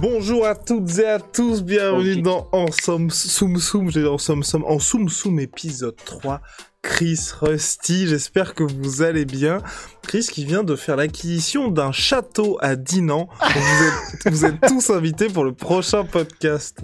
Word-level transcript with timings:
Bonjour 0.00 0.46
à 0.46 0.54
toutes 0.54 0.98
et 0.98 1.04
à 1.04 1.18
tous, 1.18 1.62
bienvenue 1.62 2.22
dans 2.22 2.48
En 2.52 2.72
Somme 2.72 3.10
Soum 3.10 3.58
Soum, 3.58 3.90
j'ai 3.90 4.06
En 4.06 4.16
En 4.16 4.78
Soum 4.78 5.10
Soum 5.10 5.38
épisode 5.38 5.96
3. 6.06 6.40
Chris 6.80 7.20
Rusty, 7.42 8.06
j'espère 8.06 8.54
que 8.54 8.62
vous 8.62 9.02
allez 9.02 9.26
bien. 9.26 9.58
Chris 10.00 10.26
qui 10.32 10.46
vient 10.46 10.64
de 10.64 10.74
faire 10.74 10.96
l'acquisition 10.96 11.68
d'un 11.68 11.92
château 11.92 12.56
à 12.62 12.76
Dinan. 12.76 13.28
Vous 13.42 13.84
êtes, 13.84 14.28
vous 14.32 14.44
êtes 14.46 14.60
tous 14.66 14.88
invités 14.88 15.28
pour 15.28 15.44
le 15.44 15.52
prochain 15.52 16.04
podcast. 16.04 16.80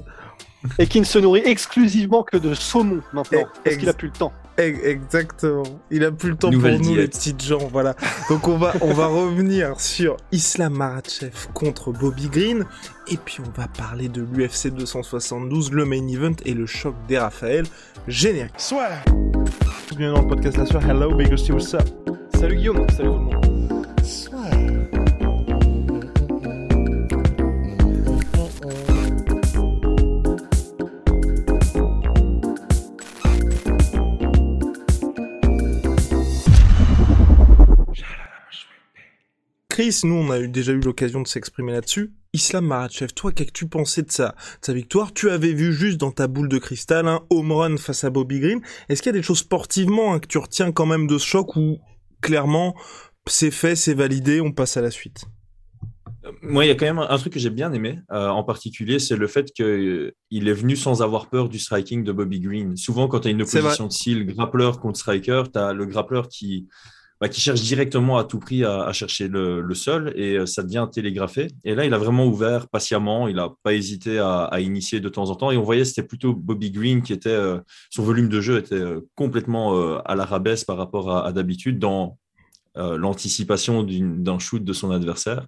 Et 0.79 0.87
qui 0.87 1.01
ne 1.01 1.07
se 1.07 1.19
nourrit 1.19 1.43
exclusivement 1.47 2.23
que 2.23 2.37
de 2.37 2.53
saumon 2.53 3.01
maintenant, 3.15 3.47
parce 3.65 3.77
qu'il 3.77 3.89
a 3.89 3.95
plus 3.95 4.09
le 4.09 4.15
temps. 4.15 4.33
Exactement. 4.59 5.65
Il 5.91 6.05
a 6.05 6.13
plus 6.13 6.31
le 6.31 6.37
temps 6.37 6.51
Nouvelle 6.51 6.79
pour 6.79 6.87
nous, 6.89 6.97
les 6.97 7.09
petites 7.09 7.43
gens. 7.43 7.69
Voilà. 7.71 7.95
Donc 8.31 8.49
on 8.49 8.57
va, 8.57 8.73
on 8.81 8.93
va 8.95 9.07
revenir 9.07 9.79
sur 9.81 10.17
Islam 10.33 10.75
Makhachev 10.75 11.49
contre 11.53 11.93
Bobby 11.93 12.29
Green. 12.29 12.67
Et 13.09 13.17
puis 13.19 13.39
on 13.41 13.61
va 13.61 13.69
parler 13.69 14.09
de 14.09 14.23
l'UFC 14.23 14.69
272, 14.69 15.73
le 15.73 15.85
main 15.85 16.07
event 16.09 16.37
et 16.45 16.55
le 16.55 16.67
choc 16.67 16.95
des 17.09 17.19
Raphaël. 17.19 17.67
Générique. 18.09 18.55
Soit. 18.57 18.89
Bienvenue 19.91 20.15
dans 20.17 20.23
le 20.23 20.29
podcast 20.29 20.57
La 20.57 20.67
Soirée. 20.67 20.91
Hello, 20.91 21.15
Big 21.15 21.31
what's 21.31 21.75
up? 21.75 21.89
Salut 22.35 22.57
Guillaume, 22.57 22.89
salut 22.91 23.09
tout 23.09 23.15
le 23.15 23.19
monde. 23.19 23.47
Chris, 39.77 40.01
nous, 40.05 40.15
on 40.15 40.31
a 40.31 40.41
eu, 40.41 40.49
déjà 40.49 40.73
eu 40.73 40.81
l'occasion 40.81 41.21
de 41.21 41.29
s'exprimer 41.29 41.71
là-dessus. 41.71 42.15
Islam 42.33 42.65
Makhachev, 42.65 43.13
toi, 43.13 43.31
qu'as-tu 43.31 43.69
pensé 43.69 44.01
de 44.01 44.11
sa, 44.11 44.29
de 44.29 44.35
sa 44.63 44.73
victoire? 44.73 45.13
Tu 45.13 45.29
avais 45.29 45.53
vu 45.53 45.71
juste 45.75 45.99
dans 45.99 46.13
ta 46.13 46.29
boule 46.29 46.49
de 46.49 46.57
cristal 46.57 47.07
un 47.07 47.21
home 47.29 47.53
run 47.53 47.77
face 47.77 48.03
à 48.03 48.09
Bobby 48.09 48.41
Green. 48.41 48.63
Est-ce 48.89 49.03
qu'il 49.03 49.11
y 49.11 49.15
a 49.15 49.19
des 49.19 49.23
choses 49.23 49.41
sportivement 49.41 50.15
hein, 50.15 50.19
que 50.19 50.29
tu 50.29 50.39
retiens 50.39 50.73
quand 50.73 50.87
même 50.87 51.07
de 51.07 51.19
ce 51.19 51.27
choc 51.27 51.57
ou 51.57 51.77
clairement 52.23 52.75
c'est 53.29 53.51
fait, 53.51 53.77
c'est 53.77 53.93
validé, 53.93 54.41
on 54.41 54.51
passe 54.51 54.79
à 54.79 54.81
la 54.81 54.91
suite? 54.91 55.27
Moi, 56.41 56.65
il 56.65 56.69
y 56.69 56.71
a 56.71 56.75
quand 56.75 56.87
même 56.87 56.99
un, 56.99 57.19
truc 57.19 57.35
que 57.35 57.39
j'ai 57.39 57.51
bien 57.51 57.71
aimé, 57.75 57.99
euh, 58.13 58.29
en 58.29 58.45
particulier, 58.45 58.99
c'est 58.99 59.17
le 59.17 59.27
fait 59.27 59.53
qu'il 59.53 60.15
est 60.31 60.53
venu 60.55 60.75
sans 60.77 61.03
avoir 61.03 61.29
peur 61.29 61.51
du 61.51 61.59
striking 61.59 62.03
de 62.03 62.13
Bobby 62.13 62.41
Green. 62.41 62.79
Souvent, 62.79 63.09
quand 63.09 63.21
tu 63.21 63.29
as 63.29 63.31
une 63.31 63.43
opposition 63.43 63.89
de 63.89 63.93
style 63.93 64.25
grappleur 64.25 64.81
contre 64.81 64.99
striker, 64.99 65.43
tu 65.53 65.59
as 65.59 65.75
le 65.75 65.85
grappleur 65.85 66.31
qui, 66.31 66.67
bah, 67.21 67.29
qui 67.29 67.41
cherche 67.41 67.63
directement 67.63 68.19
à 68.19 68.25
tout 68.25 68.39
prix 68.39 68.65
à, 68.65 68.93
chercher 68.93 69.29
le, 69.29 69.63
le 69.63 69.75
sol 69.75 70.13
et 70.17 70.37
euh, 70.37 70.47
ça 70.47 70.63
devient 70.63 70.87
télégraphé. 70.93 71.49
Et 71.65 71.75
là, 71.75 71.87
il 71.87 71.95
a 71.95 71.99
vraiment 71.99 72.27
ouvert 72.27 72.69
patiemment, 72.69 73.27
il 73.27 73.37
n'a 73.37 73.49
pas 73.63 73.73
hésité 73.73 74.19
à, 74.19 74.51
initier 74.61 75.01
de 75.01 75.09
temps 75.09 75.31
en 75.31 75.35
temps. 75.35 75.51
Et 75.51 75.57
on 75.57 75.63
voyait 75.63 75.85
c'était 75.85 76.07
plutôt 76.07 76.35
Bobby 76.35 76.71
Green 76.71 77.03
qui 77.03 77.13
était, 77.15 77.31
euh, 77.31 77.59
son 77.91 78.03
volume 78.03 78.29
de 78.29 78.41
jeu 78.41 78.59
était 78.59 78.75
euh, 78.75 79.01
complètement 79.15 79.77
euh, 79.77 79.99
à 80.05 80.15
la 80.15 80.27
rabaisse 80.27 80.65
par 80.65 80.77
rapport 80.77 81.11
à, 81.11 81.33
d'habitude 81.33 81.79
dans 81.79 82.19
euh, 82.77 82.99
l'anticipation 82.99 83.83
d'un 83.83 84.39
shoot 84.39 84.63
de 84.63 84.73
son 84.75 84.91
adversaire. 84.91 85.47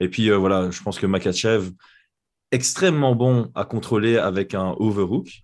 Et 0.00 0.08
puis 0.08 0.30
voilà, 0.30 0.70
je 0.70 0.82
pense 0.82 0.98
que 0.98 1.06
Makachev, 1.06 1.70
extrêmement 2.50 3.14
bon 3.14 3.50
à 3.54 3.66
contrôler 3.66 4.16
avec 4.16 4.54
un 4.54 4.74
overhook. 4.78 5.42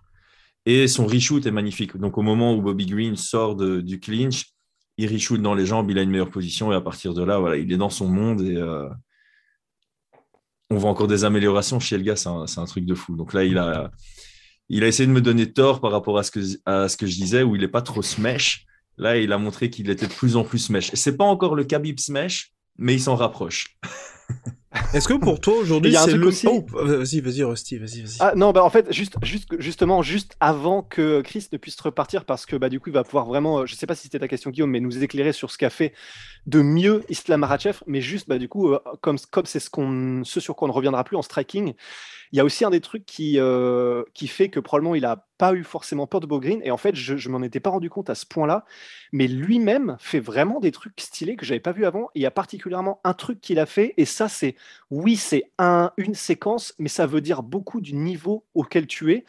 Et 0.65 0.87
son 0.87 1.05
reshoot 1.05 1.45
est 1.45 1.51
magnifique. 1.51 1.95
Donc 1.95 2.17
au 2.17 2.21
moment 2.21 2.53
où 2.53 2.61
Bobby 2.61 2.87
Green 2.87 3.15
sort 3.15 3.55
du 3.55 3.99
clinch, 4.01 4.47
il 4.97 5.11
reshoot 5.11 5.41
dans 5.41 5.53
les 5.53 5.65
jambes, 5.65 5.89
il 5.91 5.99
a 5.99 6.01
une 6.01 6.09
meilleure 6.09 6.29
position. 6.29 6.71
Et 6.71 6.75
à 6.75 6.81
partir 6.81 7.13
de 7.13 7.23
là, 7.23 7.39
voilà, 7.39 7.57
il 7.57 7.71
est 7.71 7.77
dans 7.77 7.89
son 7.89 8.07
monde. 8.07 8.41
Et 8.41 8.55
euh, 8.55 8.89
on 10.69 10.77
voit 10.77 10.89
encore 10.89 11.07
des 11.07 11.23
améliorations 11.23 11.79
chez 11.79 11.97
le 11.97 12.03
gars. 12.03 12.15
C'est 12.15 12.29
un, 12.29 12.65
truc 12.65 12.85
de 12.85 12.95
fou. 12.95 13.15
Donc 13.15 13.33
là, 13.33 13.43
il 13.43 13.57
a, 13.57 13.91
il 14.69 14.83
a 14.83 14.87
essayé 14.87 15.07
de 15.07 15.13
me 15.13 15.21
donner 15.21 15.51
tort 15.53 15.81
par 15.81 15.91
rapport 15.91 16.17
à 16.17 16.23
ce 16.23 16.31
que, 16.31 16.39
à 16.65 16.89
ce 16.89 16.97
que 16.97 17.05
je 17.05 17.15
disais, 17.15 17.43
où 17.43 17.55
il 17.55 17.61
n'est 17.61 17.67
pas 17.67 17.81
trop 17.81 18.01
smash. 18.01 18.65
Là, 18.97 19.17
il 19.17 19.31
a 19.31 19.37
montré 19.37 19.69
qu'il 19.69 19.89
était 19.89 20.07
de 20.07 20.13
plus 20.13 20.35
en 20.35 20.43
plus 20.43 20.59
smash. 20.59 20.89
C'est 20.93 21.15
pas 21.15 21.25
encore 21.25 21.55
le 21.55 21.63
Khabib 21.63 21.99
smash, 21.99 22.53
mais 22.77 22.95
il 22.95 23.01
s'en 23.01 23.15
rapproche. 23.15 23.77
Est-ce 24.93 25.07
que 25.07 25.13
pour 25.13 25.39
toi 25.39 25.55
aujourd'hui 25.55 25.91
c'est 26.05 26.11
le... 26.17 26.27
aussi- 26.27 26.47
Oh, 26.49 26.65
vas-y, 26.73 27.19
vas-y, 27.19 27.43
Rusty, 27.43 27.77
vas-y, 27.77 28.01
vas-y. 28.01 28.17
Ah 28.19 28.33
non, 28.35 28.51
bah 28.51 28.63
en 28.63 28.69
fait, 28.69 28.91
juste, 28.91 29.15
juste, 29.21 29.47
justement, 29.59 30.01
juste 30.01 30.35
avant 30.39 30.81
que 30.81 31.21
Chris 31.21 31.47
ne 31.51 31.57
puisse 31.57 31.79
repartir, 31.79 32.25
parce 32.25 32.45
que 32.45 32.55
bah, 32.55 32.69
du 32.69 32.79
coup, 32.79 32.89
il 32.89 32.93
va 32.93 33.03
pouvoir 33.03 33.25
vraiment, 33.25 33.59
euh, 33.59 33.65
je 33.65 33.75
sais 33.75 33.85
pas 33.87 33.95
si 33.95 34.03
c'était 34.03 34.19
ta 34.19 34.27
question 34.27 34.49
Guillaume, 34.49 34.71
mais 34.71 34.79
nous 34.79 35.03
éclairer 35.03 35.33
sur 35.33 35.51
ce 35.51 35.57
qu'a 35.57 35.69
fait 35.69 35.93
de 36.45 36.61
mieux 36.61 37.03
Islam 37.09 37.41
Makhachev, 37.41 37.79
mais 37.87 38.01
juste, 38.01 38.27
bah, 38.29 38.37
du 38.37 38.47
coup, 38.49 38.71
euh, 38.73 38.79
comme 39.01 39.17
comme 39.31 39.45
c'est 39.45 39.59
ce, 39.59 39.69
qu'on, 39.69 40.23
ce 40.23 40.39
sur 40.39 40.55
quoi 40.55 40.67
on 40.67 40.71
ne 40.71 40.75
reviendra 40.75 41.03
plus 41.03 41.17
en 41.17 41.21
striking, 41.21 41.73
il 42.31 42.37
y 42.37 42.39
a 42.39 42.45
aussi 42.45 42.65
un 42.65 42.69
des 42.69 42.81
trucs 42.81 43.05
qui, 43.05 43.39
euh, 43.39 44.03
qui 44.13 44.27
fait 44.27 44.49
que 44.49 44.59
probablement 44.59 44.95
il 44.95 45.05
a 45.05 45.26
pas 45.37 45.53
eu 45.53 45.63
forcément 45.63 46.07
peur 46.07 46.19
de 46.19 46.25
Bob 46.25 46.41
Green, 46.41 46.61
et 46.63 46.71
en 46.71 46.77
fait, 46.77 46.95
je, 46.95 47.17
je 47.17 47.29
m'en 47.29 47.41
étais 47.41 47.59
pas 47.59 47.69
rendu 47.69 47.89
compte 47.89 48.09
à 48.09 48.15
ce 48.15 48.25
point-là, 48.25 48.65
mais 49.11 49.27
lui-même 49.27 49.97
fait 49.99 50.19
vraiment 50.19 50.59
des 50.59 50.71
trucs 50.71 50.99
stylés 50.99 51.35
que 51.35 51.45
j'avais 51.45 51.59
pas 51.59 51.71
vu 51.71 51.85
avant, 51.85 52.09
il 52.15 52.21
y 52.21 52.25
a 52.25 52.31
particulièrement 52.31 52.99
un 53.03 53.13
truc 53.13 53.41
qu'il 53.41 53.59
a 53.59 53.65
fait, 53.65 53.93
et 53.97 54.05
ça, 54.05 54.27
c'est 54.29 54.55
oui, 54.89 55.15
c'est 55.15 55.51
un, 55.57 55.91
une 55.97 56.15
séquence, 56.15 56.73
mais 56.79 56.89
ça 56.89 57.05
veut 57.05 57.21
dire 57.21 57.43
beaucoup 57.43 57.81
du 57.81 57.93
niveau 57.93 58.45
auquel 58.53 58.87
tu 58.87 59.13
es. 59.13 59.25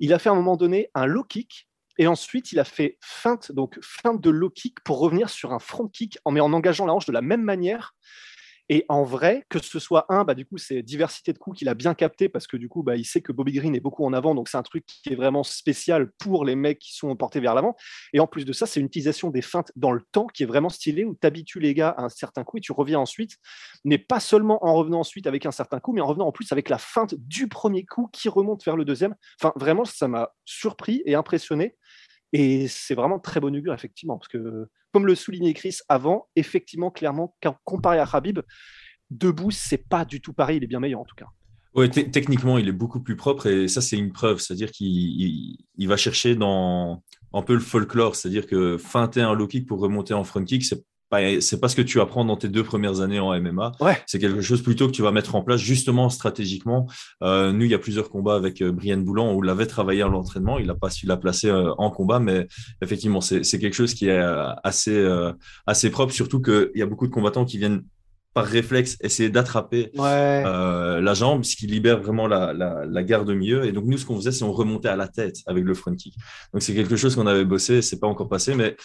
Il 0.00 0.12
a 0.12 0.18
fait 0.18 0.28
à 0.28 0.32
un 0.32 0.36
moment 0.36 0.56
donné 0.56 0.90
un 0.94 1.06
low 1.06 1.24
kick. 1.24 1.68
Et 1.98 2.06
ensuite 2.06 2.52
il 2.52 2.58
a 2.58 2.64
fait 2.64 2.98
feinte, 3.00 3.52
donc 3.52 3.78
feinte 3.80 4.20
de 4.20 4.28
low 4.28 4.50
kick 4.50 4.80
pour 4.80 4.98
revenir 4.98 5.30
sur 5.30 5.54
un 5.54 5.58
front 5.58 5.88
kick 5.88 6.18
mais 6.30 6.40
en 6.40 6.52
engageant 6.52 6.84
la 6.84 6.92
hanche 6.92 7.06
de 7.06 7.12
la 7.12 7.22
même 7.22 7.42
manière. 7.42 7.94
Et 8.68 8.84
en 8.88 9.04
vrai, 9.04 9.44
que 9.48 9.58
ce 9.60 9.78
soit 9.78 10.06
un, 10.08 10.24
bah, 10.24 10.34
du 10.34 10.44
coup, 10.44 10.58
c'est 10.58 10.82
diversité 10.82 11.32
de 11.32 11.38
coups 11.38 11.58
qu'il 11.58 11.68
a 11.68 11.74
bien 11.74 11.94
capté 11.94 12.28
parce 12.28 12.46
que 12.46 12.56
du 12.56 12.68
coup, 12.68 12.82
bah, 12.82 12.96
il 12.96 13.04
sait 13.04 13.20
que 13.20 13.32
Bobby 13.32 13.52
Green 13.52 13.74
est 13.76 13.80
beaucoup 13.80 14.04
en 14.04 14.12
avant, 14.12 14.34
donc 14.34 14.48
c'est 14.48 14.56
un 14.56 14.62
truc 14.62 14.84
qui 14.86 15.12
est 15.12 15.14
vraiment 15.14 15.44
spécial 15.44 16.10
pour 16.18 16.44
les 16.44 16.56
mecs 16.56 16.78
qui 16.80 16.94
sont 16.94 17.14
portés 17.16 17.40
vers 17.40 17.54
l'avant. 17.54 17.76
Et 18.12 18.20
en 18.20 18.26
plus 18.26 18.44
de 18.44 18.52
ça, 18.52 18.66
c'est 18.66 18.80
une 18.80 18.86
utilisation 18.86 19.30
des 19.30 19.42
feintes 19.42 19.70
dans 19.76 19.92
le 19.92 20.02
temps 20.12 20.26
qui 20.26 20.42
est 20.42 20.46
vraiment 20.46 20.68
stylée 20.68 21.04
où 21.04 21.16
tu 21.20 21.26
habitues 21.26 21.60
les 21.60 21.74
gars 21.74 21.90
à 21.90 22.04
un 22.04 22.08
certain 22.08 22.44
coup 22.44 22.58
et 22.58 22.60
tu 22.60 22.72
reviens 22.72 22.98
ensuite 22.98 23.36
n'est 23.84 23.98
pas 23.98 24.20
seulement 24.20 24.64
en 24.64 24.74
revenant 24.74 25.00
ensuite 25.00 25.26
avec 25.26 25.46
un 25.46 25.52
certain 25.52 25.80
coup, 25.80 25.92
mais 25.92 26.00
en 26.00 26.06
revenant 26.06 26.26
en 26.26 26.32
plus 26.32 26.50
avec 26.52 26.68
la 26.68 26.78
feinte 26.78 27.14
du 27.18 27.48
premier 27.48 27.84
coup 27.84 28.08
qui 28.12 28.28
remonte 28.28 28.64
vers 28.64 28.76
le 28.76 28.84
deuxième. 28.84 29.14
Enfin, 29.40 29.52
vraiment, 29.56 29.84
ça 29.84 30.08
m'a 30.08 30.30
surpris 30.44 31.02
et 31.06 31.14
impressionné. 31.14 31.76
Et 32.32 32.68
c'est 32.68 32.94
vraiment 32.94 33.18
très 33.18 33.40
bon 33.40 33.54
augure, 33.56 33.74
effectivement, 33.74 34.18
parce 34.18 34.28
que, 34.28 34.68
comme 34.96 35.06
le 35.06 35.14
soulignait 35.14 35.52
Chris 35.52 35.76
avant, 35.90 36.26
effectivement, 36.36 36.90
clairement, 36.90 37.36
comparé 37.64 37.98
à 37.98 38.06
Khabib, 38.06 38.40
debout, 39.10 39.50
c'est 39.50 39.76
pas 39.76 40.06
du 40.06 40.22
tout 40.22 40.32
pareil, 40.32 40.56
il 40.56 40.64
est 40.64 40.66
bien 40.66 40.80
meilleur 40.80 41.00
en 41.00 41.04
tout 41.04 41.14
cas. 41.14 41.26
Te- 41.74 42.00
techniquement, 42.00 42.56
il 42.56 42.66
est 42.66 42.72
beaucoup 42.72 43.02
plus 43.02 43.14
propre 43.14 43.46
et 43.46 43.68
ça, 43.68 43.82
c'est 43.82 43.98
une 43.98 44.10
preuve. 44.10 44.38
C'est-à-dire 44.38 44.70
qu'il 44.70 44.86
il, 44.86 45.58
il 45.76 45.86
va 45.86 45.98
chercher 45.98 46.34
dans 46.34 47.04
un 47.34 47.42
peu 47.42 47.52
le 47.52 47.60
folklore. 47.60 48.16
C'est-à-dire 48.16 48.46
que 48.46 48.78
feinter 48.78 49.20
un 49.20 49.34
low 49.34 49.46
kick 49.46 49.66
pour 49.66 49.80
remonter 49.80 50.14
en 50.14 50.24
front 50.24 50.42
kick, 50.42 50.64
c'est 50.64 50.82
c'est 51.40 51.60
pas 51.60 51.68
ce 51.68 51.76
que 51.76 51.82
tu 51.82 52.00
apprends 52.00 52.24
dans 52.24 52.36
tes 52.36 52.48
deux 52.48 52.64
premières 52.64 53.00
années 53.00 53.20
en 53.20 53.38
MMA. 53.40 53.72
Ouais. 53.80 53.98
C'est 54.06 54.18
quelque 54.18 54.40
chose 54.40 54.62
plutôt 54.62 54.86
que 54.86 54.92
tu 54.92 55.02
vas 55.02 55.12
mettre 55.12 55.34
en 55.34 55.42
place 55.42 55.60
justement 55.60 56.08
stratégiquement. 56.10 56.86
Euh, 57.22 57.52
nous, 57.52 57.64
il 57.64 57.70
y 57.70 57.74
a 57.74 57.78
plusieurs 57.78 58.10
combats 58.10 58.34
avec 58.36 58.62
euh, 58.62 58.72
Brian 58.72 58.98
Boulan 58.98 59.32
où 59.32 59.38
on 59.38 59.42
l'avait 59.42 59.66
travaillé 59.66 60.02
à 60.02 60.08
l'entraînement. 60.08 60.58
Il 60.58 60.66
n'a 60.66 60.74
pas 60.74 60.90
su 60.90 61.06
la 61.06 61.16
placer 61.16 61.48
euh, 61.48 61.72
en 61.78 61.90
combat, 61.90 62.18
mais 62.20 62.46
effectivement, 62.82 63.20
c'est 63.20 63.42
quelque 63.58 63.74
chose 63.74 63.94
qui 63.94 64.08
est 64.08 64.24
assez, 64.64 64.94
euh, 64.96 65.32
assez 65.66 65.90
propre. 65.90 66.12
Surtout 66.12 66.40
qu'il 66.40 66.70
y 66.74 66.82
a 66.82 66.86
beaucoup 66.86 67.06
de 67.06 67.12
combattants 67.12 67.44
qui 67.44 67.58
viennent 67.58 67.82
par 68.34 68.44
réflexe 68.44 68.98
essayer 69.00 69.30
d'attraper 69.30 69.90
Ouais. 69.96 70.42
euh, 70.46 71.00
la 71.00 71.14
jambe, 71.14 71.42
ce 71.42 71.56
qui 71.56 71.66
libère 71.66 72.02
vraiment 72.02 72.26
la, 72.28 72.52
la, 72.52 72.84
la 72.84 73.02
garde 73.02 73.30
au 73.30 73.34
milieu. 73.34 73.64
Et 73.64 73.72
donc, 73.72 73.86
nous, 73.86 73.96
ce 73.96 74.04
qu'on 74.04 74.16
faisait, 74.16 74.30
c'est 74.32 74.44
on 74.44 74.52
remontait 74.52 74.88
à 74.90 74.96
la 74.96 75.08
tête 75.08 75.36
avec 75.46 75.64
le 75.64 75.72
front 75.72 75.94
kick. 75.94 76.14
Donc, 76.52 76.60
c'est 76.62 76.74
quelque 76.74 76.96
chose 76.96 77.14
qu'on 77.16 77.26
avait 77.26 77.46
bossé, 77.46 77.80
c'est 77.80 77.98
pas 77.98 78.06
encore 78.06 78.28
passé, 78.28 78.54
mais 78.54 78.76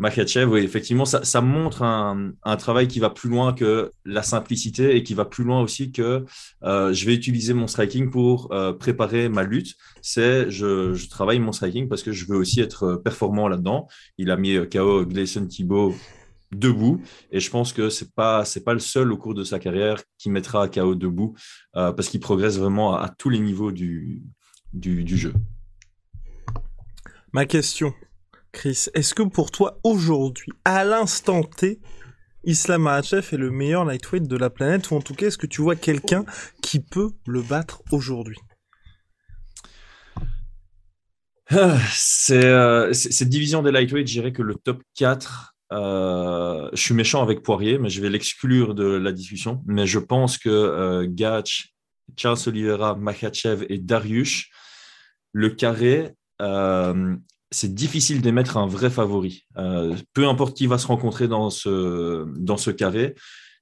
Makachev, 0.00 0.50
oui, 0.50 0.60
effectivement, 0.60 1.04
ça, 1.04 1.40
montre 1.40 1.82
un, 1.82 2.56
travail 2.56 2.88
qui 2.88 2.98
va 2.98 3.10
plus 3.10 3.28
loin 3.30 3.52
que 3.52 3.92
la 4.04 4.22
simplicité 4.22 4.96
et 4.96 5.04
qui 5.04 5.14
va 5.14 5.24
plus 5.24 5.44
loin 5.44 5.60
aussi 5.60 5.92
que 5.92 6.24
euh, 6.64 6.92
je 6.92 7.06
vais 7.06 7.14
utiliser 7.14 7.54
mon 7.54 7.68
striking 7.68 8.10
pour 8.10 8.52
euh, 8.52 8.72
préparer 8.72 9.28
ma 9.28 9.44
lutte. 9.44 9.74
C'est 10.02 10.50
je, 10.50 10.94
je 10.94 11.08
travaille 11.08 11.38
mon 11.38 11.52
striking 11.52 11.88
parce 11.88 12.02
que 12.02 12.10
je 12.10 12.26
veux 12.26 12.36
aussi 12.36 12.60
être 12.60 12.96
performant 12.96 13.46
là-dedans. 13.46 13.86
Il 14.18 14.32
a 14.32 14.36
mis 14.36 14.56
euh, 14.56 14.66
KO 14.66 15.06
Gleison 15.06 15.46
Thibault 15.46 15.94
debout. 16.50 17.00
Et 17.30 17.38
je 17.38 17.50
pense 17.50 17.72
que 17.72 17.88
c'est 17.88 18.14
pas 18.14 18.44
c'est 18.44 18.64
pas 18.64 18.74
le 18.74 18.80
seul 18.80 19.12
au 19.12 19.16
cours 19.16 19.34
de 19.34 19.44
sa 19.44 19.58
carrière 19.60 20.02
qui 20.18 20.28
mettra 20.28 20.68
KO 20.68 20.94
debout 20.94 21.34
parce 21.72 22.08
qu'il 22.08 22.20
progresse 22.20 22.58
vraiment 22.58 22.94
à, 22.94 23.08
tous 23.08 23.28
les 23.28 23.40
niveaux 23.40 23.72
du, 23.72 24.22
du, 24.72 25.16
jeu. 25.16 25.34
Ma 27.32 27.46
question, 27.46 27.92
Chris, 28.54 28.86
est-ce 28.94 29.14
que 29.14 29.24
pour 29.24 29.50
toi 29.50 29.78
aujourd'hui, 29.82 30.52
à 30.64 30.84
l'instant 30.84 31.42
T, 31.42 31.80
Islam 32.44 32.82
Makhachev 32.82 33.34
est 33.34 33.36
le 33.36 33.50
meilleur 33.50 33.84
lightweight 33.84 34.28
de 34.28 34.36
la 34.36 34.48
planète 34.48 34.90
ou 34.90 34.94
en 34.94 35.00
tout 35.00 35.12
cas 35.12 35.26
est-ce 35.26 35.36
que 35.36 35.48
tu 35.48 35.60
vois 35.60 35.74
quelqu'un 35.74 36.24
qui 36.62 36.78
peut 36.78 37.10
le 37.26 37.42
battre 37.42 37.82
aujourd'hui? 37.90 38.38
Ah, 41.50 41.76
euh, 42.30 42.92
c'est 42.92 43.12
cette 43.12 43.28
division 43.28 43.62
des 43.62 43.72
lightweight, 43.72 44.06
je 44.06 44.12
dirais 44.12 44.32
que 44.32 44.42
le 44.42 44.54
top 44.54 44.82
4, 44.94 45.56
euh, 45.72 46.70
je 46.72 46.80
suis 46.80 46.94
méchant 46.94 47.22
avec 47.22 47.42
Poirier, 47.42 47.78
mais 47.78 47.90
je 47.90 48.00
vais 48.00 48.08
l'exclure 48.08 48.74
de 48.74 48.86
la 48.86 49.10
discussion. 49.10 49.62
Mais 49.66 49.86
je 49.86 49.98
pense 49.98 50.38
que 50.38 50.48
euh, 50.48 51.06
Gatch, 51.08 51.74
Charles 52.16 52.38
Oliveira, 52.46 52.94
Makhachev 52.94 53.66
et 53.68 53.78
Darius, 53.78 54.46
le 55.32 55.50
carré, 55.50 56.14
c'est 57.54 57.74
difficile 57.74 58.20
d'émettre 58.20 58.56
un 58.56 58.66
vrai 58.66 58.90
favori. 58.90 59.46
peu 60.12 60.26
importe 60.26 60.56
qui 60.56 60.66
va 60.66 60.78
se 60.78 60.86
rencontrer 60.86 61.28
dans 61.28 61.50
ce, 61.50 62.26
dans 62.38 62.56
ce 62.56 62.70
carré, 62.70 63.14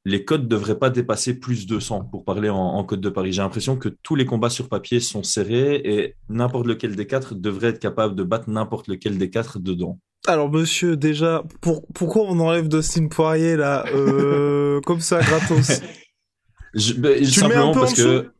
les 0.05 0.25
codes 0.25 0.45
ne 0.45 0.49
devraient 0.49 0.79
pas 0.79 0.91
dépasser 0.91 1.39
plus 1.39 1.67
de 1.67 1.79
100 1.79 2.07
pour 2.07 2.25
parler 2.25 2.49
en, 2.49 2.83
code 2.85 3.01
de 3.01 3.09
Paris. 3.09 3.33
J'ai 3.33 3.43
l'impression 3.43 3.77
que 3.77 3.89
tous 3.89 4.17
les 4.17 4.27
combats 4.27 4.51
sur 4.51 4.69
papier 4.69 5.01
sont 5.01 5.23
serrés 5.23 5.81
et 5.85 6.17
n'importe 6.29 6.67
lequel 6.67 6.97
des 6.97 7.07
quatre 7.07 7.35
devrait 7.35 7.69
être 7.69 7.79
capable 7.79 8.17
de 8.17 8.23
battre 8.25 8.51
n'importe 8.51 8.89
lequel 8.89 9.19
des 9.19 9.31
quatre 9.31 9.59
dedans. 9.59 9.99
Alors 10.27 10.51
monsieur, 10.51 10.97
déjà, 10.97 11.45
pourquoi 11.61 12.23
on 12.23 12.39
enlève 12.41 12.69
Dustin 12.69 13.09
Poirier 13.09 13.57
là, 13.57 13.85
euh, 13.93 14.81
comme 14.87 15.01
ça, 15.01 15.21
gratos 15.21 15.81
je, 16.75 16.95
ben, 16.95 17.25
Simplement 17.25 17.73
parce 17.73 17.95
que 17.95 18.31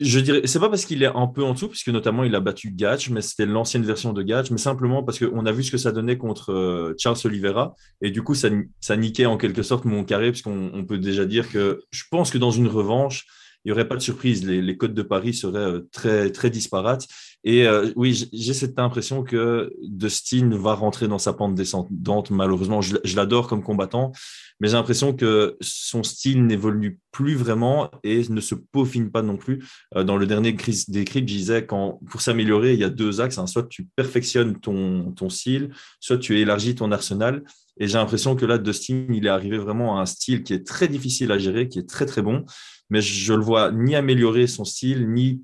je 0.00 0.18
dirais, 0.18 0.40
c'est 0.44 0.58
pas 0.58 0.70
parce 0.70 0.86
qu'il 0.86 1.02
est 1.02 1.10
un 1.14 1.26
peu 1.26 1.44
en 1.44 1.52
dessous, 1.52 1.68
puisque 1.68 1.88
notamment 1.88 2.24
il 2.24 2.34
a 2.34 2.40
battu 2.40 2.72
Gatch, 2.72 3.10
mais 3.10 3.20
c'était 3.20 3.46
l'ancienne 3.46 3.84
version 3.84 4.12
de 4.12 4.22
Gatch, 4.22 4.50
mais 4.50 4.58
simplement 4.58 5.02
parce 5.02 5.18
qu'on 5.18 5.44
a 5.44 5.52
vu 5.52 5.62
ce 5.62 5.70
que 5.70 5.76
ça 5.76 5.92
donnait 5.92 6.16
contre 6.16 6.52
euh, 6.52 6.94
Charles 6.98 7.18
Oliveira, 7.24 7.74
et 8.00 8.10
du 8.10 8.22
coup 8.22 8.34
ça, 8.34 8.48
niquait 8.96 9.26
en 9.26 9.36
quelque 9.36 9.62
sorte 9.62 9.84
mon 9.84 10.04
carré, 10.04 10.30
puisqu'on 10.30 10.84
peut 10.88 10.98
déjà 10.98 11.26
dire 11.26 11.50
que 11.50 11.82
je 11.90 12.04
pense 12.10 12.30
que 12.30 12.38
dans 12.38 12.50
une 12.50 12.66
revanche, 12.66 13.26
il 13.64 13.68
n'y 13.68 13.72
aurait 13.72 13.88
pas 13.88 13.96
de 13.96 14.00
surprise. 14.00 14.46
Les, 14.46 14.62
les, 14.62 14.76
codes 14.78 14.94
de 14.94 15.02
Paris 15.02 15.34
seraient 15.34 15.58
euh, 15.58 15.88
très, 15.92 16.32
très 16.32 16.48
disparates. 16.48 17.06
Et 17.42 17.66
euh, 17.66 17.90
oui, 17.96 18.28
j'ai 18.32 18.52
cette 18.52 18.78
impression 18.78 19.22
que 19.22 19.72
Dustin 19.82 20.50
va 20.52 20.74
rentrer 20.74 21.08
dans 21.08 21.18
sa 21.18 21.32
pente 21.32 21.54
descendante, 21.54 22.30
malheureusement. 22.30 22.82
Je, 22.82 22.96
l'adore 23.16 23.48
comme 23.48 23.62
combattant, 23.62 24.12
mais 24.60 24.68
j'ai 24.68 24.74
l'impression 24.74 25.14
que 25.14 25.56
son 25.60 26.02
style 26.02 26.44
n'évolue 26.44 27.00
plus 27.12 27.34
vraiment 27.34 27.90
et 28.04 28.22
ne 28.28 28.40
se 28.40 28.54
peaufine 28.54 29.10
pas 29.10 29.22
non 29.22 29.38
plus. 29.38 29.64
Euh, 29.96 30.04
dans 30.04 30.18
le 30.18 30.26
dernier 30.26 30.52
décrit, 30.52 31.20
je 31.20 31.20
disais, 31.20 31.64
quand, 31.64 32.00
pour 32.10 32.20
s'améliorer, 32.20 32.74
il 32.74 32.80
y 32.80 32.84
a 32.84 32.90
deux 32.90 33.22
axes. 33.22 33.38
Hein. 33.38 33.46
Soit 33.46 33.68
tu 33.68 33.88
perfectionnes 33.96 34.60
ton, 34.60 35.12
ton 35.12 35.30
style, 35.30 35.70
soit 35.98 36.18
tu 36.18 36.38
élargis 36.38 36.74
ton 36.74 36.92
arsenal. 36.92 37.42
Et 37.78 37.88
j'ai 37.88 37.96
l'impression 37.96 38.36
que 38.36 38.44
là, 38.44 38.58
Dustin, 38.58 39.06
il 39.08 39.24
est 39.24 39.30
arrivé 39.30 39.56
vraiment 39.56 39.98
à 39.98 40.02
un 40.02 40.06
style 40.06 40.42
qui 40.42 40.52
est 40.52 40.66
très 40.66 40.88
difficile 40.88 41.32
à 41.32 41.38
gérer, 41.38 41.68
qui 41.68 41.78
est 41.78 41.88
très, 41.88 42.04
très 42.04 42.20
bon 42.20 42.44
mais 42.90 43.00
je 43.00 43.32
le 43.32 43.40
vois 43.40 43.70
ni 43.70 43.94
améliorer 43.94 44.46
son 44.46 44.64
style, 44.64 45.08
ni 45.08 45.42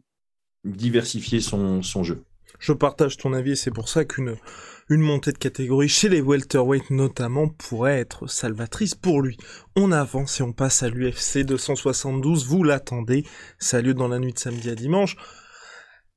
diversifier 0.66 1.40
son, 1.40 1.82
jeu. 2.02 2.22
Je 2.58 2.72
partage 2.72 3.16
ton 3.16 3.32
avis 3.32 3.52
et 3.52 3.56
c'est 3.56 3.70
pour 3.70 3.88
ça 3.88 4.04
qu'une 4.04 4.36
une 4.88 5.00
montée 5.00 5.32
de 5.32 5.38
catégorie 5.38 5.88
chez 5.88 6.08
les 6.08 6.20
welterweight 6.20 6.90
notamment 6.90 7.48
pourrait 7.48 7.98
être 7.98 8.28
salvatrice 8.28 8.94
pour 8.94 9.20
lui. 9.20 9.36
On 9.74 9.90
avance 9.90 10.38
et 10.38 10.44
on 10.44 10.52
passe 10.52 10.82
à 10.82 10.88
l'UFC 10.88 11.44
272, 11.44 12.46
vous 12.46 12.62
l'attendez, 12.62 13.24
ça 13.58 13.78
a 13.78 13.80
lieu 13.80 13.94
dans 13.94 14.08
la 14.08 14.20
nuit 14.20 14.32
de 14.32 14.38
samedi 14.38 14.70
à 14.70 14.76
dimanche. 14.76 15.16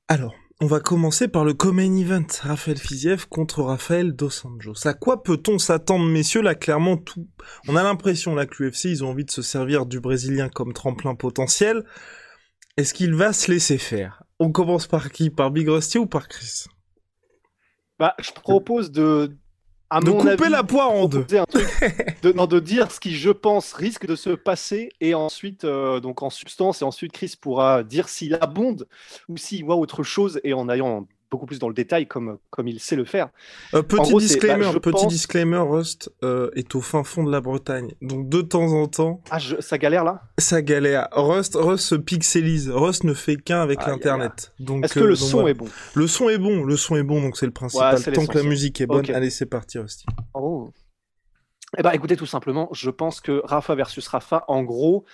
Alors, 0.08 0.36
on 0.62 0.68
va 0.68 0.82
commencer 0.82 1.30
par 1.30 1.46
le 1.46 1.54
Common 1.54 1.96
Event, 1.96 2.28
Raphaël 2.42 2.78
Fiziev 2.78 3.28
contre 3.30 3.64
Raphaël 3.64 4.12
Dos 4.12 4.46
Anjos. 4.46 4.86
À 4.86 4.94
quoi 4.94 5.24
peut-on 5.24 5.58
s'attendre, 5.58 6.06
messieurs? 6.06 6.42
Là, 6.42 6.54
clairement, 6.54 6.98
tout. 6.98 7.30
On 7.70 7.78
a 7.78 7.84
l'impression 7.84 8.36
là 8.36 8.46
que 8.46 8.62
l'UFC, 8.62 8.86
ils 8.86 9.04
ont 9.06 9.10
envie 9.10 9.24
de 9.24 9.32
se 9.32 9.42
servir 9.42 9.86
du 9.86 10.02
Brésilien 10.02 10.50
comme 10.50 10.74
tremplin 10.74 11.16
potentiel. 11.16 11.86
Est-ce 12.76 12.94
qu'il 12.94 13.16
va 13.16 13.32
se 13.32 13.50
laisser 13.50 13.78
faire? 13.78 14.24
On 14.40 14.52
commence 14.52 14.88
par 14.88 15.12
qui? 15.12 15.30
Par 15.30 15.52
Big 15.52 15.68
Rusty 15.68 15.98
ou 15.98 16.06
par 16.06 16.28
Chris? 16.28 16.66
Bah, 17.98 18.16
je 18.20 18.32
propose 18.32 18.92
de 18.92 19.36
de 19.98 20.12
couper 20.12 20.50
la 20.50 20.64
poire 20.64 20.92
en 20.92 21.08
deux. 21.08 21.26
de, 22.22 22.32
non, 22.32 22.46
de 22.46 22.60
dire 22.60 22.92
ce 22.92 23.00
qui, 23.00 23.16
je 23.16 23.32
pense, 23.32 23.74
risque 23.74 24.06
de 24.06 24.16
se 24.16 24.30
passer 24.30 24.90
et 25.02 25.16
ensuite, 25.16 25.64
euh, 25.64 26.00
donc 26.00 26.22
en 26.22 26.30
substance, 26.30 26.82
et 26.82 26.86
ensuite 26.86 27.12
Chris 27.12 27.34
pourra 27.40 27.84
dire 27.84 28.08
s'il 28.08 28.36
abonde 28.36 28.88
ou 29.28 29.38
s'il 29.38 29.66
voit 29.66 29.78
autre 29.78 30.04
chose 30.04 30.40
et 30.44 30.54
en 30.54 30.70
ayant 30.70 31.08
beaucoup 31.32 31.46
plus 31.46 31.60
dans 31.60 31.68
le 31.68 31.74
détail 31.74 32.08
comme, 32.08 32.38
comme 32.50 32.68
il 32.68 32.80
sait 32.80 32.96
le 32.96 33.06
faire. 33.06 33.30
Euh, 33.74 33.82
petit 33.82 34.16
disclaimer, 34.16 34.72
bah, 34.74 34.80
petit 34.80 35.08
disclaimer, 35.08 35.60
Rust 35.60 36.12
euh, 36.24 36.50
est 36.56 36.76
au 36.76 36.82
fin 36.82 37.04
fond 37.04 37.24
de 37.24 37.32
la 37.32 37.42
Bretagne. 37.42 37.94
Donc 38.02 38.30
de 38.30 38.42
temps 38.42 38.74
en 38.74 38.88
temps... 38.88 39.22
Ah, 39.30 39.40
ça 39.60 39.78
galère 39.78 40.04
là? 40.04 40.24
Ça 40.38 40.62
galère. 40.62 41.08
Rust, 41.12 41.56
Rust 41.56 41.86
se 41.86 41.96
pixelise. 41.96 42.70
Rust 42.70 43.04
ne 43.04 43.14
fait 43.14 43.38
qu'un 43.38 43.62
avec 43.62 43.86
l'internet. 43.86 44.54
Donc 44.60 44.86
Est-ce 44.86 44.96
que 44.96 45.00
le 45.02 45.14
euh, 45.14 45.16
son 45.16 45.48
est 45.48 45.54
bon? 45.54 45.68
Le 45.94 46.08
son 46.08 46.30
est 46.30 46.38
bon, 46.38 46.64
le 46.64 46.78
son 46.78 46.96
est 46.96 47.04
bon, 47.04 47.22
donc 47.22 47.38
c'est 47.38 47.46
le 47.46 47.52
principal. 47.52 48.02
Tant 48.02 48.26
que 48.26 48.38
la 48.38 48.44
musique 48.44 48.82
est 48.82 48.88
bonne, 48.88 49.10
allez 49.12 49.30
c'est 49.30 49.46
parti 49.46 49.80
Rusty. 49.80 50.06
Oh. 50.34 50.72
Eh 51.78 51.84
ben 51.84 51.92
écoutez 51.92 52.18
tout 52.18 52.26
simplement, 52.26 52.70
je 52.72 52.90
pense 52.90 53.22
que 53.22 53.42
Rafa 53.44 53.76
versus 53.76 54.08
Rafa, 54.08 54.46
en 54.48 54.64
gros... 54.64 55.06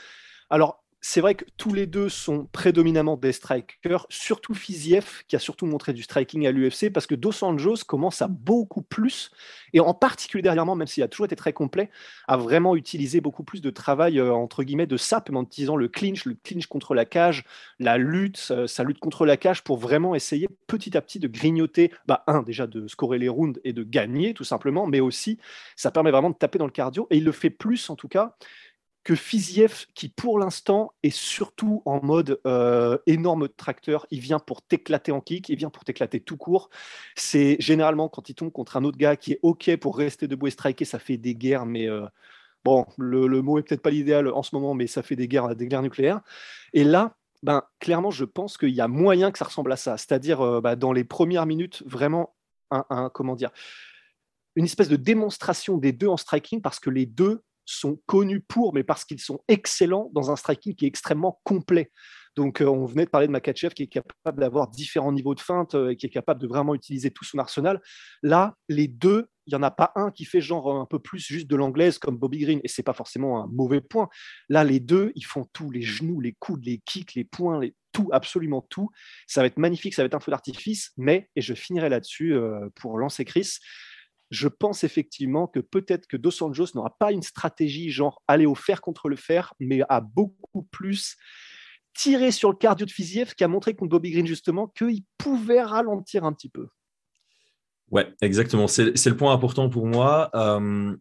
Alors, 0.51 0.84
c'est 1.07 1.21
vrai 1.21 1.35
que 1.35 1.45
tous 1.57 1.71
les 1.71 1.85
deux 1.85 2.09
sont 2.09 2.47
prédominamment 2.51 3.15
des 3.15 3.31
strikers, 3.31 4.07
surtout 4.09 4.55
Fiziev, 4.55 5.21
qui 5.27 5.35
a 5.35 5.39
surtout 5.39 5.67
montré 5.67 5.93
du 5.93 6.01
striking 6.01 6.47
à 6.47 6.51
l'UFC, 6.51 6.91
parce 6.91 7.05
que 7.05 7.13
Dos 7.13 7.43
Anjos 7.43 7.83
commence 7.85 8.23
à 8.23 8.27
beaucoup 8.27 8.81
plus, 8.81 9.29
et 9.73 9.79
en 9.79 9.93
particulier 9.93 10.41
dernièrement, 10.41 10.75
même 10.75 10.87
s'il 10.87 11.03
a 11.03 11.07
toujours 11.07 11.27
été 11.27 11.35
très 11.35 11.53
complet, 11.53 11.91
à 12.27 12.37
vraiment 12.37 12.75
utiliser 12.75 13.21
beaucoup 13.21 13.43
plus 13.43 13.61
de 13.61 13.69
travail, 13.69 14.17
euh, 14.19 14.33
entre 14.33 14.63
guillemets, 14.63 14.87
de 14.87 14.97
sap, 14.97 15.29
en 15.31 15.43
utilisant 15.43 15.75
le 15.75 15.87
clinch, 15.89 16.25
le 16.25 16.33
clinch 16.43 16.65
contre 16.65 16.95
la 16.95 17.05
cage, 17.05 17.43
la 17.77 17.99
lutte, 17.99 18.47
euh, 18.49 18.65
sa 18.65 18.83
lutte 18.83 18.97
contre 18.97 19.27
la 19.27 19.37
cage, 19.37 19.63
pour 19.63 19.77
vraiment 19.77 20.15
essayer 20.15 20.47
petit 20.65 20.97
à 20.97 21.01
petit 21.01 21.19
de 21.19 21.27
grignoter, 21.27 21.91
bah, 22.07 22.23
un, 22.25 22.41
déjà 22.41 22.65
de 22.65 22.87
scorer 22.87 23.19
les 23.19 23.29
rounds 23.29 23.61
et 23.63 23.73
de 23.73 23.83
gagner, 23.83 24.33
tout 24.33 24.43
simplement, 24.43 24.87
mais 24.87 25.01
aussi, 25.01 25.37
ça 25.75 25.91
permet 25.91 26.09
vraiment 26.09 26.31
de 26.31 26.35
taper 26.35 26.57
dans 26.57 26.65
le 26.65 26.71
cardio, 26.71 27.05
et 27.11 27.17
il 27.17 27.25
le 27.25 27.31
fait 27.31 27.51
plus, 27.51 27.91
en 27.91 27.95
tout 27.95 28.07
cas, 28.07 28.35
que 29.05 29.13
Fiziev, 29.13 29.85
qui 29.93 30.09
pour 30.09 30.39
l'instant 30.39 30.91
est 31.03 31.15
surtout 31.15 31.83
en 31.85 32.03
mode 32.03 32.41
euh, 32.47 32.97
énorme 33.05 33.47
tracteur, 33.47 34.07
il 34.09 34.19
vient 34.19 34.39
pour 34.39 34.63
t'éclater 34.63 35.11
en 35.11 35.21
kick, 35.21 35.47
il 35.47 35.57
vient 35.57 35.69
pour 35.69 35.85
t'éclater 35.85 36.19
tout 36.19 36.37
court. 36.37 36.71
C'est 37.15 37.55
généralement 37.59 38.09
quand 38.09 38.29
il 38.29 38.33
tombe 38.33 38.51
contre 38.51 38.77
un 38.77 38.83
autre 38.83 38.97
gars 38.97 39.15
qui 39.15 39.33
est 39.33 39.39
OK 39.43 39.77
pour 39.77 39.95
rester 39.95 40.27
debout 40.27 40.47
et 40.47 40.51
striker, 40.51 40.85
ça 40.85 40.97
fait 40.97 41.17
des 41.17 41.35
guerres, 41.35 41.67
mais 41.67 41.87
euh, 41.87 42.07
bon, 42.63 42.87
le, 42.97 43.27
mot 43.43 43.59
est 43.59 43.61
peut-être 43.61 43.83
pas 43.83 43.91
l'idéal 43.91 44.27
en 44.27 44.41
ce 44.41 44.55
moment, 44.55 44.73
mais 44.73 44.87
ça 44.87 45.03
fait 45.03 45.15
des 45.15 45.27
guerres, 45.27 45.55
des 45.55 45.67
guerres 45.67 45.83
nucléaires. 45.83 46.21
Et 46.73 46.83
là, 46.83 47.15
ben, 47.43 47.61
clairement, 47.79 48.09
je 48.09 48.25
pense 48.25 48.57
qu'il 48.57 48.73
y 48.73 48.81
a 48.81 48.87
moyen 48.87 49.31
que 49.31 49.37
ça 49.37 49.45
ressemble 49.45 49.71
à 49.71 49.77
ça. 49.77 49.97
C'est-à-dire, 49.97 50.41
euh, 50.41 50.61
ben, 50.61 50.75
dans 50.75 50.91
les 50.91 51.03
premières 51.03 51.45
minutes, 51.45 51.83
vraiment, 51.85 52.35
un, 52.71 53.11
comment 53.13 53.35
dire, 53.35 53.51
une 54.55 54.65
espèce 54.65 54.89
de 54.89 54.95
démonstration 54.95 55.77
des 55.77 55.91
deux 55.91 56.07
en 56.07 56.17
striking, 56.17 56.59
parce 56.59 56.79
que 56.79 56.89
les 56.89 57.05
deux 57.05 57.43
sont 57.65 57.99
connus 58.05 58.41
pour, 58.41 58.73
mais 58.73 58.83
parce 58.83 59.05
qu'ils 59.05 59.19
sont 59.19 59.39
excellents 59.47 60.09
dans 60.13 60.31
un 60.31 60.35
striking 60.35 60.75
qui 60.75 60.85
est 60.85 60.87
extrêmement 60.87 61.39
complet. 61.43 61.91
Donc, 62.35 62.61
euh, 62.61 62.65
on 62.65 62.85
venait 62.85 63.05
de 63.05 63.09
parler 63.09 63.27
de 63.27 63.31
Makachev 63.31 63.73
qui 63.73 63.83
est 63.83 63.87
capable 63.87 64.41
d'avoir 64.41 64.69
différents 64.69 65.13
niveaux 65.13 65.35
de 65.35 65.39
feinte 65.39 65.73
euh, 65.75 65.89
et 65.89 65.95
qui 65.95 66.05
est 66.05 66.09
capable 66.09 66.41
de 66.41 66.47
vraiment 66.47 66.75
utiliser 66.75 67.11
tout 67.11 67.23
son 67.23 67.39
arsenal. 67.39 67.81
Là, 68.23 68.55
les 68.67 68.87
deux, 68.87 69.29
il 69.47 69.53
n'y 69.53 69.57
en 69.57 69.63
a 69.63 69.71
pas 69.71 69.91
un 69.95 70.11
qui 70.11 70.25
fait 70.25 70.41
genre 70.41 70.75
un 70.75 70.85
peu 70.85 70.99
plus 70.99 71.19
juste 71.19 71.47
de 71.47 71.55
l'anglaise 71.55 71.97
comme 71.97 72.17
Bobby 72.17 72.39
Green, 72.39 72.59
et 72.63 72.67
c'est 72.67 72.83
pas 72.83 72.93
forcément 72.93 73.43
un 73.43 73.47
mauvais 73.47 73.81
point. 73.81 74.09
Là, 74.49 74.63
les 74.63 74.79
deux, 74.79 75.11
ils 75.15 75.25
font 75.25 75.45
tout, 75.53 75.71
les 75.71 75.81
genoux, 75.81 76.19
les 76.19 76.33
coudes, 76.33 76.65
les 76.65 76.79
kicks, 76.79 77.13
les 77.13 77.23
poings, 77.23 77.59
les... 77.59 77.73
tout, 77.93 78.09
absolument 78.11 78.65
tout. 78.69 78.89
Ça 79.27 79.41
va 79.41 79.47
être 79.47 79.57
magnifique, 79.57 79.93
ça 79.93 80.01
va 80.01 80.07
être 80.07 80.15
un 80.15 80.19
feu 80.19 80.31
d'artifice, 80.31 80.91
mais, 80.97 81.29
et 81.35 81.41
je 81.41 81.53
finirai 81.53 81.89
là-dessus 81.89 82.33
euh, 82.33 82.69
pour 82.75 82.97
lancer 82.97 83.23
Chris, 83.23 83.59
je 84.31 84.47
pense 84.47 84.83
effectivement 84.83 85.47
que 85.47 85.59
peut-être 85.59 86.07
que 86.07 86.17
Dos 86.17 86.43
Anjos 86.43 86.67
n'aura 86.75 86.95
pas 86.97 87.11
une 87.11 87.21
stratégie 87.21 87.91
genre 87.91 88.21
aller 88.27 88.45
au 88.45 88.55
fer 88.55 88.81
contre 88.81 89.09
le 89.09 89.15
fer, 89.15 89.53
mais 89.59 89.81
a 89.89 90.01
beaucoup 90.01 90.63
plus 90.63 91.15
tiré 91.93 92.31
sur 92.31 92.49
le 92.49 92.57
cardio 92.57 92.85
de 92.85 92.91
Fiziev 92.91 93.33
qui 93.35 93.43
a 93.43 93.47
montré 93.47 93.73
contre 93.73 93.91
Bobby 93.91 94.11
Green 94.11 94.27
justement 94.27 94.67
qu'il 94.67 95.03
pouvait 95.17 95.61
ralentir 95.61 96.25
un 96.25 96.33
petit 96.33 96.49
peu. 96.49 96.67
Ouais, 97.91 98.13
exactement. 98.21 98.67
C'est 98.67 99.05
le 99.05 99.15
point 99.15 99.33
important 99.33 99.69
pour 99.69 99.85
moi. 99.85 100.29
Euh, 100.33 100.95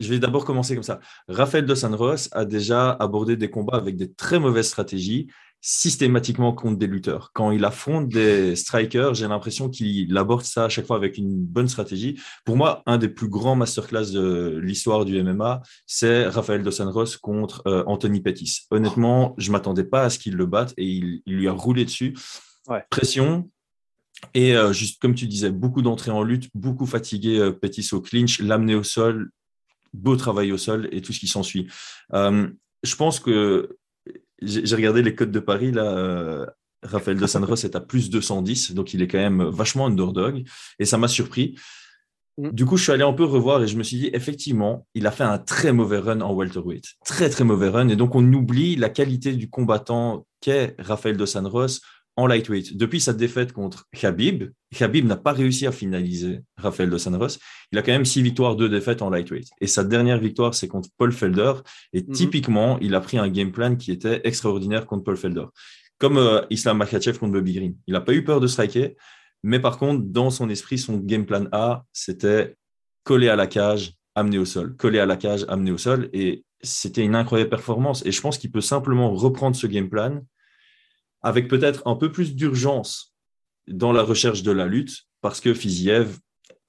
je 0.00 0.08
vais 0.08 0.18
d'abord 0.18 0.44
commencer 0.44 0.74
comme 0.74 0.82
ça. 0.82 1.00
Rafael 1.28 1.66
Dos 1.66 1.84
Anjos 1.84 2.28
a 2.32 2.44
déjà 2.44 2.90
abordé 2.92 3.36
des 3.36 3.50
combats 3.50 3.76
avec 3.76 3.96
des 3.96 4.12
très 4.12 4.38
mauvaises 4.38 4.68
stratégies 4.68 5.28
systématiquement 5.64 6.52
contre 6.52 6.76
des 6.76 6.88
lutteurs. 6.88 7.30
Quand 7.32 7.52
il 7.52 7.64
affronte 7.64 8.08
des 8.08 8.56
strikers, 8.56 9.14
j'ai 9.14 9.28
l'impression 9.28 9.70
qu'il 9.70 10.14
aborde 10.18 10.42
ça 10.42 10.64
à 10.64 10.68
chaque 10.68 10.86
fois 10.86 10.96
avec 10.96 11.16
une 11.16 11.38
bonne 11.38 11.68
stratégie. 11.68 12.20
Pour 12.44 12.56
moi, 12.56 12.82
un 12.84 12.98
des 12.98 13.08
plus 13.08 13.28
grands 13.28 13.54
masterclass 13.54 14.10
de 14.10 14.58
l'histoire 14.60 15.04
du 15.04 15.22
MMA, 15.22 15.62
c'est 15.86 16.26
Rafael 16.26 16.64
Dos 16.64 16.82
Anjos 16.82 17.18
contre 17.22 17.62
euh, 17.68 17.84
Anthony 17.86 18.20
Pettis. 18.20 18.62
Honnêtement, 18.72 19.36
je 19.38 19.52
m'attendais 19.52 19.84
pas 19.84 20.02
à 20.02 20.10
ce 20.10 20.18
qu'il 20.18 20.34
le 20.34 20.46
batte 20.46 20.74
et 20.76 20.84
il, 20.84 21.22
lui 21.26 21.46
a 21.46 21.52
roulé 21.52 21.84
dessus. 21.84 22.14
Pression. 22.90 23.48
Et 24.34 24.56
euh, 24.56 24.72
juste 24.72 25.00
comme 25.00 25.14
tu 25.14 25.28
disais, 25.28 25.50
beaucoup 25.50 25.80
d'entrées 25.80 26.10
en 26.10 26.24
lutte, 26.24 26.50
beaucoup 26.54 26.86
fatigué 26.86 27.38
euh, 27.38 27.52
Pettis 27.52 27.88
au 27.92 28.00
clinch, 28.00 28.40
l'amener 28.40 28.74
au 28.74 28.82
sol, 28.82 29.30
beau 29.92 30.16
travail 30.16 30.50
au 30.50 30.58
sol 30.58 30.88
et 30.90 31.02
tout 31.02 31.12
ce 31.12 31.20
qui 31.20 31.28
s'ensuit. 31.28 31.68
je 32.12 32.96
pense 32.96 33.20
que 33.20 33.76
j'ai 34.42 34.76
regardé 34.76 35.02
les 35.02 35.14
codes 35.14 35.32
de 35.32 35.40
Paris, 35.40 35.72
là. 35.72 35.84
Euh, 35.84 36.46
Raphaël 36.82 37.16
de 37.16 37.26
San 37.28 37.44
est 37.44 37.76
à 37.76 37.80
plus 37.80 38.10
210, 38.10 38.72
donc 38.74 38.92
il 38.92 39.02
est 39.02 39.08
quand 39.08 39.18
même 39.18 39.42
vachement 39.44 39.86
underdog. 39.86 40.42
Et 40.80 40.84
ça 40.84 40.98
m'a 40.98 41.06
surpris. 41.06 41.56
Mm. 42.38 42.50
Du 42.50 42.66
coup, 42.66 42.76
je 42.76 42.82
suis 42.82 42.92
allé 42.92 43.04
un 43.04 43.12
peu 43.12 43.24
revoir 43.24 43.62
et 43.62 43.68
je 43.68 43.76
me 43.76 43.82
suis 43.82 43.98
dit, 43.98 44.10
effectivement, 44.12 44.86
il 44.94 45.06
a 45.06 45.10
fait 45.10 45.24
un 45.24 45.38
très 45.38 45.72
mauvais 45.72 45.98
run 45.98 46.20
en 46.20 46.34
welterweight. 46.34 46.84
Très, 47.04 47.30
très 47.30 47.44
mauvais 47.44 47.68
run. 47.68 47.88
Et 47.88 47.96
donc, 47.96 48.14
on 48.14 48.32
oublie 48.32 48.76
la 48.76 48.88
qualité 48.88 49.32
du 49.34 49.48
combattant 49.48 50.26
qu'est 50.40 50.74
Raphaël 50.78 51.16
de 51.16 51.26
San 51.26 51.46
en 52.16 52.26
lightweight. 52.26 52.76
Depuis 52.76 53.00
sa 53.00 53.12
défaite 53.12 53.52
contre 53.52 53.86
Khabib, 53.98 54.50
Khabib 54.76 55.06
n'a 55.06 55.16
pas 55.16 55.32
réussi 55.32 55.66
à 55.66 55.72
finaliser 55.72 56.40
Rafael 56.56 56.90
dos 56.90 57.08
Anjos. 57.08 57.38
Il 57.72 57.78
a 57.78 57.82
quand 57.82 57.92
même 57.92 58.04
six 58.04 58.22
victoires, 58.22 58.54
deux 58.56 58.68
défaites 58.68 59.02
en 59.02 59.10
lightweight. 59.10 59.48
Et 59.60 59.66
sa 59.66 59.82
dernière 59.82 60.18
victoire, 60.18 60.54
c'est 60.54 60.68
contre 60.68 60.90
Paul 60.98 61.12
Felder. 61.12 61.54
Et 61.92 62.02
mhm. 62.02 62.12
typiquement, 62.12 62.78
il 62.80 62.94
a 62.94 63.00
pris 63.00 63.18
un 63.18 63.28
game 63.28 63.50
plan 63.50 63.76
qui 63.76 63.92
était 63.92 64.20
extraordinaire 64.24 64.86
contre 64.86 65.04
Paul 65.04 65.16
Felder. 65.16 65.46
Comme 65.98 66.18
euh, 66.18 66.42
Islam 66.50 66.78
Makhachev 66.78 67.18
contre 67.18 67.32
Bobby 67.32 67.54
Green. 67.54 67.76
Il 67.86 67.94
n'a 67.94 68.00
pas 68.00 68.12
eu 68.12 68.24
peur 68.24 68.40
de 68.40 68.46
striker. 68.46 68.96
Mais 69.42 69.58
par 69.58 69.78
contre, 69.78 70.04
dans 70.04 70.30
son 70.30 70.50
esprit, 70.50 70.78
son 70.78 70.98
game 70.98 71.24
plan 71.24 71.46
A, 71.52 71.84
c'était 71.92 72.56
coller 73.04 73.28
à 73.28 73.36
la 73.36 73.46
cage, 73.46 73.94
amener 74.14 74.38
au 74.38 74.44
sol. 74.44 74.76
Coller 74.76 74.98
à 74.98 75.06
la 75.06 75.16
cage, 75.16 75.44
amener 75.48 75.72
au 75.72 75.78
sol. 75.78 76.10
Et 76.12 76.44
c'était 76.60 77.02
une 77.02 77.14
incroyable 77.14 77.50
performance. 77.50 78.04
Et 78.04 78.12
je 78.12 78.20
pense 78.20 78.38
qu'il 78.38 78.50
peut 78.50 78.60
simplement 78.60 79.12
reprendre 79.14 79.56
ce 79.56 79.66
game 79.66 79.88
plan 79.88 80.20
avec 81.22 81.48
peut-être 81.48 81.82
un 81.86 81.96
peu 81.96 82.10
plus 82.10 82.34
d'urgence 82.34 83.14
dans 83.68 83.92
la 83.92 84.02
recherche 84.02 84.42
de 84.42 84.50
la 84.50 84.66
lutte, 84.66 85.02
parce 85.20 85.40
que 85.40 85.54
Fiziev 85.54 86.18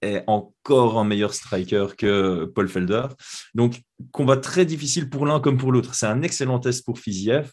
est 0.01 0.24
encore 0.27 1.00
un 1.00 1.05
meilleur 1.05 1.33
striker 1.33 1.88
que 1.98 2.45
Paul 2.45 2.67
Felder. 2.67 3.07
Donc, 3.55 3.81
combat 4.12 4.38
très 4.38 4.65
difficile 4.65 5.10
pour 5.10 5.25
l'un 5.25 5.39
comme 5.39 5.57
pour 5.57 5.72
l'autre. 5.72 5.95
C'est 5.95 6.05
un 6.05 6.22
excellent 6.22 6.60
test 6.60 6.86
pour 6.86 7.00
Fiziev 7.00 7.51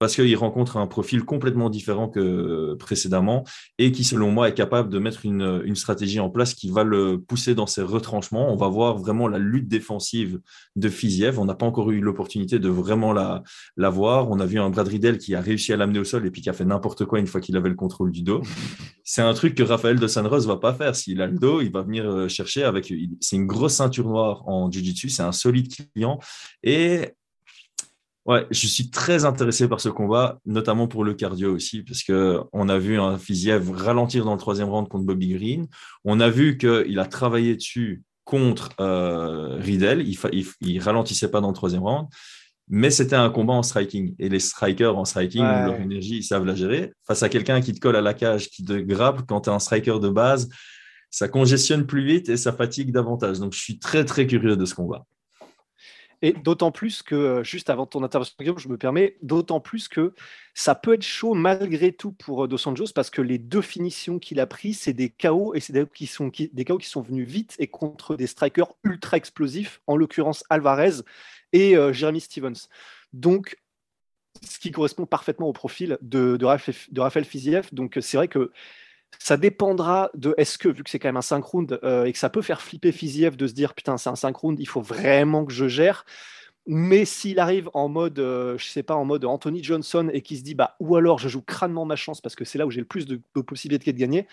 parce 0.00 0.14
qu'il 0.14 0.34
rencontre 0.34 0.78
un 0.78 0.86
profil 0.86 1.24
complètement 1.24 1.68
différent 1.68 2.08
que 2.08 2.74
précédemment 2.78 3.44
et 3.78 3.92
qui, 3.92 4.02
selon 4.02 4.30
moi, 4.30 4.48
est 4.48 4.54
capable 4.54 4.88
de 4.88 4.98
mettre 4.98 5.26
une, 5.26 5.74
stratégie 5.74 6.20
en 6.20 6.30
place 6.30 6.54
qui 6.54 6.70
va 6.70 6.84
le 6.84 7.20
pousser 7.20 7.54
dans 7.54 7.66
ses 7.66 7.82
retranchements. 7.82 8.50
On 8.50 8.56
va 8.56 8.68
voir 8.68 8.96
vraiment 8.96 9.28
la 9.28 9.38
lutte 9.38 9.68
défensive 9.68 10.40
de 10.74 10.88
Fiziev. 10.88 11.38
On 11.38 11.44
n'a 11.44 11.54
pas 11.54 11.66
encore 11.66 11.90
eu 11.90 12.00
l'opportunité 12.00 12.58
de 12.58 12.70
vraiment 12.70 13.12
la, 13.12 13.42
la 13.76 13.90
voir. 13.90 14.30
On 14.30 14.40
a 14.40 14.46
vu 14.46 14.58
un 14.58 14.70
Brad 14.70 14.88
Riddell 14.88 15.18
qui 15.18 15.34
a 15.34 15.40
réussi 15.42 15.72
à 15.74 15.76
l'amener 15.76 15.98
au 15.98 16.04
sol 16.04 16.26
et 16.26 16.30
puis 16.30 16.40
qui 16.40 16.48
a 16.48 16.54
fait 16.54 16.64
n'importe 16.64 17.04
quoi 17.04 17.18
une 17.18 17.26
fois 17.26 17.42
qu'il 17.42 17.56
avait 17.58 17.68
le 17.68 17.74
contrôle 17.74 18.10
du 18.10 18.22
dos. 18.22 18.40
C'est 19.04 19.22
un 19.22 19.34
truc 19.34 19.54
que 19.54 19.62
Raphaël 19.62 19.98
de 19.98 20.06
Sanros 20.06 20.46
va 20.46 20.56
pas 20.56 20.72
faire. 20.72 20.96
S'il 20.96 21.20
a 21.20 21.26
le 21.26 21.38
dos, 21.38 21.60
il 21.60 21.70
va 21.70 21.82
venir 21.82 22.08
euh, 22.10 22.28
chercher 22.28 22.64
avec. 22.64 22.92
C'est 23.20 23.36
une 23.36 23.46
grosse 23.46 23.74
ceinture 23.74 24.08
noire 24.08 24.48
en 24.48 24.70
Jiu-Jitsu. 24.70 25.10
C'est 25.10 25.22
un 25.22 25.32
solide 25.32 25.68
client. 25.94 26.18
Et 26.62 27.16
Ouais, 28.26 28.46
je 28.50 28.66
suis 28.66 28.90
très 28.90 29.24
intéressé 29.24 29.66
par 29.66 29.80
ce 29.80 29.88
combat, 29.88 30.38
notamment 30.44 30.86
pour 30.86 31.04
le 31.04 31.14
cardio 31.14 31.54
aussi, 31.54 31.82
parce 31.82 32.02
que 32.02 32.40
on 32.52 32.68
a 32.68 32.78
vu 32.78 33.00
un 33.00 33.16
Fiziev 33.16 33.70
ralentir 33.70 34.24
dans 34.24 34.34
le 34.34 34.38
troisième 34.38 34.68
round 34.68 34.88
contre 34.88 35.04
Bobby 35.04 35.30
Green. 35.30 35.66
On 36.04 36.20
a 36.20 36.28
vu 36.28 36.58
qu'il 36.58 36.98
a 36.98 37.06
travaillé 37.06 37.56
dessus 37.56 38.02
contre 38.24 38.70
euh, 38.78 39.56
Riddell. 39.58 40.06
Il, 40.06 40.18
il, 40.60 40.80
ralentissait 40.80 41.30
pas 41.30 41.40
dans 41.40 41.48
le 41.48 41.54
troisième 41.54 41.82
round, 41.82 42.08
mais 42.68 42.90
c'était 42.90 43.16
un 43.16 43.30
combat 43.30 43.54
en 43.54 43.62
striking. 43.62 44.14
Et 44.18 44.28
les 44.28 44.38
strikers 44.38 44.96
en 44.96 45.06
striking, 45.06 45.42
leur 45.42 45.80
énergie, 45.80 46.18
ils 46.18 46.22
savent 46.22 46.44
la 46.44 46.54
gérer. 46.54 46.92
Face 47.06 47.22
à 47.22 47.30
quelqu'un 47.30 47.62
qui 47.62 47.72
te 47.72 47.80
colle 47.80 47.96
à 47.96 48.02
la 48.02 48.12
cage, 48.12 48.50
qui 48.50 48.64
te 48.64 48.74
grappe, 48.74 49.22
quand 49.26 49.42
tu 49.42 49.50
es 49.50 49.52
un 49.52 49.58
striker 49.58 49.98
de 49.98 50.10
base, 50.10 50.50
ça 51.10 51.26
congestionne 51.26 51.86
plus 51.86 52.04
vite 52.04 52.28
et 52.28 52.36
ça 52.36 52.52
fatigue 52.52 52.92
davantage. 52.92 53.40
Donc, 53.40 53.54
je 53.54 53.60
suis 53.60 53.78
très, 53.78 54.04
très 54.04 54.26
curieux 54.26 54.56
de 54.56 54.64
ce 54.66 54.74
combat. 54.74 55.06
Et 56.22 56.32
d'autant 56.32 56.70
plus 56.70 57.02
que, 57.02 57.14
euh, 57.14 57.44
juste 57.44 57.70
avant 57.70 57.86
ton 57.86 58.02
intervention, 58.02 58.58
je 58.58 58.68
me 58.68 58.76
permets, 58.76 59.16
d'autant 59.22 59.60
plus 59.60 59.88
que 59.88 60.14
ça 60.54 60.74
peut 60.74 60.94
être 60.94 61.02
chaud 61.02 61.34
malgré 61.34 61.92
tout 61.92 62.12
pour 62.12 62.44
euh, 62.44 62.48
Dos 62.48 62.68
Anjos 62.68 62.92
parce 62.94 63.08
que 63.08 63.22
les 63.22 63.38
deux 63.38 63.62
finitions 63.62 64.18
qu'il 64.18 64.38
a 64.40 64.46
pris, 64.46 64.74
c'est 64.74 64.92
des 64.92 65.08
KO 65.08 65.54
et 65.54 65.60
c'est 65.60 65.72
des, 65.72 65.86
qui 65.86 66.06
sont, 66.06 66.30
des 66.30 66.64
KO 66.64 66.76
qui 66.76 66.88
sont 66.88 67.00
venus 67.00 67.26
vite 67.26 67.56
et 67.58 67.68
contre 67.68 68.16
des 68.16 68.26
strikers 68.26 68.74
ultra 68.84 69.16
explosifs, 69.16 69.80
en 69.86 69.96
l'occurrence 69.96 70.44
Alvarez 70.50 71.02
et 71.52 71.76
euh, 71.76 71.92
Jeremy 71.92 72.20
Stevens. 72.20 72.68
Donc, 73.14 73.56
ce 74.42 74.58
qui 74.58 74.70
correspond 74.70 75.06
parfaitement 75.06 75.48
au 75.48 75.52
profil 75.52 75.98
de, 76.02 76.38
Raphaël, 76.44 76.76
de 76.90 77.00
Raphaël 77.00 77.24
Fiziev. 77.24 77.68
Donc, 77.72 77.98
c'est 78.00 78.16
vrai 78.16 78.28
que 78.28 78.52
ça 79.18 79.36
dépendra 79.36 80.10
de 80.14 80.34
est-ce 80.36 80.58
que, 80.58 80.68
vu 80.68 80.82
que 80.82 80.90
c'est 80.90 80.98
quand 80.98 81.08
même 81.08 81.16
un 81.16 81.22
5 81.22 81.44
rounds 81.44 81.78
euh, 81.82 82.04
et 82.04 82.12
que 82.12 82.18
ça 82.18 82.30
peut 82.30 82.42
faire 82.42 82.62
flipper 82.62 82.92
Fiziev 82.92 83.36
de 83.36 83.46
se 83.46 83.52
dire 83.52 83.74
putain, 83.74 83.98
c'est 83.98 84.10
un 84.10 84.16
5 84.16 84.36
rounds, 84.36 84.60
il 84.60 84.68
faut 84.68 84.80
vraiment 84.80 85.44
que 85.44 85.52
je 85.52 85.68
gère. 85.68 86.04
Mais 86.66 87.04
s'il 87.04 87.38
arrive 87.40 87.70
en 87.74 87.88
mode, 87.88 88.18
euh, 88.18 88.56
je 88.58 88.66
sais 88.66 88.82
pas, 88.82 88.94
en 88.94 89.04
mode 89.04 89.24
Anthony 89.24 89.62
Johnson 89.64 90.10
et 90.12 90.20
qui 90.20 90.36
se 90.36 90.42
dit 90.42 90.54
bah 90.54 90.76
ou 90.78 90.94
alors 90.96 91.18
je 91.18 91.28
joue 91.28 91.42
crânement 91.42 91.84
ma 91.84 91.96
chance 91.96 92.20
parce 92.20 92.36
que 92.36 92.44
c'est 92.44 92.58
là 92.58 92.66
où 92.66 92.70
j'ai 92.70 92.80
le 92.80 92.86
plus 92.86 93.06
de, 93.06 93.20
possibilités 93.40 93.92
de 93.92 93.98
gagner, 93.98 94.26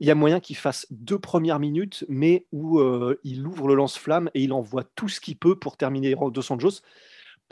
il 0.00 0.06
y 0.06 0.10
a 0.10 0.14
moyen 0.14 0.40
qu'il 0.40 0.56
fasse 0.56 0.86
deux 0.90 1.18
premières 1.18 1.58
minutes, 1.58 2.04
mais 2.08 2.46
où 2.52 2.80
euh, 2.80 3.20
il 3.24 3.46
ouvre 3.46 3.68
le 3.68 3.74
lance-flamme 3.74 4.30
et 4.34 4.42
il 4.42 4.52
envoie 4.52 4.84
tout 4.96 5.08
ce 5.08 5.20
qu'il 5.20 5.36
peut 5.36 5.58
pour 5.58 5.76
terminer 5.76 6.14
Dos 6.14 6.52
Anjos 6.52 6.80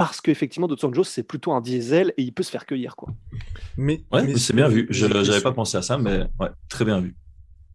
parce 0.00 0.22
qu'effectivement, 0.22 0.66
Dos 0.66 0.82
Anjos, 0.82 1.04
c'est 1.04 1.22
plutôt 1.22 1.52
un 1.52 1.60
diesel 1.60 2.14
et 2.16 2.22
il 2.22 2.32
peut 2.32 2.42
se 2.42 2.50
faire 2.50 2.64
cueillir. 2.64 2.96
Quoi. 2.96 3.10
Mais, 3.76 4.00
c'est 4.38 4.56
bien 4.56 4.66
vu. 4.66 4.86
Je 4.88 5.04
n'avais 5.04 5.42
pas 5.42 5.52
pensé 5.52 5.76
à 5.76 5.82
ça, 5.82 5.98
mais 5.98 6.20
ouais, 6.40 6.48
très 6.70 6.86
bien 6.86 7.02
vu. 7.02 7.14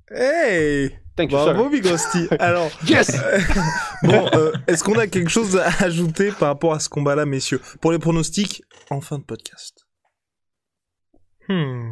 Hey 0.09 0.89
Thank 1.15 1.31
you, 1.31 1.37
Bravo, 1.37 1.69
Bigosti. 1.69 2.25
Alors, 2.39 2.71
yes 2.87 3.15
bon, 4.03 4.27
euh, 4.33 4.51
est-ce 4.65 4.83
qu'on 4.83 4.97
a 4.97 5.05
quelque 5.05 5.29
chose 5.29 5.55
à 5.55 5.67
ajouter 5.83 6.31
par 6.31 6.47
rapport 6.47 6.73
à 6.73 6.79
ce 6.79 6.89
combat-là, 6.89 7.27
messieurs? 7.27 7.61
Pour 7.79 7.91
les 7.91 7.99
pronostics, 7.99 8.63
en 8.89 9.01
fin 9.01 9.19
de 9.19 9.23
podcast. 9.23 9.85
Hmm. 11.47 11.91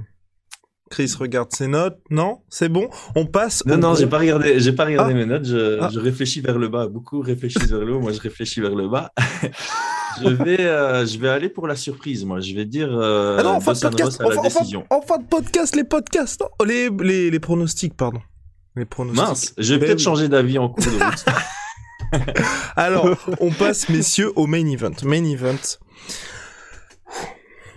Chris 0.89 1.13
regarde 1.19 1.51
ses 1.51 1.67
notes. 1.67 1.99
Non, 2.09 2.41
c'est 2.49 2.69
bon? 2.69 2.89
On 3.15 3.27
passe. 3.27 3.63
Non, 3.67 3.77
non, 3.77 3.93
j'ai 3.93 4.07
pas 4.07 4.17
regardé. 4.17 4.59
J'ai 4.59 4.73
pas 4.73 4.85
regardé 4.85 5.13
ah. 5.13 5.15
mes 5.15 5.25
notes. 5.27 5.45
Je, 5.45 5.79
ah. 5.79 5.91
je, 5.93 5.99
réfléchis 5.99 6.41
vers 6.41 6.57
le 6.57 6.69
bas. 6.69 6.87
Beaucoup 6.87 7.21
réfléchissent 7.21 7.69
vers 7.69 7.85
le 7.85 7.93
haut. 7.93 7.99
Moi, 7.99 8.13
je 8.13 8.19
réfléchis 8.19 8.61
vers 8.61 8.73
le 8.73 8.87
bas. 8.87 9.11
je 10.21 10.29
vais, 10.29 10.61
euh, 10.61 11.05
je 11.05 11.17
vais 11.17 11.29
aller 11.29 11.49
pour 11.49 11.67
la 11.67 11.75
surprise. 11.75 12.25
Moi, 12.25 12.39
je 12.39 12.53
vais 12.53 12.65
dire. 12.65 12.89
Euh, 12.91 13.37
ah 13.39 13.43
non, 13.43 13.49
en 13.51 13.59
fin 13.59 13.73
de 13.73 13.79
podcast. 13.79 14.21
En, 14.21 14.41
décision. 14.41 14.85
En, 14.89 15.01
fin 15.01 15.17
de 15.17 15.25
podcast, 15.25 15.75
les 15.75 15.83
podcasts, 15.83 16.43
les, 16.65 16.89
les, 16.89 17.31
les 17.31 17.39
pronostics, 17.39 17.95
pardon. 17.95 18.19
Les 18.75 18.85
pronostics. 18.85 19.23
Mince, 19.23 19.53
je 19.57 19.73
vais 19.73 19.85
peut-être 19.85 19.99
changer 19.99 20.27
d'avis 20.27 20.57
en 20.57 20.69
cours 20.69 20.83
de 20.85 21.03
route. 21.03 21.25
Alors, 22.75 23.09
on 23.39 23.51
passe, 23.51 23.89
messieurs, 23.89 24.31
au 24.35 24.47
main 24.47 24.65
event. 24.65 24.91
Main 25.03 25.23
event 25.23 25.79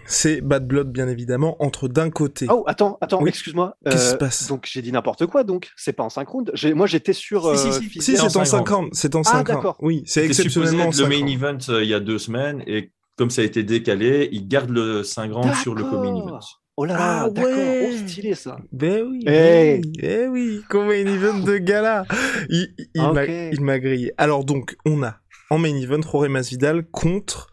c'est 0.06 0.40
Bad 0.40 0.66
Blood 0.66 0.90
bien 0.90 1.08
évidemment 1.08 1.62
entre 1.62 1.88
d'un 1.88 2.10
côté. 2.10 2.46
Oh 2.50 2.64
attends 2.66 2.98
attends 3.00 3.24
excuse-moi. 3.26 3.76
Qu'est-ce 3.84 3.96
qui 3.96 4.02
se 4.02 4.14
euh, 4.14 4.18
passe? 4.18 4.48
Donc 4.48 4.68
j'ai 4.70 4.82
dit 4.82 4.92
n'importe 4.92 5.26
quoi 5.26 5.44
donc 5.44 5.70
c'est 5.76 5.92
pas 5.92 6.04
en 6.04 6.10
5 6.10 6.28
rounds. 6.28 6.52
Moi 6.74 6.86
j'étais 6.86 7.12
sur. 7.12 7.56
si 7.56 7.72
si, 7.72 8.00
si, 8.00 8.16
c'est 8.16 8.36
en 8.36 8.44
5 8.44 8.68
rounds. 8.68 8.90
C'est 8.92 9.14
en 9.14 9.22
5 9.22 9.50
ah, 9.50 9.76
Oui 9.80 10.02
c'est 10.06 10.24
exceptionnellement. 10.24 10.90
le 10.96 11.08
main 11.08 11.26
event 11.26 11.58
euh, 11.68 11.82
il 11.82 11.90
y 11.90 11.94
a 11.94 12.00
deux 12.00 12.18
semaines 12.18 12.62
et 12.66 12.92
comme 13.16 13.30
ça 13.30 13.40
a 13.40 13.44
été 13.44 13.62
décalé, 13.62 14.28
ils 14.30 14.46
gardent 14.46 14.70
le 14.70 15.02
5 15.02 15.32
rounds 15.32 15.56
sur 15.62 15.74
le 15.74 15.84
co-main 15.84 16.14
event. 16.14 16.40
Oh 16.78 16.84
là 16.84 16.92
là, 16.94 17.22
ah, 17.24 17.30
d'accord, 17.30 17.50
oh, 17.54 18.06
stylé 18.06 18.34
ça. 18.34 18.58
Ben 18.70 19.02
oui, 19.02 19.24
hey. 19.26 19.80
ben 19.98 20.28
oui, 20.28 20.60
co-main 20.68 21.06
event 21.06 21.38
de 21.38 21.56
gala. 21.56 22.04
Il, 22.50 22.74
il 22.94 23.62
m'a 23.62 23.78
grillé. 23.78 24.12
Alors 24.18 24.44
donc, 24.44 24.76
on 24.84 25.02
a 25.02 25.16
en 25.48 25.58
main 25.58 25.74
event 25.74 26.02
Jorge 26.02 26.28
Masvidal 26.28 26.84
contre 26.90 27.50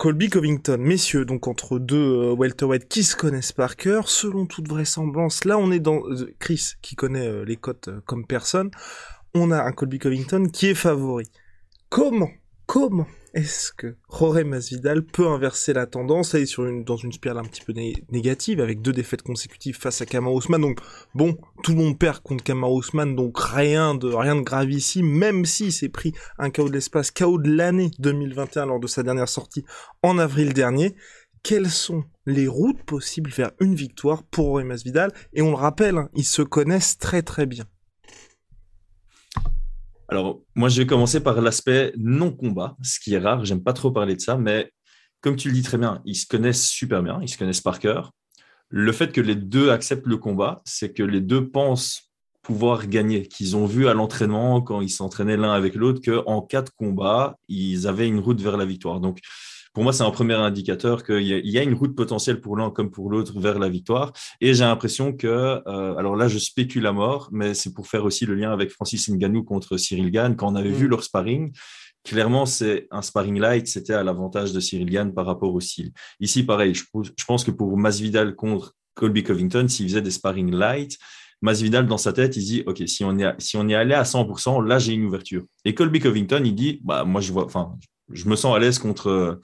Colby 0.00 0.30
Covington, 0.30 0.78
messieurs, 0.78 1.26
donc 1.26 1.46
entre 1.46 1.78
deux 1.78 2.34
euh, 2.34 2.78
qui 2.88 3.04
se 3.04 3.14
connaissent 3.14 3.52
par 3.52 3.76
cœur, 3.76 4.08
selon 4.08 4.46
toute 4.46 4.66
vraisemblance, 4.66 5.44
là 5.44 5.58
on 5.58 5.70
est 5.70 5.78
dans 5.78 6.02
euh, 6.08 6.34
Chris 6.38 6.70
qui 6.80 6.96
connaît 6.96 7.28
euh, 7.28 7.44
les 7.44 7.56
cotes 7.56 7.90
comme 8.06 8.26
personne, 8.26 8.70
on 9.34 9.50
a 9.50 9.62
un 9.62 9.72
Colby 9.72 9.98
Covington 9.98 10.46
qui 10.50 10.68
est 10.68 10.74
favori. 10.74 11.26
Comment, 11.90 12.30
comment? 12.64 13.06
Est-ce 13.34 13.72
que 13.72 13.96
Jorge 14.10 14.42
Masvidal 14.44 15.04
peut 15.04 15.26
inverser 15.28 15.72
la 15.72 15.86
tendance, 15.86 16.34
aller 16.34 16.46
sur 16.46 16.66
une, 16.66 16.84
dans 16.84 16.96
une 16.96 17.12
spirale 17.12 17.38
un 17.38 17.48
petit 17.48 17.62
peu 17.62 17.72
négative, 18.10 18.60
avec 18.60 18.82
deux 18.82 18.92
défaites 18.92 19.22
consécutives 19.22 19.76
face 19.76 20.00
à 20.00 20.06
Kamar 20.06 20.32
Ousmane, 20.32 20.60
donc 20.60 20.80
bon, 21.14 21.38
tout 21.62 21.72
le 21.72 21.78
monde 21.78 21.98
perd 21.98 22.20
contre 22.20 22.42
Kamar 22.42 22.72
Ousmane, 22.72 23.14
donc 23.14 23.38
rien 23.38 23.94
de, 23.94 24.08
rien 24.08 24.36
de 24.36 24.42
grave 24.42 24.70
ici, 24.70 25.02
même 25.02 25.44
si 25.44 25.72
s'est 25.72 25.88
pris 25.88 26.12
un 26.38 26.50
chaos 26.50 26.68
de 26.68 26.74
l'espace, 26.74 27.10
chaos 27.10 27.38
de 27.38 27.50
l'année 27.50 27.90
2021 27.98 28.66
lors 28.66 28.80
de 28.80 28.86
sa 28.86 29.02
dernière 29.02 29.28
sortie 29.28 29.64
en 30.02 30.18
avril 30.18 30.52
dernier, 30.52 30.94
quelles 31.42 31.70
sont 31.70 32.04
les 32.26 32.48
routes 32.48 32.82
possibles 32.82 33.30
vers 33.30 33.52
une 33.60 33.74
victoire 33.74 34.22
pour 34.24 34.46
Jorge 34.46 34.64
Masvidal? 34.64 35.12
Et 35.32 35.42
on 35.42 35.50
le 35.50 35.56
rappelle, 35.56 35.96
hein, 35.96 36.10
ils 36.14 36.24
se 36.24 36.42
connaissent 36.42 36.98
très 36.98 37.22
très 37.22 37.46
bien. 37.46 37.64
Alors, 40.10 40.40
moi, 40.56 40.68
je 40.68 40.82
vais 40.82 40.86
commencer 40.86 41.20
par 41.20 41.40
l'aspect 41.40 41.92
non-combat, 41.96 42.76
ce 42.82 42.98
qui 42.98 43.14
est 43.14 43.18
rare. 43.18 43.44
J'aime 43.44 43.62
pas 43.62 43.72
trop 43.72 43.92
parler 43.92 44.16
de 44.16 44.20
ça, 44.20 44.36
mais 44.36 44.72
comme 45.20 45.36
tu 45.36 45.48
le 45.48 45.54
dis 45.54 45.62
très 45.62 45.78
bien, 45.78 46.02
ils 46.04 46.16
se 46.16 46.26
connaissent 46.26 46.66
super 46.66 47.00
bien, 47.02 47.20
ils 47.22 47.28
se 47.28 47.38
connaissent 47.38 47.60
par 47.60 47.78
cœur. 47.78 48.10
Le 48.70 48.90
fait 48.90 49.12
que 49.12 49.20
les 49.20 49.36
deux 49.36 49.70
acceptent 49.70 50.08
le 50.08 50.16
combat, 50.16 50.62
c'est 50.64 50.92
que 50.92 51.04
les 51.04 51.20
deux 51.20 51.48
pensent 51.48 52.10
pouvoir 52.42 52.88
gagner, 52.88 53.28
qu'ils 53.28 53.56
ont 53.56 53.66
vu 53.66 53.86
à 53.86 53.94
l'entraînement, 53.94 54.62
quand 54.62 54.80
ils 54.80 54.90
s'entraînaient 54.90 55.36
l'un 55.36 55.52
avec 55.52 55.76
l'autre, 55.76 56.00
qu'en 56.04 56.42
cas 56.42 56.62
de 56.62 56.70
combat, 56.70 57.38
ils 57.48 57.86
avaient 57.86 58.08
une 58.08 58.18
route 58.18 58.40
vers 58.40 58.56
la 58.56 58.64
victoire. 58.64 58.98
Donc, 58.98 59.20
pour 59.72 59.84
moi, 59.84 59.92
c'est 59.92 60.02
un 60.02 60.10
premier 60.10 60.34
indicateur 60.34 61.04
qu'il 61.04 61.22
y, 61.22 61.58
a 61.58 61.62
une 61.62 61.74
route 61.74 61.94
potentielle 61.94 62.40
pour 62.40 62.56
l'un 62.56 62.70
comme 62.70 62.90
pour 62.90 63.10
l'autre 63.10 63.38
vers 63.38 63.58
la 63.58 63.68
victoire. 63.68 64.12
Et 64.40 64.52
j'ai 64.52 64.64
l'impression 64.64 65.12
que, 65.12 65.26
euh, 65.26 65.94
alors 65.96 66.16
là, 66.16 66.26
je 66.26 66.38
spécule 66.38 66.86
à 66.86 66.92
mort, 66.92 67.28
mais 67.30 67.54
c'est 67.54 67.72
pour 67.72 67.86
faire 67.86 68.04
aussi 68.04 68.26
le 68.26 68.34
lien 68.34 68.52
avec 68.52 68.70
Francis 68.70 69.08
Ngannou 69.08 69.44
contre 69.44 69.76
Cyril 69.76 70.10
Gann. 70.10 70.34
Quand 70.34 70.52
on 70.52 70.56
avait 70.56 70.72
vu 70.72 70.86
mm. 70.86 70.90
leur 70.90 71.04
sparring, 71.04 71.52
clairement, 72.04 72.46
c'est 72.46 72.88
un 72.90 73.02
sparring 73.02 73.38
light, 73.38 73.68
c'était 73.68 73.94
à 73.94 74.02
l'avantage 74.02 74.52
de 74.52 74.58
Cyril 74.58 74.90
Gann 74.90 75.14
par 75.14 75.26
rapport 75.26 75.54
au 75.54 75.60
style. 75.60 75.92
Ici, 76.18 76.42
pareil, 76.42 76.74
je, 76.74 76.84
je 76.94 77.24
pense 77.24 77.44
que 77.44 77.52
pour 77.52 77.76
Masvidal 77.76 78.34
contre 78.34 78.74
Colby 78.94 79.22
Covington, 79.22 79.68
s'il 79.68 79.88
faisait 79.88 80.02
des 80.02 80.10
sparring 80.10 80.52
light, 80.52 80.98
Masvidal, 81.42 81.86
dans 81.86 81.96
sa 81.96 82.12
tête, 82.12 82.36
il 82.36 82.44
dit 82.44 82.62
OK, 82.66 82.82
si 82.86 83.02
on 83.02 83.18
est, 83.18 83.34
si 83.38 83.56
on 83.56 83.68
est 83.68 83.74
allé 83.74 83.94
à 83.94 84.02
100%, 84.02 84.66
là, 84.66 84.78
j'ai 84.78 84.92
une 84.92 85.04
ouverture. 85.04 85.44
Et 85.64 85.74
Colby 85.74 86.00
Covington, 86.00 86.42
il 86.44 86.54
dit 86.54 86.80
bah, 86.84 87.04
Moi, 87.04 87.20
je 87.20 87.32
vois, 87.32 87.46
enfin, 87.46 87.76
je 88.12 88.28
me 88.28 88.36
sens 88.36 88.54
à 88.56 88.58
l'aise 88.58 88.78
contre, 88.78 89.40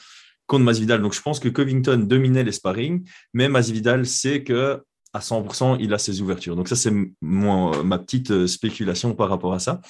contre 0.47 0.65
Masvidal. 0.65 1.03
Donc, 1.03 1.15
je 1.15 1.23
pense 1.23 1.41
que 1.41 1.49
Covington 1.49 1.99
dominait 1.99 2.45
les 2.45 2.53
sparring, 2.53 3.09
mais 3.33 3.49
Masvidal 3.49 4.07
sait 4.07 4.43
que 4.43 4.83
à 5.13 5.21
100%, 5.21 5.79
il 5.81 5.95
a 5.95 5.99
ses 5.99 6.21
ouvertures. 6.21 6.57
Donc, 6.57 6.69
ça, 6.69 6.77
c'est 6.77 6.93
ma 7.23 7.99
petite 7.99 8.31
euh, 8.33 8.47
spéculation 8.47 9.15
par 9.15 9.31
rapport 9.31 9.55
à 9.55 9.59
ça. 9.59 9.81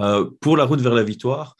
Euh, 0.00 0.30
pour 0.40 0.56
la 0.56 0.64
route 0.64 0.80
vers 0.80 0.94
la 0.94 1.02
victoire, 1.02 1.54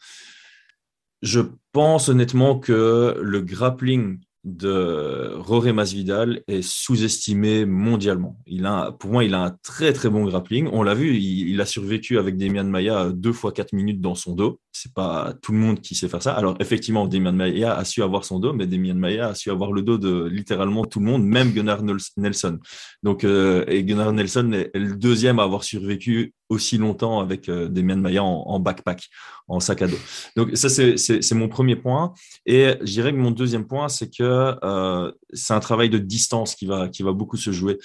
je 1.21 1.41
pense 1.71 2.09
honnêtement 2.09 2.57
que 2.57 3.19
le 3.21 3.41
grappling 3.41 4.19
de 4.45 5.33
Roré 5.35 5.73
Masvidal 5.73 6.41
est 6.47 6.61
sous-estimé 6.61 7.65
mondialement. 7.65 8.39
Il 8.47 8.65
a, 8.65 8.93
pour 8.93 9.11
moi, 9.11 9.23
il 9.23 9.33
a 9.33 9.43
un 9.43 9.57
très 9.61 9.91
très 9.91 10.09
bon 10.09 10.23
grappling. 10.25 10.69
On 10.71 10.81
l'a 10.81 10.93
vu, 10.93 11.17
il, 11.17 11.59
a 11.59 11.65
survécu 11.65 12.17
avec 12.17 12.37
Demian 12.37 12.63
Maya 12.63 13.09
deux 13.13 13.33
fois 13.33 13.51
quatre 13.51 13.73
minutes 13.73 13.99
dans 13.99 14.15
son 14.15 14.33
dos. 14.33 14.59
C'est 14.81 14.93
pas 14.93 15.33
tout 15.41 15.51
le 15.51 15.57
monde 15.57 15.81
qui 15.81 15.93
sait 15.93 16.07
faire 16.07 16.23
ça. 16.23 16.31
Alors 16.31 16.55
effectivement, 16.61 17.05
Demian 17.05 17.33
Maya 17.33 17.75
a 17.75 17.83
su 17.83 18.01
avoir 18.01 18.23
son 18.23 18.39
dos, 18.39 18.53
mais 18.53 18.65
Demian 18.65 18.95
Maya 18.95 19.27
a 19.27 19.35
su 19.35 19.51
avoir 19.51 19.73
le 19.73 19.81
dos 19.81 19.97
de 19.97 20.25
littéralement 20.27 20.85
tout 20.85 20.99
le 21.01 21.05
monde, 21.05 21.25
même 21.25 21.51
Gunnar 21.51 21.81
Nelson. 22.15 22.59
Donc 23.03 23.25
euh, 23.25 23.65
et 23.67 23.83
Gunnar 23.83 24.13
Nelson 24.13 24.53
est, 24.53 24.71
le 24.73 24.95
deuxième 24.95 25.39
à 25.39 25.43
avoir 25.43 25.65
survécu 25.65 26.33
aussi 26.47 26.77
longtemps 26.77 27.19
avec 27.19 27.49
euh, 27.49 27.67
des 27.67 27.83
Maya 27.83 28.23
en, 28.23 28.59
backpack, 28.61 29.09
en 29.49 29.59
sac 29.59 29.81
à 29.81 29.87
dos. 29.87 29.99
Donc 30.37 30.55
ça, 30.55 30.69
c'est 30.69 31.33
mon 31.33 31.49
premier 31.49 31.75
point. 31.75 32.13
Et 32.45 32.75
je 32.79 32.91
dirais 32.91 33.11
que 33.11 33.17
mon 33.17 33.31
deuxième 33.31 33.67
point, 33.67 33.89
c'est 33.89 34.09
que 34.09 34.55
euh, 34.63 35.11
c'est 35.33 35.53
un 35.53 35.59
travail 35.59 35.89
de 35.89 35.97
distance 35.97 36.55
qui 36.55 36.65
va, 36.65 36.87
qui 36.87 37.03
va 37.03 37.11
beaucoup 37.11 37.37
se 37.37 37.51
jouer. 37.51 37.77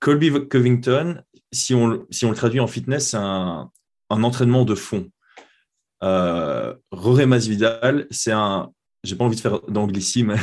Colby 0.00 0.32
Covington, 0.48 1.22
si 1.52 1.72
on, 1.72 2.04
si 2.10 2.24
on 2.24 2.30
le 2.30 2.36
traduit 2.36 2.60
en 2.60 2.66
fitness, 2.66 3.10
c'est 3.10 3.16
un, 3.16 3.70
un, 4.10 4.22
entraînement 4.24 4.64
de 4.64 4.74
fond. 4.74 5.08
Euh, 6.04 6.74
Roré 6.90 7.26
Masvidal, 7.26 8.06
c'est 8.10 8.32
un, 8.32 8.70
j'ai 9.04 9.16
pas 9.16 9.24
envie 9.24 9.36
de 9.36 9.40
faire 9.40 9.60
d'anglicisme, 9.68 10.34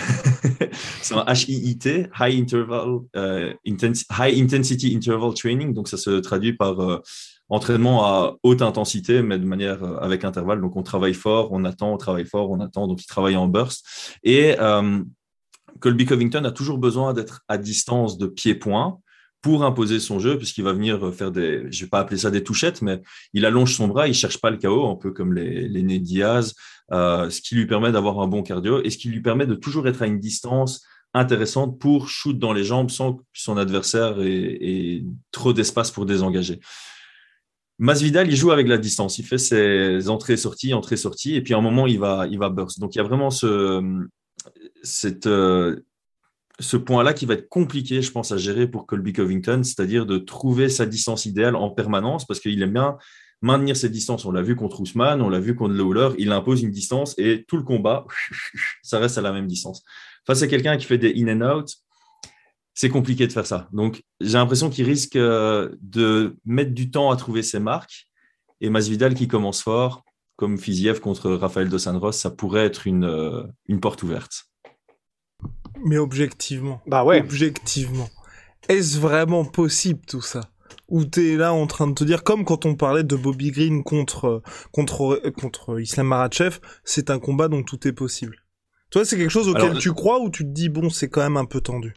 c'est 1.01 1.15
un 1.15 1.25
HIIT, 1.33 2.09
High 2.19 2.39
Interval, 2.41 2.99
euh, 3.15 3.53
High 3.65 4.41
Intensity 4.41 4.95
Interval 4.95 5.33
Training. 5.33 5.73
Donc, 5.73 5.87
ça 5.87 5.97
se 5.97 6.11
traduit 6.19 6.53
par 6.53 6.79
euh, 6.79 7.01
entraînement 7.49 8.05
à 8.05 8.37
haute 8.43 8.61
intensité, 8.61 9.21
mais 9.23 9.39
de 9.39 9.45
manière 9.45 9.83
euh, 9.83 9.97
avec 9.97 10.23
intervalle. 10.23 10.61
Donc, 10.61 10.75
on 10.77 10.83
travaille 10.83 11.15
fort, 11.15 11.49
on 11.51 11.65
attend, 11.65 11.93
on 11.93 11.97
travaille 11.97 12.25
fort, 12.25 12.51
on 12.51 12.59
attend. 12.59 12.87
Donc, 12.87 13.01
il 13.01 13.07
travaille 13.07 13.35
en 13.35 13.47
burst. 13.47 13.85
Et 14.23 14.55
Colby 15.79 16.05
Covington 16.05 16.43
a 16.43 16.51
toujours 16.51 16.77
besoin 16.77 17.13
d'être 17.13 17.41
à 17.47 17.57
distance 17.57 18.17
de 18.17 18.27
pied-point 18.27 18.99
pour 19.41 19.63
imposer 19.63 19.99
son 19.99 20.19
jeu, 20.19 20.37
puisqu'il 20.37 20.63
va 20.63 20.73
venir 20.73 21.13
faire 21.13 21.31
des, 21.31 21.65
je 21.71 21.83
vais 21.83 21.89
pas 21.89 21.99
appeler 21.99 22.17
ça 22.17 22.29
des 22.29 22.43
touchettes, 22.43 22.81
mais 22.81 23.01
il 23.33 23.45
allonge 23.45 23.75
son 23.75 23.87
bras, 23.87 24.07
il 24.07 24.13
cherche 24.13 24.39
pas 24.39 24.51
le 24.51 24.57
chaos, 24.57 24.87
un 24.87 24.95
peu 24.95 25.11
comme 25.11 25.33
les, 25.33 25.67
les 25.67 25.81
Ned 25.81 26.03
Diaz, 26.03 26.53
euh, 26.91 27.29
ce 27.29 27.41
qui 27.41 27.55
lui 27.55 27.65
permet 27.65 27.91
d'avoir 27.91 28.19
un 28.19 28.27
bon 28.27 28.43
cardio 28.43 28.83
et 28.83 28.89
ce 28.89 28.97
qui 28.97 29.09
lui 29.09 29.21
permet 29.21 29.47
de 29.47 29.55
toujours 29.55 29.87
être 29.87 30.01
à 30.01 30.07
une 30.07 30.19
distance 30.19 30.85
intéressante 31.13 31.79
pour 31.79 32.09
shoot 32.09 32.37
dans 32.37 32.53
les 32.53 32.63
jambes 32.63 32.89
sans 32.89 33.13
que 33.13 33.23
son 33.33 33.57
adversaire 33.57 34.19
ait, 34.21 35.03
trop 35.31 35.53
d'espace 35.53 35.91
pour 35.91 36.05
désengager. 36.05 36.59
Masvidal, 37.79 38.29
il 38.29 38.35
joue 38.35 38.51
avec 38.51 38.67
la 38.67 38.77
distance. 38.77 39.17
Il 39.17 39.25
fait 39.25 39.39
ses 39.39 40.07
entrées-sorties, 40.07 40.73
entrées-sorties, 40.73 41.35
et 41.35 41.41
puis 41.41 41.53
à 41.53 41.57
un 41.57 41.61
moment, 41.61 41.87
il 41.87 41.99
va, 41.99 42.27
il 42.29 42.37
va 42.37 42.49
burst. 42.49 42.79
Donc, 42.79 42.93
il 42.93 42.99
y 42.99 43.01
a 43.01 43.03
vraiment 43.03 43.31
ce, 43.31 43.81
cette, 44.83 45.25
euh, 45.25 45.77
ce 46.61 46.77
point-là 46.77 47.13
qui 47.13 47.25
va 47.25 47.33
être 47.33 47.49
compliqué, 47.49 48.01
je 48.01 48.11
pense, 48.11 48.31
à 48.31 48.37
gérer 48.37 48.67
pour 48.67 48.85
Colby 48.85 49.13
Covington, 49.13 49.61
c'est-à-dire 49.63 50.05
de 50.05 50.17
trouver 50.17 50.69
sa 50.69 50.85
distance 50.85 51.25
idéale 51.25 51.55
en 51.55 51.69
permanence, 51.69 52.25
parce 52.25 52.39
qu'il 52.39 52.61
aime 52.61 52.73
bien 52.73 52.97
maintenir 53.41 53.75
ses 53.75 53.89
distances. 53.89 54.25
On 54.25 54.31
l'a 54.31 54.41
vu 54.41 54.55
contre 54.55 54.79
Ousmane, 54.81 55.21
on 55.21 55.29
l'a 55.29 55.39
vu 55.39 55.55
contre 55.55 55.73
Lawler, 55.73 56.15
il 56.19 56.31
impose 56.31 56.61
une 56.61 56.71
distance 56.71 57.15
et 57.17 57.43
tout 57.47 57.57
le 57.57 57.63
combat, 57.63 58.05
ça 58.83 58.99
reste 58.99 59.17
à 59.17 59.21
la 59.21 59.31
même 59.31 59.47
distance. 59.47 59.83
Face 60.25 60.41
à 60.43 60.47
quelqu'un 60.47 60.77
qui 60.77 60.85
fait 60.85 60.97
des 60.97 61.13
in 61.17 61.41
and 61.41 61.57
out, 61.57 61.69
c'est 62.73 62.89
compliqué 62.89 63.27
de 63.27 63.31
faire 63.31 63.45
ça. 63.47 63.67
Donc, 63.73 64.03
j'ai 64.21 64.37
l'impression 64.37 64.69
qu'il 64.69 64.85
risque 64.85 65.15
euh, 65.15 65.75
de 65.81 66.37
mettre 66.45 66.71
du 66.71 66.91
temps 66.91 67.11
à 67.11 67.15
trouver 67.15 67.43
ses 67.43 67.59
marques. 67.59 68.07
Et 68.61 68.69
Masvidal 68.69 69.13
qui 69.15 69.27
commence 69.27 69.61
fort, 69.61 70.03
comme 70.35 70.57
Fiziev 70.57 70.99
contre 70.99 71.31
Rafael 71.31 71.67
Dos 71.67 71.87
Anjos, 71.87 72.13
ça 72.13 72.29
pourrait 72.29 72.65
être 72.65 72.87
une, 72.87 73.03
euh, 73.03 73.43
une 73.67 73.79
porte 73.79 74.03
ouverte. 74.03 74.50
Mais 75.83 75.97
objectivement. 75.97 76.81
Bah 76.87 77.03
ouais. 77.03 77.21
Objectivement. 77.21 78.09
Est-ce 78.69 78.99
vraiment 78.99 79.45
possible 79.45 80.01
tout 80.07 80.21
ça? 80.21 80.41
Ou 80.87 81.05
t'es 81.05 81.37
là 81.37 81.53
en 81.53 81.67
train 81.67 81.87
de 81.87 81.93
te 81.93 82.03
dire, 82.03 82.23
comme 82.23 82.45
quand 82.45 82.65
on 82.65 82.75
parlait 82.75 83.03
de 83.03 83.15
Bobby 83.15 83.51
Green 83.51 83.83
contre, 83.83 84.41
contre, 84.71 85.21
contre 85.37 85.79
Islam 85.79 86.07
Marachev, 86.07 86.59
c'est 86.83 87.09
un 87.09 87.19
combat 87.19 87.47
dont 87.47 87.63
tout 87.63 87.87
est 87.87 87.93
possible. 87.93 88.37
Toi, 88.89 89.05
c'est 89.05 89.17
quelque 89.17 89.29
chose 89.29 89.47
auquel 89.47 89.77
tu 89.77 89.93
crois 89.93 90.19
ou 90.19 90.29
tu 90.29 90.43
te 90.43 90.49
dis, 90.49 90.67
bon, 90.67 90.89
c'est 90.89 91.07
quand 91.07 91.21
même 91.21 91.37
un 91.37 91.45
peu 91.45 91.61
tendu? 91.61 91.93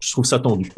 Je 0.00 0.12
trouve 0.12 0.24
ça 0.24 0.38
tendu. 0.38 0.70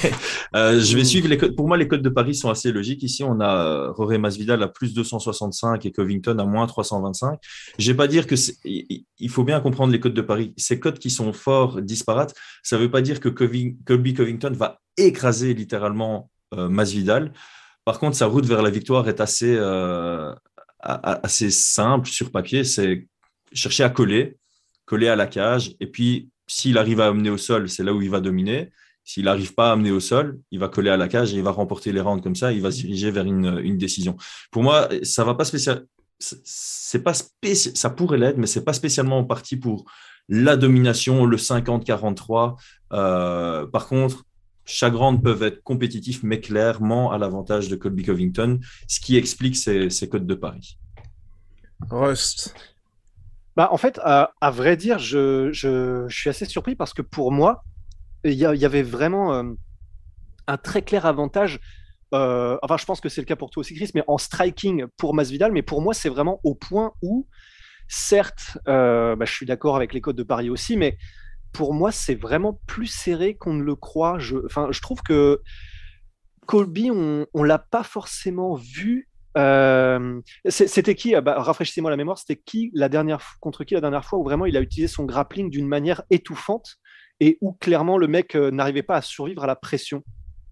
euh, 0.54 0.80
je 0.80 0.96
vais 0.96 1.04
suivre 1.04 1.28
les 1.28 1.36
codes. 1.36 1.56
Pour 1.56 1.66
moi, 1.66 1.76
les 1.76 1.88
codes 1.88 2.02
de 2.02 2.08
Paris 2.08 2.34
sont 2.34 2.50
assez 2.50 2.70
logiques. 2.70 3.02
Ici, 3.02 3.24
on 3.24 3.40
a 3.40 3.64
euh, 3.64 3.92
Roré 3.92 4.18
Masvidal 4.18 4.62
à 4.62 4.68
plus 4.68 4.94
265 4.94 5.84
et 5.84 5.90
Covington 5.90 6.38
à 6.38 6.44
moins 6.44 6.66
325. 6.66 7.40
Je 7.78 7.90
vais 7.90 7.96
pas 7.96 8.06
dire 8.06 8.26
que 8.26 8.36
il 8.64 9.30
faut 9.30 9.44
bien 9.44 9.60
comprendre 9.60 9.92
les 9.92 10.00
codes 10.00 10.14
de 10.14 10.22
Paris. 10.22 10.54
Ces 10.56 10.78
codes 10.78 10.98
qui 10.98 11.10
sont 11.10 11.32
forts, 11.32 11.82
disparates, 11.82 12.34
ça 12.62 12.76
ne 12.76 12.82
veut 12.82 12.90
pas 12.90 13.02
dire 13.02 13.20
que 13.20 13.28
Colby 13.28 14.14
Covington 14.14 14.52
va 14.54 14.80
écraser 14.96 15.54
littéralement 15.54 16.30
euh, 16.54 16.68
Masvidal. 16.68 17.32
Par 17.84 17.98
contre, 17.98 18.16
sa 18.16 18.26
route 18.26 18.44
vers 18.44 18.62
la 18.62 18.70
victoire 18.70 19.08
est 19.08 19.20
assez, 19.20 19.56
euh, 19.56 20.34
assez 20.80 21.50
simple 21.50 22.08
sur 22.08 22.30
papier. 22.30 22.64
C'est 22.64 23.06
chercher 23.52 23.84
à 23.84 23.90
coller, 23.90 24.36
coller 24.84 25.08
à 25.08 25.16
la 25.16 25.26
cage 25.26 25.74
et 25.80 25.86
puis 25.86 26.28
s'il 26.48 26.78
arrive 26.78 27.00
à 27.00 27.06
amener 27.06 27.30
au 27.30 27.36
sol, 27.36 27.68
c'est 27.68 27.84
là 27.84 27.92
où 27.92 28.02
il 28.02 28.10
va 28.10 28.20
dominer. 28.20 28.70
S'il 29.04 29.24
n'arrive 29.24 29.54
pas 29.54 29.70
à 29.70 29.72
amener 29.72 29.90
au 29.90 30.00
sol, 30.00 30.40
il 30.50 30.58
va 30.58 30.68
coller 30.68 30.90
à 30.90 30.96
la 30.96 31.08
cage 31.08 31.32
et 31.32 31.36
il 31.36 31.42
va 31.42 31.50
remporter 31.50 31.92
les 31.92 32.00
rounds 32.00 32.22
comme 32.22 32.34
ça. 32.34 32.52
Il 32.52 32.60
va 32.60 32.70
se 32.70 32.80
diriger 32.80 33.10
vers 33.10 33.24
une, 33.24 33.78
décision. 33.78 34.16
Pour 34.50 34.62
moi, 34.62 34.88
ça 35.02 35.24
va 35.24 35.34
pas 35.34 35.44
spécial. 35.44 35.86
C'est 36.18 37.02
pas. 37.02 37.12
Ça 37.14 37.90
pourrait 37.90 38.18
l'être, 38.18 38.38
mais 38.38 38.46
c'est 38.46 38.64
pas 38.64 38.72
spécialement 38.72 39.18
en 39.18 39.24
partie 39.24 39.56
pour 39.56 39.84
la 40.28 40.56
domination, 40.56 41.24
le 41.24 41.36
50-43. 41.36 42.56
Euh, 42.92 43.66
par 43.66 43.86
contre, 43.86 44.24
round 44.82 45.22
peuvent 45.22 45.42
être 45.42 45.62
compétitifs, 45.62 46.22
mais 46.22 46.40
clairement 46.40 47.10
à 47.10 47.18
l'avantage 47.18 47.68
de 47.68 47.76
Colby 47.76 48.04
Covington, 48.04 48.58
ce 48.88 49.00
qui 49.00 49.16
explique 49.16 49.56
ces, 49.56 49.88
ces 49.90 50.08
codes 50.08 50.26
de 50.26 50.34
Paris. 50.34 50.78
Rust. 51.88 52.54
Bah, 53.58 53.70
en 53.72 53.76
fait, 53.76 53.98
à, 54.04 54.50
vrai 54.52 54.76
dire, 54.76 55.00
je, 55.00 55.50
je, 55.50 56.06
suis 56.10 56.30
assez 56.30 56.44
surpris 56.44 56.76
parce 56.76 56.94
que 56.94 57.02
pour 57.02 57.32
moi, 57.32 57.64
il 58.22 58.34
y, 58.34 58.44
avait 58.44 58.84
vraiment 58.84 59.34
euh, 59.34 59.52
un 60.46 60.56
très 60.56 60.82
clair 60.82 61.06
avantage. 61.06 61.58
Euh, 62.14 62.56
enfin, 62.62 62.76
je 62.76 62.84
pense 62.84 63.00
que 63.00 63.08
c'est 63.08 63.20
le 63.20 63.24
cas 63.24 63.34
pour 63.34 63.50
toi 63.50 63.62
aussi, 63.62 63.74
Chris, 63.74 63.90
mais 63.96 64.04
en 64.06 64.16
striking 64.16 64.86
pour 64.96 65.12
Masvidal. 65.12 65.50
Mais 65.50 65.62
pour 65.62 65.82
moi, 65.82 65.92
c'est 65.92 66.08
vraiment 66.08 66.38
au 66.44 66.54
point 66.54 66.92
où, 67.02 67.26
certes, 67.88 68.58
euh, 68.68 69.16
bah, 69.16 69.24
je 69.24 69.32
suis 69.32 69.44
d'accord 69.44 69.74
avec 69.74 69.92
les 69.92 70.00
codes 70.00 70.14
de 70.14 70.22
Paris 70.22 70.50
aussi, 70.50 70.76
mais 70.76 70.96
pour 71.52 71.74
moi, 71.74 71.90
c'est 71.90 72.14
vraiment 72.14 72.60
plus 72.68 72.86
serré 72.86 73.34
qu'on 73.34 73.54
ne 73.54 73.64
le 73.64 73.74
croit. 73.74 74.18
Enfin, 74.44 74.68
je 74.70 74.80
trouve 74.80 75.02
que 75.02 75.42
Colby, 76.46 76.92
on 76.92 77.26
ne 77.34 77.44
l'a 77.44 77.58
pas 77.58 77.82
forcément 77.82 78.54
vu 78.54 79.07
Euh, 79.38 80.20
c'était 80.48 80.94
qui 80.94 81.14
bah, 81.20 81.40
Rafraîchissez-moi 81.40 81.90
la 81.90 81.96
mémoire. 81.96 82.18
C'était 82.18 82.40
qui 82.44 82.70
la 82.74 82.88
dernière 82.88 83.22
contre 83.40 83.64
qui 83.64 83.74
la 83.74 83.80
dernière 83.80 84.04
fois 84.04 84.18
où 84.18 84.24
vraiment 84.24 84.46
il 84.46 84.56
a 84.56 84.60
utilisé 84.60 84.92
son 84.92 85.04
grappling 85.04 85.48
d'une 85.48 85.68
manière 85.68 86.02
étouffante 86.10 86.76
et 87.20 87.38
où 87.40 87.52
clairement 87.52 87.98
le 87.98 88.08
mec 88.08 88.34
n'arrivait 88.34 88.82
pas 88.82 88.96
à 88.96 89.02
survivre 89.02 89.44
à 89.44 89.46
la 89.46 89.56
pression? 89.56 90.02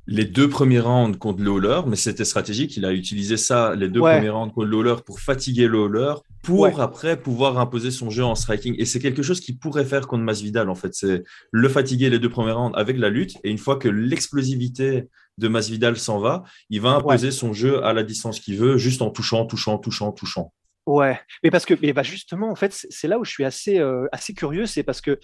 Les 0.08 0.24
deux 0.24 0.48
premiers 0.48 0.78
rounds 0.78 1.18
contre 1.18 1.42
Lawler, 1.42 1.80
mais 1.88 1.96
c'était 1.96 2.24
stratégique. 2.24 2.76
Il 2.76 2.84
a 2.84 2.92
utilisé 2.92 3.36
ça, 3.36 3.74
les 3.74 3.88
deux 3.88 3.98
premiers 3.98 4.28
rounds 4.28 4.54
contre 4.54 4.68
Lawler, 4.68 4.94
pour 5.04 5.18
fatiguer 5.18 5.66
Lawler, 5.66 6.14
pour 6.44 6.80
après 6.80 7.20
pouvoir 7.20 7.58
imposer 7.58 7.90
son 7.90 8.08
jeu 8.08 8.22
en 8.22 8.36
striking. 8.36 8.76
Et 8.78 8.84
c'est 8.84 9.00
quelque 9.00 9.22
chose 9.22 9.40
qu'il 9.40 9.58
pourrait 9.58 9.84
faire 9.84 10.06
contre 10.06 10.22
Masvidal, 10.22 10.70
en 10.70 10.76
fait. 10.76 10.94
C'est 10.94 11.24
le 11.50 11.68
fatiguer 11.68 12.08
les 12.08 12.20
deux 12.20 12.28
premiers 12.28 12.52
rounds 12.52 12.76
avec 12.78 12.98
la 12.98 13.10
lutte. 13.10 13.34
Et 13.42 13.50
une 13.50 13.58
fois 13.58 13.76
que 13.76 13.88
l'explosivité 13.88 15.08
de 15.38 15.48
Masvidal 15.48 15.96
s'en 15.96 16.18
va, 16.18 16.44
il 16.70 16.80
va 16.80 16.90
imposer 16.90 17.30
son 17.30 17.52
jeu 17.52 17.84
à 17.84 17.92
la 17.92 18.02
distance 18.02 18.40
qu'il 18.40 18.56
veut, 18.56 18.78
juste 18.78 19.02
en 19.02 19.10
touchant, 19.10 19.46
touchant, 19.46 19.78
touchant, 19.78 20.12
touchant. 20.12 20.52
Ouais, 20.86 21.20
mais 21.42 21.50
parce 21.50 21.66
que 21.66 21.74
mais 21.82 21.92
bah 21.92 22.04
justement, 22.04 22.48
en 22.50 22.54
fait, 22.54 22.72
c'est 22.72 23.08
là 23.08 23.18
où 23.18 23.24
je 23.24 23.30
suis 23.30 23.44
assez, 23.44 23.78
euh, 23.78 24.06
assez 24.12 24.34
curieux, 24.34 24.66
c'est 24.66 24.84
parce 24.84 25.00
que 25.00 25.18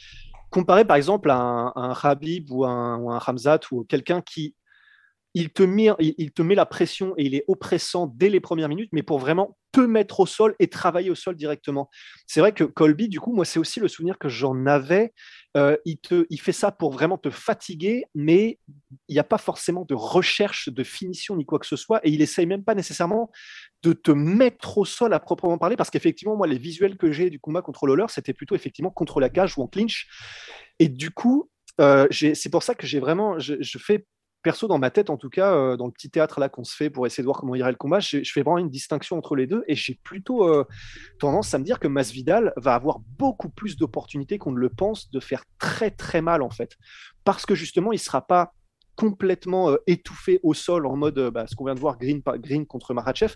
comparé 0.51 0.85
par 0.85 0.96
exemple 0.96 1.31
à 1.31 1.37
un, 1.37 1.72
un 1.77 1.94
Habib 2.03 2.51
ou 2.51 2.64
un, 2.64 2.98
ou 2.98 3.11
un 3.11 3.20
Hamzat 3.25 3.61
ou 3.70 3.85
quelqu'un 3.85 4.20
qui 4.20 4.55
il 5.35 5.51
te, 5.51 5.62
met, 5.62 6.55
la 6.55 6.66
pression 6.66 7.14
et 7.16 7.25
il 7.25 7.35
est 7.35 7.45
oppressant 7.49 8.07
dès 8.07 8.29
les 8.29 8.40
premières 8.40 8.68
minutes, 8.68 8.90
mais 8.92 9.03
pour 9.03 9.18
vraiment 9.18 9.57
te 9.73 9.81
mettre 9.81 10.21
au 10.21 10.27
sol 10.27 10.55
et 10.59 10.68
travailler 10.68 11.09
au 11.09 11.14
sol 11.14 11.35
directement. 11.35 11.88
C'est 12.27 12.40
vrai 12.40 12.53
que 12.53 12.64
Colby, 12.64 13.09
du 13.09 13.21
coup, 13.21 13.33
moi, 13.33 13.47
c'est 13.47 13.59
aussi 13.59 13.81
le 13.81 13.88
souvenir 13.88 14.18
que 14.18 14.29
j'en 14.29 14.66
avais. 14.66 15.14
Euh, 15.57 15.77
il, 15.87 15.99
te, 15.99 16.27
il 16.29 16.40
fait 16.40 16.53
ça 16.53 16.71
pour 16.71 16.92
vraiment 16.92 17.16
te 17.16 17.31
fatiguer, 17.31 18.05
mais 18.14 18.59
il 19.09 19.14
n'y 19.14 19.18
a 19.18 19.25
pas 19.25 19.38
forcément 19.38 19.87
de 19.87 19.95
recherche 19.95 20.68
de 20.68 20.85
finition 20.85 21.37
ni 21.37 21.47
quoi 21.47 21.59
que 21.59 21.66
ce 21.66 21.77
soit, 21.77 22.01
et 22.07 22.11
il 22.11 22.21
essaye 22.21 22.47
même 22.47 22.64
pas 22.64 22.75
nécessairement 22.75 23.31
de 23.83 23.95
te 23.95 24.11
mettre 24.11 24.77
au 24.77 24.85
sol 24.85 25.14
à 25.14 25.21
proprement 25.21 25.57
parler, 25.57 25.77
parce 25.77 25.90
qu'effectivement, 25.90 26.37
moi, 26.37 26.47
les 26.47 26.59
visuels 26.59 26.99
que 26.99 27.11
j'ai 27.11 27.31
du 27.31 27.40
combat 27.40 27.62
contre 27.62 27.87
Lawler, 27.87 28.07
c'était 28.09 28.35
plutôt 28.35 28.55
effectivement 28.55 28.90
contre 28.90 29.21
la 29.21 29.31
cage 29.31 29.57
ou 29.57 29.62
en 29.62 29.66
clinch. 29.66 30.07
Et 30.79 30.88
du 30.88 31.11
coup, 31.11 31.51
euh, 31.81 32.07
c'est 32.11 32.51
pour 32.51 32.62
ça 32.62 32.75
que 32.75 32.87
j'ai 32.87 33.01
vraiment, 33.01 33.38
je, 33.38 33.79
fais 33.79 34.07
perso, 34.42 34.68
dans 34.68 34.78
ma 34.78 34.90
tête, 34.90 35.11
en 35.11 35.16
tout 35.16 35.31
cas, 35.31 35.55
euh, 35.55 35.76
dans 35.76 35.87
le 35.87 35.92
petit 35.92 36.11
théâtre 36.11 36.40
là 36.40 36.48
qu'on 36.48 36.64
se 36.64 36.74
fait 36.74 36.90
pour 36.90 37.07
essayer 37.07 37.22
de 37.22 37.26
voir 37.26 37.38
comment 37.38 37.55
irait 37.55 37.70
le 37.70 37.76
combat, 37.76 38.00
je, 38.00 38.22
fais 38.24 38.42
vraiment 38.42 38.59
une 38.59 38.70
distinction 38.70 39.16
entre 39.16 39.37
les 39.37 39.46
deux 39.46 39.64
et 39.68 39.74
j'ai 39.74 39.98
plutôt 40.02 40.48
euh, 40.48 40.64
tendance 41.18 41.55
à 41.55 41.59
me 41.59 41.64
dire 41.64 41.78
que 41.81 41.88
Masvidal 41.88 42.52
va 42.57 42.74
avoir 42.74 42.98
beaucoup 43.18 43.48
plus 43.48 43.76
d'opportunités 43.76 44.38
qu'on 44.38 44.52
ne 44.52 44.59
le 44.59 44.68
pense 44.68 45.11
de 45.11 45.20
faire 45.20 45.44
très 45.59 45.90
très 45.90 46.20
mal 46.20 46.42
en 46.42 46.50
fait, 46.50 46.76
parce 47.24 47.46
que 47.46 47.55
justement, 47.55 47.92
il 47.92 47.98
sera 47.98 48.26
pas 48.26 48.52
complètement 48.96 49.70
euh, 49.70 49.76
étouffé 49.87 50.40
au 50.42 50.52
sol 50.55 50.87
en 50.87 50.96
mode 50.96 51.18
bah, 51.33 51.46
ce 51.46 51.55
qu'on 51.55 51.64
vient 51.64 51.74
de 51.74 51.81
voir 51.81 51.96
Green, 51.98 52.20
Green 52.38 52.66
contre 52.66 52.92
Marachev. 52.94 53.35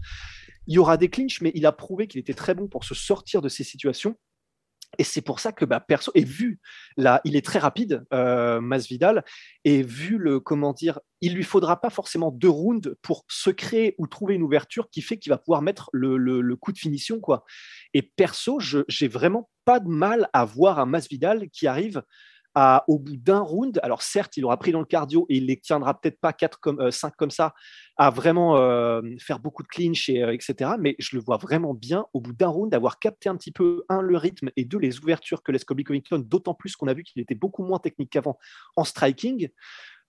Il 0.67 0.75
y 0.75 0.79
aura 0.79 0.97
des 0.97 1.09
clinches, 1.09 1.41
mais 1.41 1.53
il 1.55 1.65
a 1.65 1.73
prouvé 1.73 2.09
qu'il 2.09 2.21
était 2.21 2.35
très 2.35 2.55
bon 2.55 2.67
pour 2.67 2.85
se 2.85 2.95
sortir 2.95 3.41
de 3.41 3.49
ces 3.49 3.65
situations. 3.65 4.17
Et 4.99 5.05
c'est 5.05 5.21
pour 5.21 5.41
ça 5.41 5.53
que 5.53 5.65
perso, 5.65 6.11
et 6.15 6.25
vu 6.25 6.61
là, 6.97 7.21
il 7.25 7.37
est 7.37 7.45
très 7.45 7.59
rapide, 7.59 8.05
euh, 8.13 8.61
Masvidal, 8.61 9.25
et 9.65 9.83
vu 9.83 10.17
le 10.17 10.41
comment 10.41 10.73
dire, 10.73 11.01
il 11.21 11.35
lui 11.35 11.43
faudra 11.43 11.81
pas 11.81 11.91
forcément 11.91 12.31
deux 12.31 12.49
rounds 12.49 12.95
pour 13.03 13.25
se 13.29 13.51
créer 13.51 13.95
ou 13.99 14.07
trouver 14.07 14.35
une 14.35 14.43
ouverture 14.43 14.89
qui 14.91 15.03
fait 15.03 15.19
qu'il 15.19 15.31
va 15.31 15.39
pouvoir 15.39 15.63
mettre 15.63 15.91
le, 15.93 16.55
coup 16.57 16.73
de 16.73 16.79
finition 16.79 17.21
quoi. 17.21 17.45
Et 17.95 18.03
perso, 18.03 18.59
j'ai 18.61 19.09
vraiment 19.09 19.51
pas 19.65 19.81
de 19.81 19.89
mal 19.89 20.29
à 20.33 20.45
voir 20.45 20.79
un 20.79 20.87
Masvidal 20.87 21.49
qui 21.51 21.67
arrive 21.67 22.03
au 22.89 22.99
bout 22.99 23.17
d'un 23.17 23.41
round, 23.41 23.79
alors 23.83 24.03
certes, 24.03 24.37
il 24.37 24.45
aura 24.45 24.57
pris 24.57 24.73
dans 24.73 24.81
le 24.81 24.87
cardio 24.87 25.27
et 25.29 25.37
il 25.37 25.47
les 25.47 25.59
tiendra 25.59 26.01
peut-être 26.01 26.19
pas 26.21 26.33
4 26.33 26.59
comme, 26.59 26.91
5 26.91 27.09
euh, 27.09 27.11
comme 27.19 27.31
ça, 27.31 27.55
à 27.97 28.11
vraiment 28.11 28.57
euh, 28.57 29.03
faire 29.19 29.41
beaucoup 29.41 29.63
de 29.63 29.69
clinch, 29.69 30.09
et, 30.09 30.23
euh, 30.23 30.33
etc. 30.33 30.71
Mais 30.79 30.97
je 30.99 31.17
le 31.17 31.23
vois 31.23 31.37
vraiment 31.37 31.75
bien 31.75 32.07
au 32.15 32.21
bout 32.21 32.33
d'un 32.33 32.49
round 32.49 32.71
d'avoir 32.71 32.99
capté 32.99 33.29
un 33.29 33.37
petit 33.37 33.53
peu, 33.53 33.85
un, 33.89 34.01
le 34.01 34.17
rythme 34.17 34.51
et 34.57 34.65
deux, 34.65 34.79
les 34.79 34.99
ouvertures 35.01 35.43
que 35.43 35.53
laisse 35.53 35.65
Kobe 35.65 35.83
Covington, 35.83 36.19
d'autant 36.19 36.55
plus 36.55 36.77
qu'on 36.77 36.89
a 36.89 36.95
vu 36.95 37.05
qu'il 37.05 37.21
était 37.21 37.35
beaucoup 37.35 37.63
moins 37.63 37.79
technique 37.79 38.11
qu'avant 38.11 38.39
en 38.77 38.85
striking. 38.85 39.49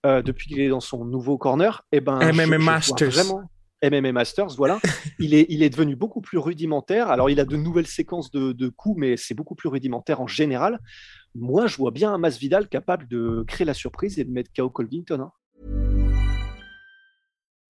depuis 0.04 0.48
qu'il 0.48 0.60
est 0.60 0.68
dans 0.68 0.80
son 0.80 1.04
nouveau 1.04 1.36
corner, 1.36 1.82
et 1.92 1.98
eh 1.98 2.00
ben, 2.00 2.18
MMA 2.32 2.58
Masters. 2.58 3.10
Vraiment, 3.10 3.42
MMA 3.82 4.12
Masters, 4.12 4.56
voilà. 4.56 4.80
il, 5.18 5.34
est, 5.34 5.46
il 5.48 5.62
est 5.62 5.70
devenu 5.70 5.96
beaucoup 5.96 6.20
plus 6.20 6.38
rudimentaire. 6.38 7.10
Alors, 7.10 7.30
il 7.30 7.40
a 7.40 7.44
de 7.44 7.56
nouvelles 7.56 7.86
séquences 7.86 8.30
de, 8.30 8.52
de 8.52 8.68
coups, 8.68 8.98
mais 8.98 9.16
c'est 9.16 9.34
beaucoup 9.34 9.54
plus 9.54 9.68
rudimentaire 9.68 10.20
en 10.20 10.26
général. 10.26 10.80
Moi, 11.34 11.66
je 11.66 11.76
vois 11.76 11.90
bien 11.90 12.12
un 12.12 12.18
Masvidal 12.18 12.68
capable 12.68 13.06
de 13.08 13.44
créer 13.46 13.66
la 13.66 13.74
surprise 13.74 14.18
et 14.18 14.24
de 14.24 14.30
mettre 14.30 14.50
KO. 14.54 14.72
Hein. 15.10 15.32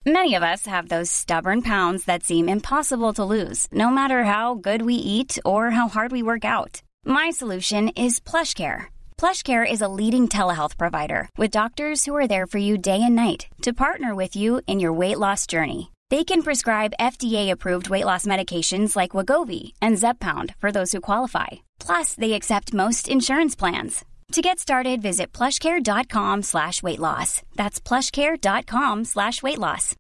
Many 0.07 0.35
of 0.35 0.43
us 0.43 0.67
have 0.67 0.89
those 0.89 1.11
stubborn 1.11 1.61
pounds 1.61 2.05
that 2.07 2.23
seem 2.23 2.49
impossible 2.49 3.13
to 3.15 3.25
lose, 3.25 3.67
no 3.73 3.91
matter 3.91 4.25
how 4.25 4.55
good 4.55 4.83
we 4.83 4.95
eat 4.95 5.39
or 5.45 5.71
how 5.71 5.89
hard 5.89 6.13
we 6.13 6.23
work 6.23 6.45
out. 6.47 6.81
My 7.05 7.29
solution 7.31 7.89
is 7.91 8.19
PlushCare. 8.19 8.87
PlushCare 9.19 9.71
is 9.71 9.83
a 9.83 9.89
leading 9.89 10.29
telehealth 10.29 10.79
provider 10.79 11.29
with 11.37 11.51
doctors 11.51 12.07
who 12.07 12.17
are 12.17 12.29
there 12.29 12.47
for 12.47 12.59
you 12.59 12.79
day 12.79 13.03
and 13.03 13.17
night 13.17 13.49
to 13.63 13.73
partner 13.73 14.15
with 14.15 14.35
you 14.35 14.63
in 14.67 14.81
your 14.81 14.95
weight 14.95 15.19
loss 15.19 15.47
journey. 15.47 15.91
They 16.11 16.25
can 16.25 16.43
prescribe 16.43 16.95
FDA-approved 16.99 17.91
weight 17.91 18.05
loss 18.05 18.25
medications 18.25 18.97
like 18.97 19.11
Wagovi 19.11 19.73
and 19.83 19.99
Zeppound 19.99 20.55
for 20.59 20.73
those 20.73 20.93
who 20.93 21.01
qualify 21.01 21.59
Plus, 21.79 22.15
they 22.15 22.35
accept 22.35 22.75
most 22.75 23.09
insurance 23.09 23.57
plans. 23.57 24.05
To 24.33 24.43
get 24.43 24.59
started, 24.59 25.01
visit 25.01 25.33
plushcare.com 25.33 26.43
slash 26.43 26.83
weight 26.83 26.99
loss. 26.99 27.43
That's 27.57 27.81
plushcare.com 27.81 29.05
slash 29.05 29.43
weight 29.43 29.59
loss. 29.59 29.95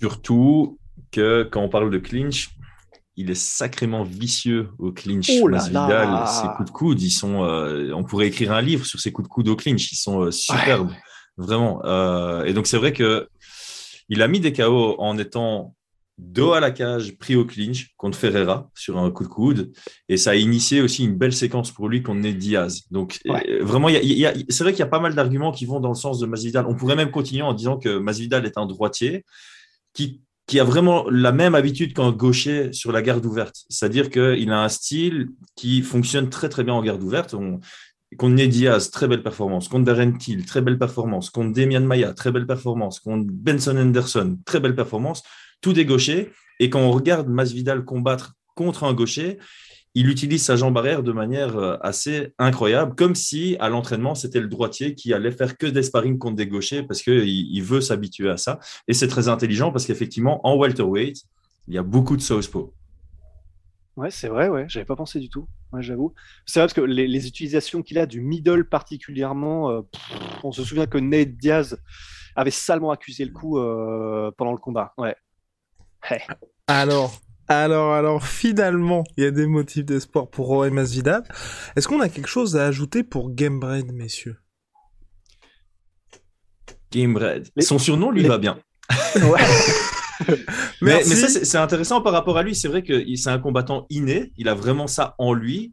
Surtout 0.00 0.78
que 1.10 1.44
quand 1.50 1.62
on 1.62 1.70
parle 1.70 1.90
de 1.90 1.98
clinch, 1.98 2.50
il 3.16 3.30
est 3.30 3.34
sacrément 3.34 4.04
vicieux 4.04 4.68
au 4.78 4.92
clinch. 4.92 5.30
Oh 5.40 5.48
là 5.48 5.66
là. 5.70 6.26
ses 6.26 6.48
coups 6.48 6.70
de 6.70 6.74
coude, 6.74 7.00
ils 7.00 7.10
sont. 7.10 7.44
Euh, 7.44 7.92
on 7.94 8.04
pourrait 8.04 8.26
écrire 8.26 8.52
un 8.52 8.60
livre 8.60 8.84
sur 8.84 9.00
ses 9.00 9.10
coups 9.10 9.28
de 9.28 9.32
coude 9.32 9.48
au 9.48 9.56
clinch. 9.56 9.90
Ils 9.90 9.96
sont 9.96 10.20
euh, 10.20 10.30
superbes, 10.30 10.90
ouais. 10.90 10.96
Vraiment. 11.36 11.84
Euh, 11.84 12.44
et 12.44 12.52
donc 12.52 12.66
c'est 12.66 12.78
vrai 12.78 12.92
que 12.92 13.28
il 14.08 14.22
a 14.22 14.28
mis 14.28 14.40
des 14.40 14.52
KO 14.52 14.96
en 14.98 15.16
étant 15.18 15.74
dos 16.18 16.52
à 16.52 16.60
la 16.60 16.70
cage, 16.70 17.16
pris 17.18 17.34
au 17.34 17.44
clinch 17.44 17.92
contre 17.96 18.16
Ferreira 18.16 18.70
sur 18.74 18.98
un 18.98 19.10
coup 19.10 19.24
de 19.24 19.28
coude. 19.28 19.72
Et 20.08 20.16
ça 20.16 20.30
a 20.30 20.34
initié 20.36 20.80
aussi 20.80 21.04
une 21.04 21.16
belle 21.16 21.32
séquence 21.32 21.72
pour 21.72 21.88
lui 21.88 22.02
contre 22.02 22.20
Ned 22.20 22.38
Diaz. 22.38 22.82
Donc, 22.90 23.18
euh, 23.26 23.64
vraiment, 23.64 23.88
c'est 23.88 24.62
vrai 24.62 24.72
qu'il 24.72 24.80
y 24.80 24.82
a 24.82 24.86
pas 24.86 25.00
mal 25.00 25.14
d'arguments 25.14 25.52
qui 25.52 25.66
vont 25.66 25.80
dans 25.80 25.88
le 25.88 25.94
sens 25.94 26.20
de 26.20 26.26
Masvidal. 26.26 26.66
On 26.68 26.76
pourrait 26.76 26.96
même 26.96 27.10
continuer 27.10 27.42
en 27.42 27.52
disant 27.52 27.78
que 27.78 27.98
Masvidal 27.98 28.46
est 28.46 28.58
un 28.58 28.66
droitier 28.66 29.24
qui, 29.92 30.22
qui 30.46 30.60
a 30.60 30.64
vraiment 30.64 31.08
la 31.10 31.32
même 31.32 31.54
habitude 31.54 31.94
qu'un 31.94 32.12
gaucher 32.12 32.72
sur 32.72 32.92
la 32.92 33.02
garde 33.02 33.24
ouverte. 33.26 33.64
C'est-à-dire 33.68 34.08
qu'il 34.10 34.50
a 34.52 34.62
un 34.62 34.68
style 34.68 35.28
qui 35.56 35.82
fonctionne 35.82 36.30
très, 36.30 36.48
très 36.48 36.62
bien 36.62 36.74
en 36.74 36.82
garde 36.82 37.02
ouverte. 37.02 37.34
On, 37.34 37.58
Contre 38.16 38.44
Diaz, 38.44 38.90
très 38.90 39.08
belle 39.08 39.22
performance. 39.22 39.68
Contre 39.68 39.84
Darren 39.84 40.12
Till, 40.18 40.44
très 40.44 40.60
belle 40.60 40.78
performance. 40.78 41.30
Contre 41.30 41.52
Demian 41.52 41.80
Maya, 41.80 42.12
très 42.12 42.32
belle 42.32 42.46
performance. 42.46 43.00
Contre 43.00 43.26
Benson 43.30 43.76
Anderson, 43.76 44.38
très 44.44 44.60
belle 44.60 44.74
performance 44.74 45.22
tout 45.64 45.72
des 45.72 45.86
gauchers. 45.86 46.30
Et 46.60 46.68
quand 46.68 46.80
on 46.80 46.92
regarde 46.92 47.26
Masvidal 47.28 47.84
combattre 47.84 48.34
contre 48.54 48.84
un 48.84 48.92
gaucher, 48.92 49.38
il 49.94 50.10
utilise 50.10 50.42
sa 50.42 50.56
jambe 50.56 50.76
arrière 50.76 51.02
de 51.02 51.10
manière 51.10 51.56
euh, 51.56 51.76
assez 51.80 52.34
incroyable, 52.38 52.94
comme 52.96 53.14
si 53.14 53.56
à 53.60 53.70
l'entraînement, 53.70 54.14
c'était 54.14 54.40
le 54.40 54.48
droitier 54.48 54.94
qui 54.94 55.14
allait 55.14 55.30
faire 55.30 55.56
que 55.56 55.66
des 55.66 55.82
sparring 55.82 56.18
contre 56.18 56.36
des 56.36 56.46
gauchers 56.46 56.82
parce 56.82 57.00
qu'il 57.00 57.28
il 57.28 57.62
veut 57.62 57.80
s'habituer 57.80 58.28
à 58.28 58.36
ça. 58.36 58.58
Et 58.88 58.92
c'est 58.92 59.08
très 59.08 59.28
intelligent 59.28 59.72
parce 59.72 59.86
qu'effectivement, 59.86 60.46
en 60.46 60.56
welterweight, 60.56 61.22
il 61.68 61.74
y 61.74 61.78
a 61.78 61.82
beaucoup 61.82 62.16
de 62.16 62.22
southpaw. 62.22 62.74
Ouais, 63.96 64.10
c'est 64.10 64.28
vrai, 64.28 64.48
ouais, 64.48 64.64
j'avais 64.68 64.84
pas 64.84 64.96
pensé 64.96 65.20
du 65.20 65.28
tout, 65.28 65.46
j'avoue. 65.78 66.14
C'est 66.46 66.58
vrai 66.58 66.66
parce 66.66 66.74
que 66.74 66.80
les, 66.80 67.28
utilisations 67.28 67.82
qu'il 67.82 67.98
a 67.98 68.06
du 68.06 68.20
middle 68.20 68.68
particulièrement, 68.68 69.70
euh, 69.70 69.82
on 70.42 70.50
se 70.50 70.64
souvient 70.64 70.86
que 70.86 70.98
Ned 70.98 71.36
Diaz 71.36 71.78
avait 72.34 72.50
salement 72.50 72.90
accusé 72.90 73.24
le 73.24 73.30
coup 73.30 73.58
euh, 73.58 74.32
pendant 74.36 74.52
le 74.52 74.58
combat. 74.58 74.94
Ouais, 74.98 75.14
alors, 76.66 77.20
alors, 77.48 77.92
alors, 77.92 78.26
finalement, 78.26 79.04
il 79.16 79.24
y 79.24 79.26
a 79.26 79.30
des 79.30 79.46
motifs 79.46 79.84
d'espoir 79.84 80.28
pour 80.28 80.46
Roy 80.46 80.70
Masvidal. 80.70 81.22
Est-ce 81.76 81.88
qu'on 81.88 82.00
a 82.00 82.08
quelque 82.08 82.28
chose 82.28 82.56
à 82.56 82.66
ajouter 82.66 83.02
pour 83.02 83.30
Gamebred, 83.30 83.92
messieurs? 83.92 84.38
Gamebred. 86.90 87.48
Son 87.60 87.78
surnom 87.78 88.10
lui 88.10 88.26
va 88.26 88.38
bien. 88.38 88.58
Ouais. 89.16 89.40
mais, 90.80 90.96
mais, 90.98 91.02
ça, 91.04 91.28
c'est 91.28 91.58
intéressant 91.58 92.00
par 92.00 92.12
rapport 92.12 92.38
à 92.38 92.42
lui. 92.42 92.54
C'est 92.54 92.68
vrai 92.68 92.82
que 92.82 93.04
c'est 93.16 93.30
un 93.30 93.38
combattant 93.38 93.86
inné. 93.90 94.32
Il 94.36 94.48
a 94.48 94.54
vraiment 94.54 94.86
ça 94.86 95.14
en 95.18 95.32
lui 95.32 95.72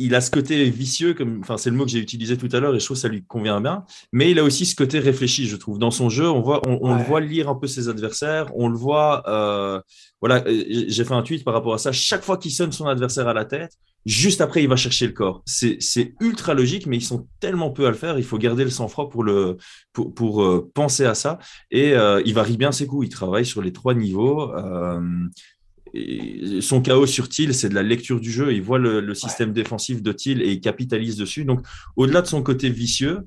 il 0.00 0.14
a 0.14 0.20
ce 0.20 0.30
côté 0.30 0.70
vicieux, 0.70 1.12
comme, 1.12 1.40
enfin, 1.40 1.58
c'est 1.58 1.68
le 1.68 1.76
mot 1.76 1.84
que 1.84 1.90
j'ai 1.90 1.98
utilisé 1.98 2.38
tout 2.38 2.48
à 2.52 2.60
l'heure 2.60 2.74
et 2.74 2.80
je 2.80 2.84
trouve 2.84 2.96
que 2.96 3.02
ça 3.02 3.08
lui 3.08 3.22
convient 3.24 3.60
bien. 3.60 3.84
Mais 4.12 4.30
il 4.30 4.38
a 4.38 4.44
aussi 4.44 4.64
ce 4.64 4.74
côté 4.74 4.98
réfléchi, 4.98 5.46
je 5.46 5.56
trouve. 5.56 5.78
Dans 5.78 5.90
son 5.90 6.08
jeu, 6.08 6.28
on, 6.28 6.40
voit, 6.40 6.62
on, 6.66 6.94
le 6.96 7.02
voit 7.02 7.20
lire 7.20 7.50
un 7.50 7.54
peu 7.54 7.66
ses 7.66 7.88
adversaires. 7.88 8.50
On 8.54 8.68
le 8.68 8.76
voit. 8.76 9.22
Euh, 9.28 9.80
voilà, 10.20 10.42
j'ai 10.46 11.04
fait 11.04 11.12
un 11.12 11.22
tweet 11.22 11.44
par 11.44 11.52
rapport 11.52 11.74
à 11.74 11.78
ça. 11.78 11.92
Chaque 11.92 12.22
fois 12.22 12.38
qu'il 12.38 12.50
sonne 12.50 12.72
son 12.72 12.86
adversaire 12.86 13.28
à 13.28 13.34
la 13.34 13.44
tête, 13.44 13.72
Juste 14.06 14.40
après, 14.40 14.62
il 14.62 14.68
va 14.68 14.76
chercher 14.76 15.06
le 15.06 15.12
corps. 15.12 15.42
C'est 15.44 16.14
ultra 16.20 16.54
logique, 16.54 16.86
mais 16.86 16.96
ils 16.96 17.04
sont 17.04 17.28
tellement 17.38 17.70
peu 17.70 17.86
à 17.86 17.90
le 17.90 17.96
faire. 17.96 18.18
Il 18.18 18.24
faut 18.24 18.38
garder 18.38 18.64
le 18.64 18.70
sang-froid 18.70 19.10
pour, 19.10 19.22
le, 19.22 19.58
pour, 19.92 20.14
pour 20.14 20.42
euh, 20.42 20.70
penser 20.72 21.04
à 21.04 21.14
ça. 21.14 21.38
Et 21.70 21.92
euh, 21.92 22.22
il 22.24 22.32
varie 22.32 22.56
bien 22.56 22.72
ses 22.72 22.86
coups. 22.86 23.06
Il 23.08 23.10
travaille 23.10 23.44
sur 23.44 23.60
les 23.60 23.72
trois 23.72 23.94
niveaux. 23.94 24.54
Euh, 24.54 25.00
et 25.92 26.60
son 26.62 26.80
chaos 26.80 27.06
sur 27.06 27.28
Thiel, 27.28 27.52
c'est 27.52 27.68
de 27.68 27.74
la 27.74 27.82
lecture 27.82 28.20
du 28.20 28.30
jeu. 28.30 28.54
Il 28.54 28.62
voit 28.62 28.78
le, 28.78 29.00
le 29.00 29.14
système 29.14 29.52
défensif 29.52 30.02
de 30.02 30.12
Thiel 30.12 30.40
et 30.40 30.52
il 30.52 30.60
capitalise 30.60 31.16
dessus. 31.16 31.44
Donc, 31.44 31.60
au-delà 31.96 32.22
de 32.22 32.26
son 32.26 32.42
côté 32.42 32.70
vicieux, 32.70 33.26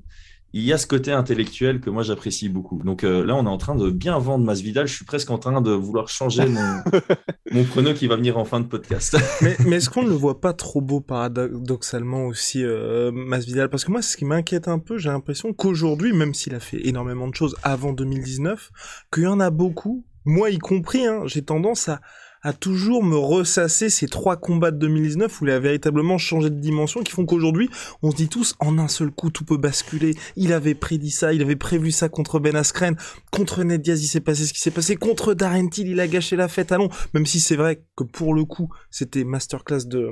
il 0.56 0.62
y 0.62 0.72
a 0.72 0.78
ce 0.78 0.86
côté 0.86 1.10
intellectuel 1.10 1.80
que 1.80 1.90
moi 1.90 2.04
j'apprécie 2.04 2.48
beaucoup. 2.48 2.80
Donc 2.84 3.02
euh, 3.02 3.26
là, 3.26 3.34
on 3.34 3.44
est 3.44 3.48
en 3.48 3.58
train 3.58 3.74
de 3.74 3.90
bien 3.90 4.16
vendre 4.20 4.44
Masvidal. 4.44 4.86
Je 4.86 4.94
suis 4.94 5.04
presque 5.04 5.28
en 5.32 5.38
train 5.38 5.60
de 5.60 5.72
vouloir 5.72 6.08
changer 6.08 6.46
mon, 6.46 6.80
mon 7.50 7.64
prono 7.64 7.92
qui 7.92 8.06
va 8.06 8.14
venir 8.14 8.38
en 8.38 8.44
fin 8.44 8.60
de 8.60 8.66
podcast. 8.66 9.16
mais, 9.42 9.56
mais 9.66 9.76
est-ce 9.76 9.90
qu'on 9.90 10.04
ne 10.04 10.08
le 10.08 10.14
voit 10.14 10.40
pas 10.40 10.52
trop 10.52 10.80
beau 10.80 11.00
paradoxalement 11.00 12.26
aussi, 12.26 12.62
euh, 12.62 13.10
Masvidal? 13.10 13.68
Parce 13.68 13.84
que 13.84 13.90
moi, 13.90 14.00
ce 14.00 14.16
qui 14.16 14.24
m'inquiète 14.24 14.68
un 14.68 14.78
peu, 14.78 14.96
j'ai 14.96 15.08
l'impression 15.08 15.52
qu'aujourd'hui, 15.52 16.12
même 16.12 16.34
s'il 16.34 16.54
a 16.54 16.60
fait 16.60 16.86
énormément 16.86 17.26
de 17.26 17.34
choses 17.34 17.56
avant 17.64 17.92
2019, 17.92 18.70
qu'il 19.12 19.24
y 19.24 19.26
en 19.26 19.40
a 19.40 19.50
beaucoup, 19.50 20.06
moi 20.24 20.50
y 20.50 20.58
compris, 20.58 21.04
hein, 21.04 21.22
j'ai 21.26 21.42
tendance 21.42 21.88
à 21.88 22.00
à 22.44 22.52
toujours 22.52 23.02
me 23.02 23.16
ressasser 23.16 23.88
ces 23.88 24.06
trois 24.06 24.36
combats 24.36 24.70
de 24.70 24.76
2019 24.76 25.40
où 25.40 25.46
il 25.46 25.50
a 25.50 25.58
véritablement 25.58 26.18
changé 26.18 26.50
de 26.50 26.60
dimension 26.60 27.02
qui 27.02 27.10
font 27.10 27.24
qu'aujourd'hui, 27.24 27.70
on 28.02 28.10
se 28.10 28.16
dit 28.16 28.28
tous, 28.28 28.54
en 28.60 28.78
un 28.78 28.86
seul 28.86 29.10
coup, 29.10 29.30
tout 29.30 29.46
peut 29.46 29.56
basculer. 29.56 30.14
Il 30.36 30.52
avait 30.52 30.74
prédit 30.74 31.10
ça, 31.10 31.32
il 31.32 31.40
avait 31.40 31.56
prévu 31.56 31.90
ça 31.90 32.10
contre 32.10 32.38
Ben 32.38 32.54
Askren. 32.54 32.96
Contre 33.32 33.64
Ned 33.64 33.80
Diaz, 33.80 34.04
il 34.04 34.08
s'est 34.08 34.20
passé 34.20 34.44
ce 34.44 34.52
qui 34.52 34.60
s'est 34.60 34.70
passé. 34.70 34.96
Contre 34.96 35.32
Darren 35.32 35.68
Till, 35.68 35.88
il 35.88 35.98
a 36.00 36.06
gâché 36.06 36.36
la 36.36 36.48
fête 36.48 36.70
à. 36.70 36.78
Même 37.14 37.24
si 37.24 37.40
c'est 37.40 37.56
vrai 37.56 37.82
que 37.96 38.04
pour 38.04 38.34
le 38.34 38.44
coup, 38.44 38.68
c'était 38.90 39.24
masterclass 39.24 39.86
de, 39.86 40.10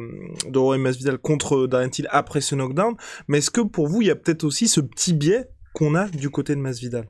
de 0.48 0.58
Roy 0.58 0.78
Masvidal 0.78 1.18
contre 1.18 1.66
Darren 1.66 1.90
Till 1.90 2.08
après 2.10 2.40
ce 2.40 2.54
knockdown. 2.54 2.94
Mais 3.28 3.38
est-ce 3.38 3.50
que 3.50 3.60
pour 3.60 3.88
vous, 3.88 4.00
il 4.00 4.08
y 4.08 4.10
a 4.10 4.16
peut-être 4.16 4.44
aussi 4.44 4.68
ce 4.68 4.80
petit 4.80 5.12
biais 5.12 5.48
qu'on 5.74 5.94
a 5.94 6.08
du 6.08 6.30
côté 6.30 6.54
de 6.54 6.60
Masvidal? 6.60 7.08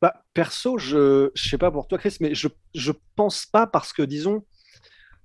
Bah, 0.00 0.24
perso, 0.38 0.78
je 0.78 1.24
ne 1.24 1.30
sais 1.34 1.58
pas 1.58 1.72
pour 1.72 1.88
toi, 1.88 1.98
Chris, 1.98 2.16
mais 2.20 2.32
je 2.32 2.46
ne 2.46 2.92
pense 3.16 3.44
pas 3.44 3.66
parce 3.66 3.92
que, 3.92 4.02
disons, 4.02 4.46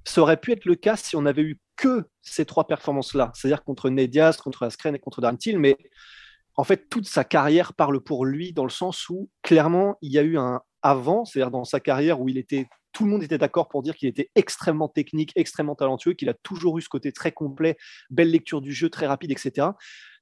ça 0.06 0.22
aurait 0.22 0.38
pu 0.38 0.54
être 0.54 0.66
le 0.66 0.74
cas 0.74 0.96
si 0.96 1.16
on 1.16 1.28
avait 1.28 1.44
eu 1.44 1.60
que 1.76 2.06
ces 2.24 2.46
trois 2.46 2.66
performances-là, 2.66 3.32
c'est-à-dire 3.36 3.64
contre 3.64 3.92
Nedias, 3.92 4.40
contre 4.44 4.64
Askren 4.64 4.96
et 4.96 5.00
contre 5.00 5.22
Darntil, 5.22 5.60
mais 5.60 5.78
en 6.56 6.64
fait, 6.64 6.90
toute 6.90 7.08
sa 7.08 7.24
carrière 7.24 7.74
parle 7.74 8.02
pour 8.02 8.26
lui 8.26 8.54
dans 8.54 8.64
le 8.64 8.72
sens 8.72 9.08
où, 9.08 9.30
clairement, 9.44 9.98
il 10.02 10.12
y 10.12 10.18
a 10.18 10.24
eu 10.24 10.40
un 10.40 10.62
avant, 10.82 11.26
c'est-à-dire 11.26 11.52
dans 11.52 11.64
sa 11.64 11.80
carrière 11.80 12.20
où 12.20 12.28
il 12.28 12.40
était 12.40 12.68
tout 12.92 13.06
le 13.06 13.12
monde 13.12 13.24
était 13.24 13.38
d'accord 13.38 13.70
pour 13.70 13.82
dire 13.84 13.96
qu'il 13.96 14.08
était 14.08 14.30
extrêmement 14.36 14.88
technique, 14.88 15.32
extrêmement 15.36 15.76
talentueux, 15.76 16.14
qu'il 16.14 16.30
a 16.30 16.34
toujours 16.34 16.78
eu 16.78 16.82
ce 16.82 16.90
côté 16.90 17.12
très 17.12 17.32
complet, 17.32 17.76
belle 18.10 18.30
lecture 18.32 18.62
du 18.62 18.72
jeu, 18.72 18.90
très 18.90 19.08
rapide, 19.08 19.32
etc. 19.32 19.68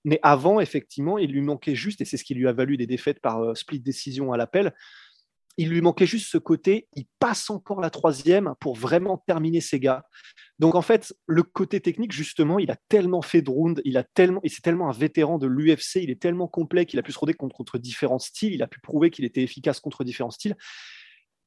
Mais 0.04 0.20
avant, 0.24 0.60
effectivement, 0.60 1.18
il 1.18 1.32
lui 1.32 1.42
manquait 1.42 1.76
juste, 1.76 2.02
et 2.02 2.06
c'est 2.06 2.18
ce 2.18 2.24
qui 2.24 2.34
lui 2.34 2.48
a 2.48 2.54
valu 2.54 2.78
des 2.78 2.88
défaites 2.88 3.20
par 3.20 3.42
euh, 3.44 3.56
split 3.56 3.80
décision 3.80 4.34
à 4.34 4.38
l'appel, 4.38 4.74
il 5.58 5.70
lui 5.70 5.82
manquait 5.82 6.06
juste 6.06 6.32
ce 6.32 6.38
côté, 6.38 6.88
il 6.96 7.06
passe 7.20 7.50
encore 7.50 7.82
la 7.82 7.90
troisième 7.90 8.54
pour 8.60 8.76
vraiment 8.76 9.18
terminer 9.28 9.62
ses 9.62 9.80
gars. 9.80 10.06
Donc 10.60 10.76
en 10.76 10.82
fait, 10.82 11.14
le 11.28 11.44
côté 11.44 11.82
technique, 11.82 12.14
justement, 12.14 12.58
il 12.58 12.72
a 12.72 12.78
tellement 12.88 13.22
fait 13.22 13.42
de 13.42 13.50
rounds, 13.50 13.82
il 13.84 13.98
a 13.98 14.04
tellement, 14.04 14.40
et 14.44 14.50
c'est 14.50 14.62
tellement 14.62 14.90
un 14.90 14.94
vétéran 14.94 15.38
de 15.38 15.48
l'UFC, 15.48 15.98
il 15.98 16.10
est 16.10 16.22
tellement 16.22 16.48
complet 16.48 16.86
qu'il 16.86 17.00
a 17.00 17.04
pu 17.04 17.12
se 17.12 17.20
roder 17.20 17.34
contre, 17.34 17.78
différents 17.78 18.20
styles, 18.20 18.54
il 18.54 18.64
a 18.64 18.68
pu 18.68 18.80
prouver 18.80 19.12
qu'il 19.12 19.26
était 19.26 19.42
efficace 19.42 19.80
contre 19.80 20.04
différents 20.04 20.32
styles 20.32 20.56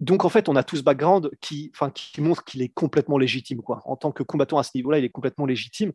donc 0.01 0.25
en 0.25 0.29
fait, 0.29 0.49
on 0.49 0.57
a 0.57 0.65
tout 0.65 0.77
ce 0.77 0.83
background 0.83 1.31
qui, 1.41 1.71
enfin, 1.75 1.91
qui 1.91 2.21
montre 2.21 2.45
qu'il 2.45 2.63
est 2.63 2.69
complètement 2.69 3.17
légitime. 3.17 3.63
Quoi. 3.63 3.81
En 3.85 3.97
tant 3.97 4.13
que 4.13 4.23
combattant 4.23 4.59
à 4.59 4.63
ce 4.63 4.73
niveau-là, 4.75 4.99
il 4.99 5.05
est 5.05 5.11
complètement 5.11 5.47
légitime. 5.47 5.93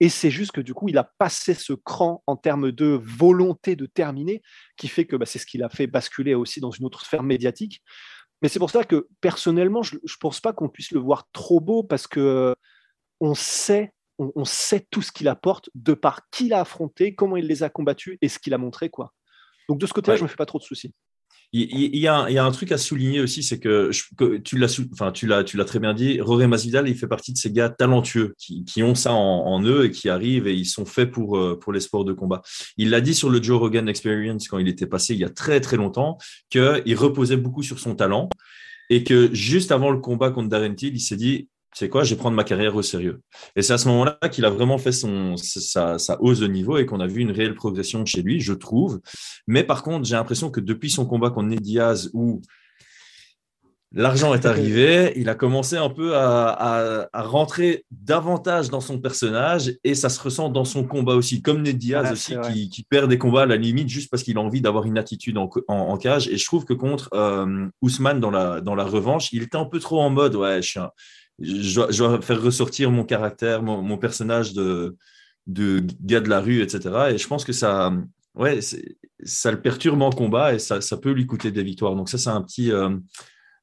Et 0.00 0.08
c'est 0.08 0.30
juste 0.30 0.52
que 0.52 0.60
du 0.60 0.74
coup, 0.74 0.88
il 0.88 0.98
a 0.98 1.04
passé 1.04 1.54
ce 1.54 1.72
cran 1.72 2.22
en 2.26 2.36
termes 2.36 2.70
de 2.70 3.00
volonté 3.02 3.74
de 3.74 3.86
terminer, 3.86 4.42
qui 4.76 4.88
fait 4.88 5.06
que 5.06 5.16
bah, 5.16 5.26
c'est 5.26 5.38
ce 5.38 5.46
qui 5.46 5.58
l'a 5.58 5.68
fait 5.68 5.86
basculer 5.86 6.34
aussi 6.34 6.60
dans 6.60 6.70
une 6.70 6.84
autre 6.84 7.04
sphère 7.04 7.22
médiatique. 7.22 7.82
Mais 8.42 8.48
c'est 8.48 8.60
pour 8.60 8.70
ça 8.70 8.84
que 8.84 9.08
personnellement, 9.20 9.82
je 9.82 9.96
ne 9.96 10.18
pense 10.20 10.40
pas 10.40 10.52
qu'on 10.52 10.68
puisse 10.68 10.92
le 10.92 11.00
voir 11.00 11.28
trop 11.32 11.60
beau 11.60 11.82
parce 11.82 12.06
que 12.06 12.54
on 13.20 13.34
sait, 13.34 13.92
on, 14.18 14.44
sait 14.44 14.86
tout 14.90 15.02
ce 15.02 15.10
qu'il 15.10 15.26
apporte 15.26 15.70
de 15.74 15.92
par 15.94 16.28
qui 16.30 16.46
il 16.46 16.52
a 16.52 16.60
affronté, 16.60 17.16
comment 17.16 17.36
il 17.36 17.46
les 17.46 17.64
a 17.64 17.68
combattus 17.68 18.16
et 18.22 18.28
ce 18.28 18.38
qu'il 18.38 18.54
a 18.54 18.58
montré. 18.58 18.90
Quoi. 18.90 19.12
Donc 19.68 19.78
de 19.78 19.86
ce 19.86 19.92
côté-là, 19.92 20.16
je 20.16 20.22
ne 20.22 20.26
me 20.26 20.28
fais 20.28 20.36
pas 20.36 20.46
trop 20.46 20.58
de 20.58 20.64
soucis. 20.64 20.94
Il, 21.54 21.96
y, 21.96 22.06
a, 22.06 22.44
un 22.44 22.50
truc 22.50 22.72
à 22.72 22.78
souligner 22.78 23.20
aussi, 23.20 23.42
c'est 23.42 23.58
que, 23.58 23.90
tu 24.44 24.58
l'as, 24.58 25.64
très 25.64 25.78
bien 25.78 25.94
dit. 25.94 26.20
Roré 26.20 26.46
Masvidal, 26.46 26.86
il 26.88 26.94
fait 26.94 27.06
partie 27.06 27.32
de 27.32 27.38
ces 27.38 27.50
gars 27.50 27.70
talentueux 27.70 28.34
qui, 28.36 28.82
ont 28.82 28.94
ça 28.94 29.14
en, 29.14 29.62
eux 29.64 29.86
et 29.86 29.90
qui 29.90 30.10
arrivent 30.10 30.46
et 30.46 30.54
ils 30.54 30.66
sont 30.66 30.84
faits 30.84 31.10
pour 31.10 31.38
euh, 31.38 31.58
pour 31.58 31.72
les 31.72 31.80
sports 31.80 32.04
de 32.04 32.12
combat. 32.12 32.42
Il 32.76 32.90
l'a 32.90 33.00
dit 33.00 33.14
sur 33.14 33.30
le 33.30 33.42
Joe 33.42 33.58
Rogan 33.58 33.88
Experience 33.88 34.46
quand 34.46 34.58
il 34.58 34.68
était 34.68 34.86
passé 34.86 35.14
il 35.14 35.20
y 35.20 35.24
a 35.24 35.30
très 35.30 35.60
très 35.60 35.78
longtemps 35.78 36.18
qu'il 36.50 36.96
reposait 36.96 37.38
beaucoup 37.38 37.62
sur 37.62 37.78
son 37.78 37.94
talent 37.94 38.28
et 38.90 39.02
que 39.02 39.32
juste 39.34 39.72
avant 39.72 39.90
le 39.90 40.00
combat 40.00 40.30
contre 40.30 40.48
Darren 40.48 40.74
Till, 40.74 40.94
il 40.94 41.00
s'est 41.00 41.16
dit 41.16 41.48
c'est 41.74 41.88
quoi, 41.88 42.02
je 42.02 42.14
vais 42.14 42.18
prendre 42.18 42.36
ma 42.36 42.44
carrière 42.44 42.74
au 42.76 42.82
sérieux. 42.82 43.20
Et 43.54 43.62
c'est 43.62 43.72
à 43.72 43.78
ce 43.78 43.88
moment-là 43.88 44.18
qu'il 44.30 44.44
a 44.44 44.50
vraiment 44.50 44.78
fait 44.78 44.92
son, 44.92 45.36
sa, 45.36 45.96
hausse 46.20 46.40
de 46.40 46.46
niveau 46.46 46.78
et 46.78 46.86
qu'on 46.86 47.00
a 47.00 47.06
vu 47.06 47.20
une 47.20 47.30
réelle 47.30 47.54
progression 47.54 48.04
chez 48.04 48.22
lui, 48.22 48.40
je 48.40 48.52
trouve. 48.52 49.00
Mais 49.46 49.64
par 49.64 49.82
contre, 49.82 50.06
j'ai 50.06 50.16
l'impression 50.16 50.50
que 50.50 50.60
depuis 50.60 50.90
son 50.90 51.06
combat 51.06 51.30
contre 51.30 51.48
Ned 51.48 51.60
Diaz, 51.60 52.10
où 52.14 52.40
l'argent 53.92 54.32
est 54.32 54.46
arrivé, 54.46 55.12
il 55.16 55.28
a 55.28 55.34
commencé 55.34 55.76
un 55.76 55.90
peu 55.90 56.16
à, 56.16 57.08
rentrer 57.12 57.84
davantage 57.90 58.70
dans 58.70 58.80
son 58.80 58.98
personnage 58.98 59.74
et 59.84 59.94
ça 59.94 60.08
se 60.08 60.20
ressent 60.20 60.48
dans 60.48 60.64
son 60.64 60.84
combat 60.84 61.14
aussi, 61.14 61.42
comme 61.42 61.62
Ned 61.62 61.76
Diaz 61.76 62.10
aussi, 62.10 62.34
qui, 62.70 62.82
perd 62.88 63.10
des 63.10 63.18
combats 63.18 63.42
à 63.42 63.46
la 63.46 63.56
limite 63.56 63.90
juste 63.90 64.10
parce 64.10 64.22
qu'il 64.22 64.38
a 64.38 64.40
envie 64.40 64.62
d'avoir 64.62 64.86
une 64.86 64.96
attitude 64.96 65.36
en, 65.36 65.96
cage. 65.98 66.28
Et 66.28 66.38
je 66.38 66.44
trouve 66.46 66.64
que 66.64 66.74
contre 66.74 67.10
euh, 67.12 67.66
Ousmane 67.82 68.20
dans 68.20 68.30
la, 68.30 68.62
dans 68.62 68.74
la 68.74 68.84
revanche, 68.84 69.32
il 69.32 69.42
était 69.42 69.58
un 69.58 69.66
peu 69.66 69.78
trop 69.78 70.00
en 70.00 70.08
mode, 70.08 70.34
ouais, 70.34 70.62
je 70.62 70.68
suis 70.68 70.80
un 70.80 70.90
je 71.38 71.74
dois, 71.74 72.20
faire 72.20 72.42
ressortir 72.42 72.90
mon 72.90 73.04
caractère, 73.04 73.62
mon, 73.62 73.98
personnage 73.98 74.52
de, 74.54 74.96
de 75.46 75.84
gars 76.02 76.20
de 76.20 76.28
la 76.28 76.40
rue, 76.40 76.62
etc. 76.62 77.10
Et 77.12 77.18
je 77.18 77.26
pense 77.28 77.44
que 77.44 77.52
ça, 77.52 77.92
ouais, 78.34 78.60
ça 79.24 79.50
le 79.50 79.60
perturbe 79.60 80.02
en 80.02 80.10
combat 80.10 80.54
et 80.54 80.58
ça, 80.58 80.80
ça, 80.80 80.96
peut 80.96 81.12
lui 81.12 81.26
coûter 81.26 81.50
des 81.50 81.62
victoires. 81.62 81.94
Donc 81.94 82.08
ça, 82.08 82.18
c'est 82.18 82.30
un 82.30 82.42
petit, 82.42 82.72
euh, 82.72 82.96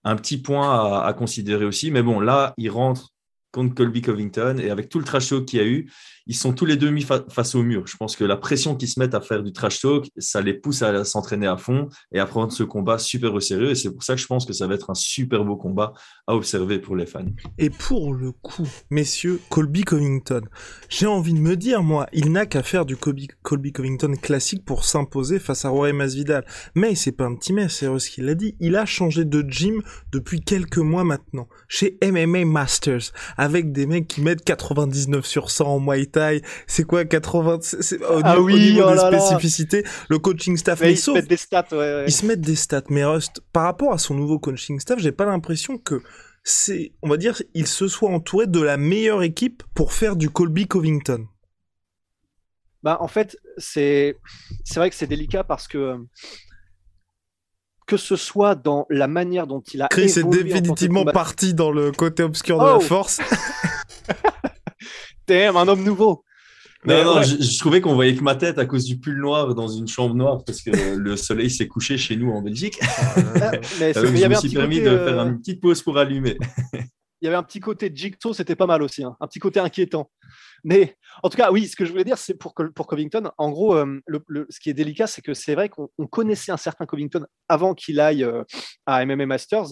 un 0.04 0.16
petit 0.16 0.38
point 0.38 1.02
à, 1.02 1.14
considérer 1.14 1.66
aussi. 1.66 1.92
Mais 1.92 2.04
bon, 2.04 2.20
là, 2.20 2.54
il 2.58 2.70
rentre 2.70 3.12
contre 3.56 3.74
Colby 3.74 4.02
Covington. 4.02 4.58
Et 4.60 4.70
avec 4.70 4.90
tout 4.90 5.00
le 5.00 5.06
trash 5.06 5.30
talk 5.30 5.46
qu'il 5.46 5.60
y 5.60 5.62
a 5.62 5.66
eu, 5.66 5.90
ils 6.28 6.36
sont 6.36 6.54
tous 6.54 6.66
les 6.66 6.76
deux 6.76 6.90
mis 6.90 7.04
face 7.04 7.56
au 7.56 7.64
mur. 7.64 7.88
Je 7.88 7.96
pense 7.98 8.16
que 8.16 8.24
la 8.24 8.36
pression 8.36 8.76
qu'ils 8.76 8.90
se 8.90 9.00
mettent 9.00 9.14
à 9.14 9.22
faire 9.22 9.44
du 9.44 9.54
trash 9.54 9.80
talk, 9.82 10.08
ça 10.18 10.42
les 10.42 10.54
pousse 10.54 10.82
à 10.82 11.06
s'entraîner 11.06 11.48
à 11.48 11.56
fond 11.56 11.88
et 12.12 12.20
à 12.20 12.26
prendre 12.26 12.52
ce 12.52 12.64
combat 12.64 12.98
super 12.98 13.34
au 13.34 13.40
sérieux. 13.40 13.70
Et 13.70 13.76
c'est 13.76 13.92
pour 13.92 14.04
ça 14.04 14.16
que 14.16 14.22
je 14.22 14.26
pense 14.26 14.46
que 14.46 14.54
ça 14.54 14.68
va 14.68 14.76
être 14.76 14.90
un 14.90 14.96
super 14.96 15.46
beau 15.46 15.56
combat 15.56 15.94
à 16.28 16.36
observer 16.36 16.80
pour 16.80 16.96
les 16.96 17.06
fans. 17.06 17.26
Et 17.58 17.70
pour 17.70 18.14
le 18.14 18.32
coup, 18.32 18.68
messieurs, 18.90 19.40
Colby 19.50 19.84
Covington, 19.84 20.42
j'ai 20.90 21.06
envie 21.06 21.34
de 21.34 21.40
me 21.40 21.56
dire, 21.56 21.84
moi, 21.84 22.08
il 22.12 22.32
n'a 22.32 22.46
qu'à 22.46 22.64
faire 22.64 22.86
du 22.86 22.98
Colby, 22.98 23.28
Covington 23.72 24.16
classique 24.22 24.66
pour 24.66 24.84
s'imposer 24.84 25.40
face 25.40 25.64
à 25.64 25.70
Roy 25.70 25.94
Masvidal. 25.94 26.46
Mais 26.74 26.96
c'est 26.96 27.12
pas 27.12 27.26
un 27.26 27.36
petit 27.36 27.54
mais, 27.54 27.70
c'est 27.70 27.86
ce 28.00 28.10
qu'il 28.10 28.28
a 28.28 28.36
dit. 28.36 28.56
Il 28.60 28.76
a 28.76 28.86
changé 28.86 29.26
de 29.26 29.46
gym 29.48 29.82
depuis 30.12 30.42
quelques 30.42 30.80
mois 30.80 31.04
maintenant, 31.04 31.48
chez 31.68 31.98
MMA 32.04 32.46
Masters, 32.46 33.12
avec 33.46 33.72
des 33.72 33.86
mecs 33.86 34.08
qui 34.08 34.22
mettent 34.22 34.44
99 34.44 35.26
sur 35.26 35.50
100 35.50 35.66
en 35.66 35.80
Muay 35.80 36.08
Thai. 36.08 36.42
C'est 36.68 36.84
quoi 36.84 37.06
80 37.06 37.60
au, 38.10 38.22
ah 38.24 38.40
oui, 38.42 38.72
niveau 38.72 38.84
oh 38.86 38.92
des 38.92 39.20
spécificités, 39.20 39.84
le 40.10 40.20
coaching 40.20 40.58
staff. 40.58 40.82
Mais 40.82 40.94
ils 40.94 40.98
se 40.98 41.12
mettent 41.12 41.30
des 41.30 41.38
stats. 41.38 41.68
Ouais, 41.72 42.06
Ils 42.08 42.12
se 42.12 42.26
mettent 42.26 42.42
des 42.42 42.56
stats. 42.56 42.84
Mais 42.90 43.06
Rust, 43.06 43.42
par 43.54 43.64
rapport 43.64 43.94
à 43.94 43.98
son 43.98 44.16
nouveau 44.16 44.40
coaching 44.40 44.80
staff, 44.80 45.00
j'ai 45.00 45.12
pas 45.12 45.26
l'impression 45.26 45.78
que 45.78 46.02
c'est, 46.44 46.92
on 47.02 47.10
va 47.10 47.18
dire, 47.18 47.42
il 47.54 47.68
se 47.68 47.88
soit 47.88 48.10
entouré 48.10 48.48
de 48.48 48.62
la 48.62 48.78
meilleure 48.78 49.24
équipe 49.24 49.64
pour 49.74 49.94
faire 49.94 50.16
du 50.16 50.30
Colby 50.30 50.68
Covington. 50.68 51.28
Bah, 52.84 52.98
en 53.00 53.08
fait, 53.08 53.38
c'est 53.58 54.18
c'est 54.64 54.80
vrai 54.80 54.90
que 54.90 54.96
c'est 54.96 55.08
délicat 55.08 55.44
parce 55.44 55.68
que 55.68 55.98
que 57.86 57.98
ce 57.98 58.16
soit 58.16 58.56
dans 58.56 58.86
la 58.90 59.08
manière 59.08 59.48
dont 59.48 59.62
il 59.74 59.82
a. 59.82 59.88
Chris 59.88 60.14
est 60.18 60.30
définitivement 60.30 61.06
parti 61.06 61.54
dans 61.54 61.72
le 61.72 61.92
côté 61.92 62.24
obscur 62.24 62.60
de 62.60 62.66
la 62.66 62.78
oh 62.78 62.80
force. 62.80 63.20
Damn, 65.28 65.58
un 65.58 65.68
homme 65.68 65.84
nouveau. 65.84 66.24
Non, 66.86 67.04
non, 67.04 67.24
je, 67.24 67.60
trouvais 67.60 67.82
qu'on 67.82 67.96
voyait 67.96 68.16
que 68.16 68.24
ma 68.24 68.36
tête 68.36 68.60
à 68.60 68.66
cause 68.66 68.86
du 68.86 69.00
pull 69.00 69.20
noir 69.20 69.56
dans 69.56 69.68
une 69.68 69.88
chambre 69.88 70.14
noire 70.14 70.44
parce 70.46 70.62
que 70.62 70.96
le 70.96 71.18
soleil 71.18 71.50
s'est 71.50 71.68
couché 71.68 71.98
chez 71.98 72.16
nous 72.16 72.32
en 72.32 72.44
Belgique. 72.44 72.80
Ah, 73.42 73.52
mais 73.80 73.94
je 73.94 74.28
me 74.28 74.36
suis 74.36 74.50
permis 74.50 74.82
de 74.82 74.98
faire 74.98 75.20
une 75.22 75.40
petite 75.40 75.62
pause 75.62 75.82
pour 75.82 75.98
allumer. 75.98 76.38
il 76.74 77.26
y 77.26 77.28
avait 77.28 77.38
un 77.38 77.44
petit 77.44 77.60
côté 77.60 77.92
Jigsaw, 77.94 78.34
c'était 78.34 78.56
pas 78.56 78.68
mal 78.68 78.84
aussi, 78.84 79.04
hein. 79.04 79.16
un 79.20 79.28
petit 79.28 79.40
côté 79.40 79.60
inquiétant. 79.60 80.12
Mais 80.64 80.98
en 81.24 81.30
tout 81.30 81.38
cas, 81.38 81.52
oui, 81.52 81.68
ce 81.68 81.76
que 81.76 81.86
je 81.86 81.92
voulais 81.92 82.04
dire, 82.04 82.18
c'est 82.18 82.34
pour, 82.34 82.54
pour 82.54 82.88
Covington, 82.88 83.32
en 83.38 83.52
gros, 83.52 83.76
euh, 83.76 84.02
ce 84.50 84.60
qui 84.60 84.70
est 84.70 84.74
délicat, 84.74 85.08
c'est 85.08 85.22
que 85.22 85.34
c'est 85.34 85.56
vrai 85.56 85.70
qu'on 85.70 86.08
connaissait 86.08 86.52
un 86.52 86.58
certain 86.58 86.86
Covington 86.86 87.26
avant 87.50 87.74
qu'il 87.74 88.00
aille 88.00 88.24
euh, 88.24 88.44
à 88.86 89.06
MMA 89.06 89.26
Masters. 89.26 89.68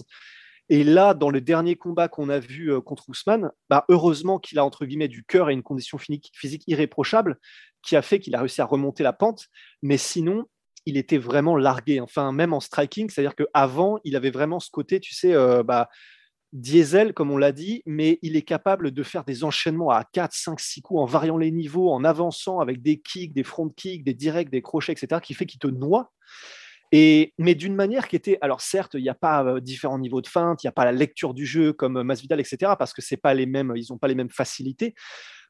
Et 0.70 0.82
là, 0.82 1.12
dans 1.12 1.30
le 1.30 1.40
dernier 1.40 1.76
combat 1.76 2.08
qu'on 2.08 2.28
a 2.28 2.38
vu 2.38 2.72
euh, 2.72 2.80
contre 2.80 3.08
Ousmane, 3.08 3.50
bah, 3.68 3.84
heureusement 3.88 4.38
qu'il 4.38 4.58
a 4.58 4.64
entre 4.64 4.86
guillemets 4.86 5.08
du 5.08 5.24
cœur 5.24 5.50
et 5.50 5.52
une 5.52 5.62
condition 5.62 5.98
physique 5.98 6.64
irréprochable 6.66 7.38
qui 7.82 7.96
a 7.96 8.02
fait 8.02 8.18
qu'il 8.18 8.34
a 8.34 8.38
réussi 8.38 8.60
à 8.60 8.64
remonter 8.64 9.02
la 9.02 9.12
pente. 9.12 9.48
Mais 9.82 9.98
sinon, 9.98 10.46
il 10.86 10.96
était 10.96 11.18
vraiment 11.18 11.56
largué. 11.56 12.00
Enfin, 12.00 12.32
même 12.32 12.52
en 12.52 12.60
striking, 12.60 13.10
c'est-à-dire 13.10 13.34
qu'avant, 13.34 13.98
il 14.04 14.16
avait 14.16 14.30
vraiment 14.30 14.60
ce 14.60 14.70
côté, 14.70 15.00
tu 15.00 15.14
sais, 15.14 15.34
bah, 15.64 15.88
diesel, 16.54 17.12
comme 17.12 17.30
on 17.32 17.36
l'a 17.36 17.52
dit, 17.52 17.82
mais 17.84 18.18
il 18.22 18.36
est 18.36 18.42
capable 18.42 18.92
de 18.92 19.02
faire 19.02 19.24
des 19.24 19.44
enchaînements 19.44 19.90
à 19.90 20.04
4, 20.04 20.32
5, 20.32 20.60
6 20.60 20.82
coups 20.82 21.00
en 21.00 21.04
variant 21.04 21.36
les 21.36 21.50
niveaux, 21.50 21.90
en 21.90 22.04
avançant 22.04 22.60
avec 22.60 22.80
des 22.80 23.00
kicks, 23.00 23.34
des 23.34 23.42
front 23.42 23.68
kicks, 23.68 24.04
des 24.04 24.14
directs, 24.14 24.50
des 24.50 24.62
crochets, 24.62 24.92
etc., 24.92 25.20
qui 25.22 25.34
fait 25.34 25.46
qu'il 25.46 25.58
te 25.58 25.66
noie. 25.66 26.12
Et, 26.92 27.34
mais 27.38 27.56
d'une 27.56 27.74
manière 27.74 28.06
qui 28.06 28.14
était, 28.14 28.38
alors 28.40 28.60
certes, 28.60 28.94
il 28.94 29.02
n'y 29.02 29.08
a 29.08 29.14
pas 29.14 29.44
euh, 29.44 29.60
différents 29.60 29.98
niveaux 29.98 30.20
de 30.20 30.28
feinte, 30.28 30.62
il 30.62 30.66
n'y 30.66 30.68
a 30.68 30.72
pas 30.72 30.84
la 30.84 30.92
lecture 30.92 31.34
du 31.34 31.44
jeu 31.44 31.72
comme 31.72 31.96
euh, 31.96 32.04
Masvidal, 32.04 32.38
etc., 32.38 32.72
parce 32.78 32.92
que 32.92 33.02
c'est 33.02 33.16
pas 33.16 33.34
les 33.34 33.46
mêmes, 33.46 33.72
ils 33.74 33.86
n'ont 33.90 33.98
pas 33.98 34.06
les 34.06 34.14
mêmes 34.14 34.30
facilités, 34.30 34.94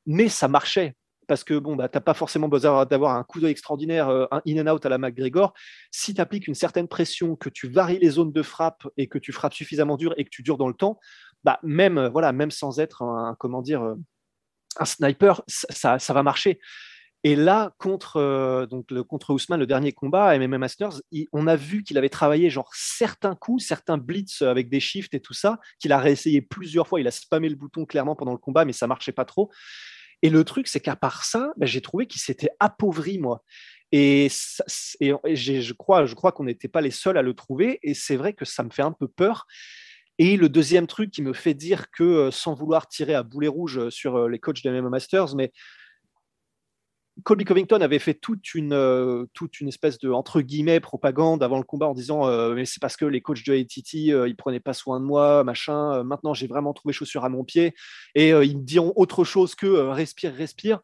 mais 0.07 0.31
ça 0.31 0.49
marchait. 0.49 0.95
Parce 1.27 1.45
que 1.45 1.55
bon, 1.55 1.77
bah, 1.77 1.89
tu 1.89 1.97
n'as 1.97 2.01
pas 2.01 2.15
forcément 2.15 2.49
besoin 2.49 2.85
d'avoir 2.85 3.17
un 3.17 3.25
coup 3.25 3.41
d'œil 3.41 3.53
extraordinaire, 3.53 4.09
euh, 4.09 4.27
un 4.31 4.41
in 4.47 4.67
and 4.67 4.73
out 4.73 4.85
à 4.85 4.89
la 4.89 4.99
McGregor. 4.99 5.55
Si 5.91 6.15
tu 6.15 6.21
appliques 6.21 6.49
une 6.49 6.55
certaine 6.55 6.89
pression, 6.89 7.37
que 7.37 7.49
tu 7.49 7.69
varies 7.69 7.99
les 7.99 8.11
zones 8.11 8.33
de 8.33 8.43
frappe 8.43 8.87
et 8.97 9.09
que 9.09 9.19
tu 9.19 9.33
frappes 9.33 9.55
suffisamment 9.55 9.97
dur 9.97 10.15
et 10.17 10.25
que 10.25 10.31
tu 10.31 10.43
dures 10.43 10.59
dans 10.59 10.69
le 10.69 10.75
temps, 10.75 10.99
bah, 11.45 11.59
même, 11.63 12.09
voilà, 12.13 12.33
même 12.33 12.51
sans 12.51 12.81
être 12.81 13.03
un, 13.03 13.37
comment 13.39 13.63
dire, 13.63 13.95
un 14.79 14.85
sniper, 14.85 15.43
ça, 15.47 15.99
ça 15.99 16.13
va 16.13 16.23
marcher. 16.23 16.59
Et 17.27 17.37
là, 17.37 17.73
contre, 17.79 18.19
euh, 18.19 18.67
donc 18.67 18.91
le, 18.91 19.03
contre 19.03 19.33
Ousmane, 19.33 19.59
le 19.59 19.67
dernier 19.67 19.93
combat 19.93 20.39
MMA 20.39 20.59
Masters, 20.59 21.01
on 21.33 21.47
a 21.47 21.57
vu 21.57 21.83
qu'il 21.83 21.97
avait 21.97 22.11
travaillé 22.11 22.51
genre 22.51 22.71
certains 22.75 23.35
coups, 23.35 23.65
certains 23.65 23.97
blitz 23.97 24.43
avec 24.43 24.69
des 24.69 24.79
shifts 24.79 25.15
et 25.15 25.21
tout 25.21 25.33
ça, 25.33 25.59
qu'il 25.79 25.93
a 25.93 25.99
réessayé 25.99 26.43
plusieurs 26.43 26.87
fois. 26.87 27.01
Il 27.01 27.07
a 27.07 27.11
spammé 27.11 27.49
le 27.49 27.57
bouton 27.57 27.87
clairement 27.87 28.15
pendant 28.15 28.33
le 28.33 28.39
combat, 28.39 28.67
mais 28.67 28.75
ça 28.75 28.87
marchait 28.87 29.13
pas 29.13 29.25
trop. 29.25 29.51
Et 30.25 30.31
le 30.31 30.43
truc, 30.43 30.69
c'est 30.69 30.81
qu'à 30.81 30.97
part 30.97 31.23
ça, 31.23 31.53
ben, 31.59 31.67
j'ai 31.67 31.83
trouvé 31.83 32.07
qu'il 32.07 32.21
s'était 32.21 32.49
appauvri, 32.59 33.19
moi. 33.19 33.45
Et, 33.93 34.29
je 34.31 35.73
crois, 35.75 36.07
je 36.07 36.15
crois 36.15 36.33
qu'on 36.33 36.45
n'était 36.45 36.67
pas 36.67 36.81
les 36.81 36.91
seuls 36.91 37.19
à 37.19 37.23
le 37.23 37.35
trouver. 37.35 37.79
Et 37.83 37.93
c'est 37.93 38.17
vrai 38.17 38.33
que 38.33 38.47
ça 38.47 38.63
me 38.63 38.71
fait 38.71 38.83
un 38.83 38.93
peu 38.93 39.07
peur. 39.07 39.47
Et 40.19 40.39
le 40.39 40.49
deuxième 40.49 40.87
truc 40.87 41.11
qui 41.11 41.21
me 41.21 41.35
fait 41.35 41.53
dire 41.53 41.91
que, 41.91 42.03
euh, 42.05 42.31
sans 42.31 42.55
vouloir 42.55 42.89
tirer 42.89 43.15
à 43.15 43.23
boulet 43.23 43.49
rouge 43.49 43.91
sur 43.91 44.17
euh, 44.17 44.29
les 44.31 44.39
coachs 44.39 44.65
de 44.65 44.71
MMA 44.71 44.89
Masters, 44.89 45.37
mais 45.37 45.53
Colby 47.23 47.45
Covington 47.45 47.81
avait 47.81 48.01
fait 48.01 48.15
toute 48.15 48.55
une, 48.55 48.73
euh, 48.73 49.27
toute 49.35 49.61
une 49.61 49.69
espèce 49.69 49.99
de 49.99 50.11
entre 50.11 50.41
guillemets 50.41 50.81
propagande 50.81 51.45
avant 51.45 51.59
le 51.59 51.65
combat 51.65 51.87
en 51.87 51.95
disant 51.95 52.27
euh, 52.27 52.55
mais 52.55 52.65
c'est 52.65 52.81
parce 52.81 52.97
que 52.97 53.05
les 53.05 53.21
coachs 53.21 53.47
de 53.47 53.55
ATT 53.55 54.13
euh, 54.13 54.29
ils 54.29 54.35
prenaient 54.35 54.59
pas 54.59 54.73
soin 54.73 54.99
de 54.99 55.05
moi 55.05 55.45
machin 55.45 56.03
maintenant 56.03 56.35
j'ai 56.35 56.49
vraiment 56.49 56.73
trouvé 56.73 56.93
chaussure 56.93 57.25
à 57.25 57.29
mon 57.29 57.45
pied 57.45 57.75
et 58.17 58.31
ils 58.31 58.59
me 58.59 58.65
diront 58.65 58.93
autre 58.97 59.25
chose 59.25 59.55
que 59.55 59.67
respire 59.67 60.35
respire. 60.35 60.81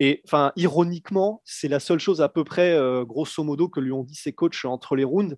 Et 0.00 0.22
enfin 0.24 0.52
ironiquement 0.54 1.42
c'est 1.44 1.68
la 1.68 1.80
seule 1.80 1.98
chose 1.98 2.20
à 2.20 2.28
peu 2.28 2.44
près 2.44 2.78
grosso 3.04 3.42
modo 3.42 3.68
que 3.68 3.80
lui 3.80 3.90
ont 3.90 4.04
dit 4.04 4.14
ses 4.14 4.32
coachs 4.32 4.64
entre 4.64 4.94
les 4.94 5.04
rounds 5.04 5.36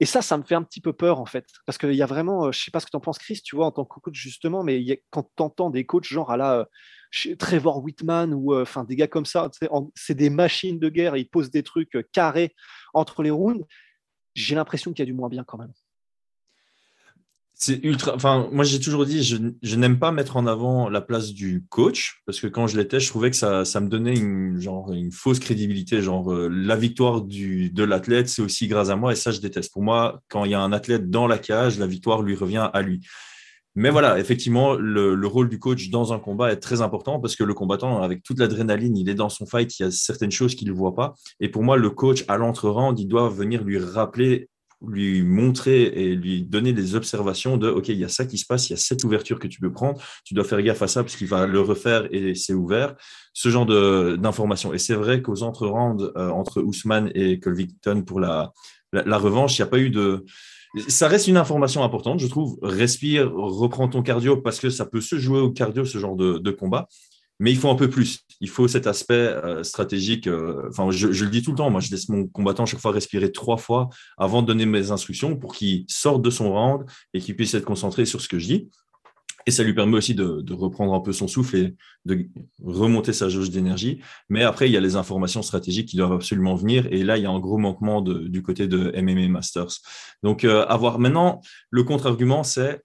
et 0.00 0.06
ça, 0.06 0.22
ça 0.22 0.36
me 0.36 0.42
fait 0.42 0.54
un 0.54 0.62
petit 0.62 0.80
peu 0.80 0.92
peur, 0.92 1.20
en 1.20 1.26
fait. 1.26 1.46
Parce 1.66 1.78
qu'il 1.78 1.94
y 1.94 2.02
a 2.02 2.06
vraiment, 2.06 2.50
je 2.50 2.60
sais 2.60 2.70
pas 2.70 2.80
ce 2.80 2.86
que 2.86 2.90
tu 2.90 2.96
en 2.96 3.00
penses, 3.00 3.18
Chris, 3.18 3.40
tu 3.44 3.56
vois, 3.56 3.66
en 3.66 3.70
tant 3.70 3.84
que 3.84 4.00
coach, 4.00 4.16
justement, 4.16 4.64
mais 4.64 5.02
quand 5.10 5.30
tu 5.36 5.42
entends 5.42 5.70
des 5.70 5.86
coachs 5.86 6.04
genre 6.04 6.30
à 6.30 6.36
la 6.36 6.66
Trevor 7.38 7.82
Whitman 7.82 8.34
ou 8.34 8.54
euh, 8.54 8.64
des 8.88 8.96
gars 8.96 9.06
comme 9.06 9.26
ça, 9.26 9.50
c'est 9.94 10.14
des 10.14 10.30
machines 10.30 10.78
de 10.78 10.88
guerre, 10.88 11.16
ils 11.16 11.28
posent 11.28 11.50
des 11.50 11.62
trucs 11.62 11.94
euh, 11.96 12.02
carrés 12.12 12.54
entre 12.92 13.22
les 13.22 13.30
rounds. 13.30 13.64
J'ai 14.34 14.54
l'impression 14.54 14.92
qu'il 14.92 15.00
y 15.00 15.02
a 15.02 15.06
du 15.06 15.12
moins 15.12 15.28
bien 15.28 15.44
quand 15.44 15.58
même. 15.58 15.72
C'est 17.56 17.82
ultra. 17.84 18.14
Enfin, 18.14 18.48
moi, 18.52 18.64
j'ai 18.64 18.80
toujours 18.80 19.06
dit, 19.06 19.22
je, 19.22 19.76
n'aime 19.76 19.98
pas 19.98 20.10
mettre 20.10 20.36
en 20.36 20.46
avant 20.46 20.88
la 20.88 21.00
place 21.00 21.32
du 21.32 21.64
coach 21.68 22.20
parce 22.26 22.40
que 22.40 22.48
quand 22.48 22.66
je 22.66 22.76
l'étais, 22.76 22.98
je 22.98 23.08
trouvais 23.08 23.30
que 23.30 23.36
ça, 23.36 23.64
ça 23.64 23.80
me 23.80 23.88
donnait 23.88 24.16
une, 24.16 24.60
genre, 24.60 24.92
une 24.92 25.12
fausse 25.12 25.38
crédibilité. 25.38 26.02
Genre, 26.02 26.32
euh, 26.32 26.48
la 26.48 26.74
victoire 26.74 27.22
du, 27.22 27.70
de 27.70 27.84
l'athlète, 27.84 28.28
c'est 28.28 28.42
aussi 28.42 28.66
grâce 28.66 28.90
à 28.90 28.96
moi 28.96 29.12
et 29.12 29.16
ça, 29.16 29.30
je 29.30 29.40
déteste. 29.40 29.72
Pour 29.72 29.82
moi, 29.82 30.20
quand 30.28 30.44
il 30.44 30.50
y 30.50 30.54
a 30.54 30.60
un 30.60 30.72
athlète 30.72 31.10
dans 31.10 31.28
la 31.28 31.38
cage, 31.38 31.78
la 31.78 31.86
victoire 31.86 32.22
lui 32.22 32.34
revient 32.34 32.68
à 32.72 32.82
lui. 32.82 33.00
Mais 33.76 33.90
voilà, 33.90 34.20
effectivement, 34.20 34.74
le, 34.74 35.26
rôle 35.26 35.48
du 35.48 35.58
coach 35.58 35.90
dans 35.90 36.12
un 36.12 36.20
combat 36.20 36.52
est 36.52 36.60
très 36.60 36.80
important 36.80 37.18
parce 37.18 37.34
que 37.34 37.42
le 37.42 37.54
combattant, 37.54 38.02
avec 38.02 38.22
toute 38.22 38.38
l'adrénaline, 38.38 38.96
il 38.96 39.08
est 39.08 39.14
dans 39.14 39.28
son 39.28 39.46
fight, 39.46 39.78
il 39.78 39.82
y 39.82 39.86
a 39.86 39.90
certaines 39.90 40.30
choses 40.30 40.54
qu'il 40.54 40.68
ne 40.68 40.72
voit 40.72 40.94
pas. 40.94 41.14
Et 41.40 41.48
pour 41.48 41.64
moi, 41.64 41.76
le 41.76 41.90
coach, 41.90 42.24
à 42.28 42.36
l'entre-round, 42.36 42.98
il 43.00 43.08
doit 43.08 43.28
venir 43.28 43.64
lui 43.64 43.78
rappeler, 43.78 44.48
lui 44.86 45.22
montrer 45.22 45.82
et 45.82 46.14
lui 46.14 46.42
donner 46.42 46.72
des 46.72 46.94
observations 46.94 47.56
de 47.56 47.68
OK, 47.68 47.88
il 47.88 47.98
y 47.98 48.04
a 48.04 48.08
ça 48.08 48.24
qui 48.24 48.38
se 48.38 48.46
passe, 48.46 48.68
il 48.68 48.72
y 48.72 48.74
a 48.74 48.78
cette 48.78 49.04
ouverture 49.04 49.38
que 49.38 49.48
tu 49.48 49.60
peux 49.60 49.72
prendre, 49.72 50.00
tu 50.24 50.34
dois 50.34 50.44
faire 50.44 50.62
gaffe 50.62 50.82
à 50.82 50.88
ça 50.88 51.02
parce 51.02 51.16
qu'il 51.16 51.28
va 51.28 51.46
le 51.46 51.60
refaire 51.60 52.06
et 52.10 52.34
c'est 52.34 52.54
ouvert. 52.54 52.94
Ce 53.32 53.48
genre 53.48 53.66
d'informations. 53.66 54.72
Et 54.72 54.78
c'est 54.78 54.94
vrai 54.94 55.20
qu'aux 55.20 55.42
entre-rounds, 55.42 56.12
euh, 56.16 56.30
entre 56.30 56.62
Ousmane 56.62 57.10
et 57.14 57.40
Colvington 57.40 58.02
pour 58.06 58.20
la, 58.20 58.52
la 58.92 59.18
revanche, 59.18 59.58
il 59.58 59.62
n'y 59.62 59.66
a 59.66 59.70
pas 59.70 59.78
eu 59.78 59.90
de 59.90 60.24
ça 60.88 61.08
reste 61.08 61.28
une 61.28 61.36
information 61.36 61.84
importante, 61.84 62.20
je 62.20 62.26
trouve. 62.26 62.58
Respire, 62.62 63.32
reprends 63.32 63.88
ton 63.88 64.02
cardio 64.02 64.36
parce 64.36 64.58
que 64.58 64.70
ça 64.70 64.86
peut 64.86 65.00
se 65.00 65.18
jouer 65.18 65.40
au 65.40 65.50
cardio, 65.50 65.84
ce 65.84 65.98
genre 65.98 66.16
de, 66.16 66.50
combat. 66.50 66.88
Mais 67.40 67.50
il 67.50 67.58
faut 67.58 67.68
un 67.68 67.74
peu 67.74 67.90
plus. 67.90 68.20
Il 68.40 68.48
faut 68.48 68.68
cet 68.68 68.86
aspect 68.86 69.14
euh, 69.14 69.62
stratégique. 69.62 70.26
Euh, 70.26 70.70
je, 70.90 71.24
le 71.24 71.30
dis 71.30 71.42
tout 71.42 71.50
le 71.50 71.56
temps. 71.56 71.70
Moi, 71.70 71.80
je 71.80 71.90
laisse 71.90 72.08
mon 72.08 72.26
combattant 72.26 72.66
chaque 72.66 72.80
fois 72.80 72.92
respirer 72.92 73.32
trois 73.32 73.56
fois 73.56 73.88
avant 74.18 74.42
de 74.42 74.46
donner 74.46 74.66
mes 74.66 74.90
instructions 74.90 75.36
pour 75.36 75.54
qu'il 75.54 75.84
sorte 75.88 76.22
de 76.22 76.30
son 76.30 76.52
round 76.52 76.84
et 77.12 77.20
qu'il 77.20 77.36
puisse 77.36 77.54
être 77.54 77.64
concentré 77.64 78.04
sur 78.06 78.20
ce 78.20 78.28
que 78.28 78.38
je 78.38 78.46
dis. 78.46 78.68
Et 79.46 79.50
ça 79.50 79.62
lui 79.62 79.74
permet 79.74 79.96
aussi 79.96 80.14
de, 80.14 80.52
reprendre 80.52 80.94
un 80.94 81.00
peu 81.00 81.12
son 81.12 81.28
souffle 81.28 81.56
et 81.56 81.74
de 82.06 82.26
remonter 82.62 83.12
sa 83.12 83.28
jauge 83.28 83.50
d'énergie. 83.50 84.00
Mais 84.30 84.42
après, 84.42 84.68
il 84.68 84.72
y 84.72 84.76
a 84.76 84.80
les 84.80 84.96
informations 84.96 85.42
stratégiques 85.42 85.88
qui 85.88 85.96
doivent 85.96 86.12
absolument 86.14 86.54
venir. 86.54 86.86
Et 86.90 87.02
là, 87.02 87.18
il 87.18 87.24
y 87.24 87.26
a 87.26 87.30
un 87.30 87.40
gros 87.40 87.58
manquement 87.58 88.00
du 88.00 88.42
côté 88.42 88.68
de 88.68 88.92
MMA 89.00 89.28
Masters. 89.28 89.80
Donc, 90.22 90.44
avoir 90.44 90.96
euh, 90.96 90.98
maintenant, 90.98 91.42
le 91.70 91.82
contre-argument, 91.82 92.42
c'est 92.42 92.80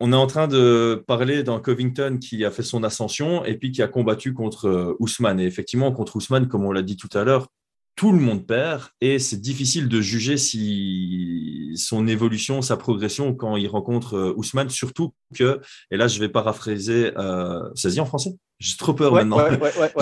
on 0.00 0.12
est 0.12 0.16
en 0.16 0.26
train 0.26 0.48
de 0.48 1.02
parler 1.06 1.42
d'un 1.42 1.60
Covington 1.60 2.18
qui 2.20 2.44
a 2.44 2.50
fait 2.50 2.62
son 2.62 2.82
ascension 2.82 3.44
et 3.44 3.56
puis 3.56 3.70
qui 3.72 3.82
a 3.82 3.88
combattu 3.88 4.34
contre 4.34 4.66
euh, 4.66 4.96
Ousmane. 4.98 5.40
Et 5.40 5.46
effectivement, 5.46 5.92
contre 5.92 6.16
Ousmane, 6.16 6.48
comme 6.48 6.64
on 6.64 6.72
l'a 6.72 6.82
dit 6.82 6.96
tout 6.96 7.08
à 7.14 7.24
l'heure, 7.24 7.48
tout 7.96 8.10
le 8.10 8.18
monde 8.18 8.44
perd 8.46 8.82
et 9.00 9.18
c'est 9.18 9.40
difficile 9.40 9.88
de 9.88 10.00
juger 10.00 10.36
si 10.36 11.72
son 11.76 12.08
évolution, 12.08 12.60
sa 12.60 12.76
progression 12.76 13.34
quand 13.34 13.56
il 13.56 13.68
rencontre 13.68 14.14
euh, 14.16 14.34
Ousmane, 14.36 14.68
surtout 14.68 15.14
que, 15.34 15.60
et 15.90 15.96
là 15.96 16.08
je 16.08 16.18
vais 16.18 16.28
paraphraser, 16.28 17.12
euh, 17.16 17.62
ça 17.74 17.88
en 18.00 18.06
français? 18.06 18.30
J'ai 18.64 18.78
trop 18.78 18.94
peur 18.94 19.12
maintenant. 19.12 19.38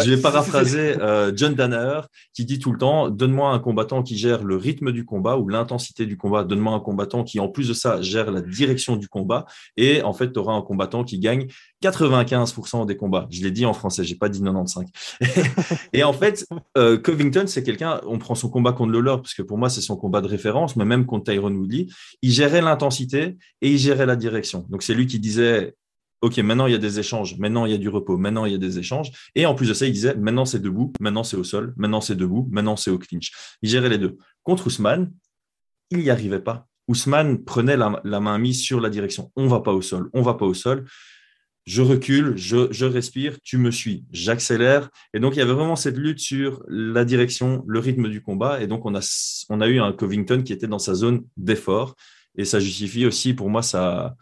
je 0.05 0.11
vais 0.11 0.21
paraphraser 0.21 0.95
euh, 1.01 1.33
John 1.35 1.55
Danaher 1.55 2.03
qui 2.33 2.45
dit 2.45 2.61
tout 2.61 2.71
le 2.71 2.79
temps 2.79 3.11
Donne-moi 3.11 3.51
un 3.51 3.59
combattant 3.59 4.05
qui 4.05 4.17
gère 4.17 4.45
le 4.45 4.57
rythme 4.57 4.93
du 4.93 5.05
combat 5.05 5.37
ou 5.37 5.49
l'intensité 5.49 6.07
du 6.07 6.17
combat. 6.17 6.45
Donne-moi 6.45 6.73
un 6.73 6.79
combattant 6.79 7.25
qui, 7.25 7.41
en 7.41 7.49
plus 7.49 7.69
de 7.69 7.75
ça, 7.75 8.01
gère 8.01 8.31
la 8.31 8.41
direction 8.41 8.95
du 8.95 9.09
combat. 9.09 9.47
Et 9.77 10.03
en 10.03 10.13
fait, 10.13 10.33
tu 10.33 10.39
auras 10.39 10.53
un 10.53 10.63
combattant 10.63 11.03
qui 11.03 11.19
gagne 11.19 11.49
95% 11.83 12.87
des 12.87 12.97
combats. 12.97 13.27
Je 13.31 13.43
l'ai 13.43 13.51
dit 13.51 13.67
en 13.67 13.73
français, 13.73 14.05
j'ai 14.05 14.15
pas 14.15 14.29
dit 14.29 14.41
95. 14.41 14.85
et 15.93 16.05
en 16.05 16.13
fait, 16.13 16.47
euh, 16.79 16.97
Covington, 16.99 17.45
c'est 17.49 17.65
quelqu'un, 17.65 18.01
on 18.07 18.19
prend 18.19 18.37
son 18.37 18.49
combat 18.49 18.73
contre 18.73 18.93
Lawler, 18.93 19.17
parce 19.17 19.35
que 19.35 19.43
pour 19.43 19.59
moi, 19.59 19.71
c'est 19.71 19.81
son 19.81 19.97
combat 19.97 20.21
de 20.21 20.29
référence, 20.29 20.77
mais 20.77 20.85
même 20.85 21.05
contre 21.05 21.33
Tyron 21.33 21.53
Woodley, 21.53 21.89
il 22.23 22.31
gérait 22.31 22.63
l'intensité 22.63 23.37
et 23.61 23.73
il 23.73 23.79
gérait 23.79 24.07
la 24.07 24.15
direction. 24.15 24.65
Donc, 24.69 24.85
c'est 24.85 24.95
lui 24.95 25.09
qui 25.09 25.19
disait 25.19 25.75
OK, 26.23 26.39
maintenant 26.39 26.67
il 26.67 26.73
y 26.73 26.77
a 26.77 26.79
des 26.79 27.01
échanges, 27.01 27.37
maintenant 27.39 27.67
il 27.67 27.73
y 27.73 27.75
a 27.75 27.79
du 27.79 27.89
repos, 27.89 28.17
maintenant 28.17 28.45
il 28.45 28.53
y 28.53 28.55
a 28.55 28.59
des 28.59 28.79
échanges. 28.79 29.11
Et 29.35 29.45
en 29.45 29.55
plus 29.55 29.69
de 29.69 29.75
ça, 29.75 29.87
il 29.87 29.93
disait 29.93 30.15
maintenant 30.15 30.45
c'est 30.45 30.61
debout, 30.61 30.93
maintenant 31.01 31.25
c'est 31.25 31.37
au 31.37 31.43
sol, 31.43 31.75
maintenant 31.77 32.01
c'est 32.01 32.15
debout, 32.15 32.49
maintenant 32.53 32.77
c'est 32.77 32.91
au 32.91 32.99
clinch. 32.99 33.33
Il 33.61 33.69
gérait 33.69 33.89
les 33.89 33.99
deux. 33.99 34.17
Contre 34.45 34.69
Ousmane, 34.69 35.13
il 35.91 35.99
n'y 35.99 36.11
arrivait 36.11 36.41
pas. 36.41 36.69
Ousmane 36.87 37.43
prenait 37.45 37.77
la, 37.77 38.21
main 38.21 38.39
mise 38.39 38.61
sur 38.61 38.81
la 38.81 38.89
direction. 38.89 39.33
On 39.35 39.49
va 39.49 39.61
pas 39.61 39.73
au 39.73 39.83
sol, 39.83 40.11
on 40.13 40.23
va 40.23 40.35
pas 40.35 40.47
au 40.47 40.55
sol. 40.55 40.85
Je 41.65 41.83
recule, 41.83 42.37
je, 42.37 42.85
respire, 42.85 43.41
tu 43.43 43.57
me 43.57 43.71
suis, 43.71 44.05
j'accélère. 44.11 44.91
Et 45.15 45.21
donc, 45.21 45.37
il 45.37 45.39
y 45.39 45.43
avait 45.43 45.53
vraiment 45.53 45.77
cette 45.77 45.97
lutte 45.97 46.19
sur 46.19 46.65
la 46.69 47.05
direction, 47.05 47.65
le 47.69 47.79
rythme 47.79 48.09
du 48.09 48.21
combat. 48.21 48.61
Et 48.61 48.67
donc, 48.67 48.85
on 48.85 48.95
a, 48.97 49.45
on 49.49 49.61
a 49.61 49.69
eu 49.69 49.79
un 49.79 49.93
Covington 49.93 50.43
qui 50.43 50.53
était 50.53 50.67
dans 50.67 50.81
sa 50.81 50.95
zone 50.95 51.23
d'effort. 51.37 51.95
Et 52.37 52.45
ça 52.45 52.59
justifie 52.59 53.07
aussi, 53.07 53.33
pour 53.33 53.49
moi, 53.49 53.63
ça 53.63 54.17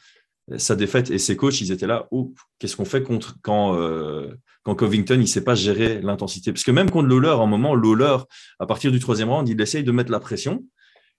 sa 0.58 0.76
défaite 0.76 1.10
et 1.10 1.18
ses 1.18 1.36
coachs, 1.36 1.60
ils 1.60 1.72
étaient 1.72 1.86
là, 1.86 2.06
oh, 2.10 2.32
qu'est-ce 2.58 2.76
qu'on 2.76 2.84
fait 2.84 3.02
contre 3.02 3.36
quand, 3.42 3.76
euh, 3.76 4.34
quand 4.62 4.74
Covington, 4.74 5.18
il 5.20 5.28
sait 5.28 5.44
pas 5.44 5.54
gérer 5.54 6.00
l'intensité? 6.00 6.52
Parce 6.52 6.64
que 6.64 6.70
même 6.70 6.90
contre 6.90 7.08
Lawler, 7.08 7.28
à 7.28 7.42
un 7.42 7.46
moment, 7.46 7.74
Lawler, 7.74 8.16
à 8.58 8.66
partir 8.66 8.92
du 8.92 8.98
troisième 8.98 9.28
round, 9.30 9.48
il 9.48 9.61
essaye 9.61 9.84
de 9.84 9.92
mettre 9.92 10.11
la 10.11 10.20
pression. 10.20 10.64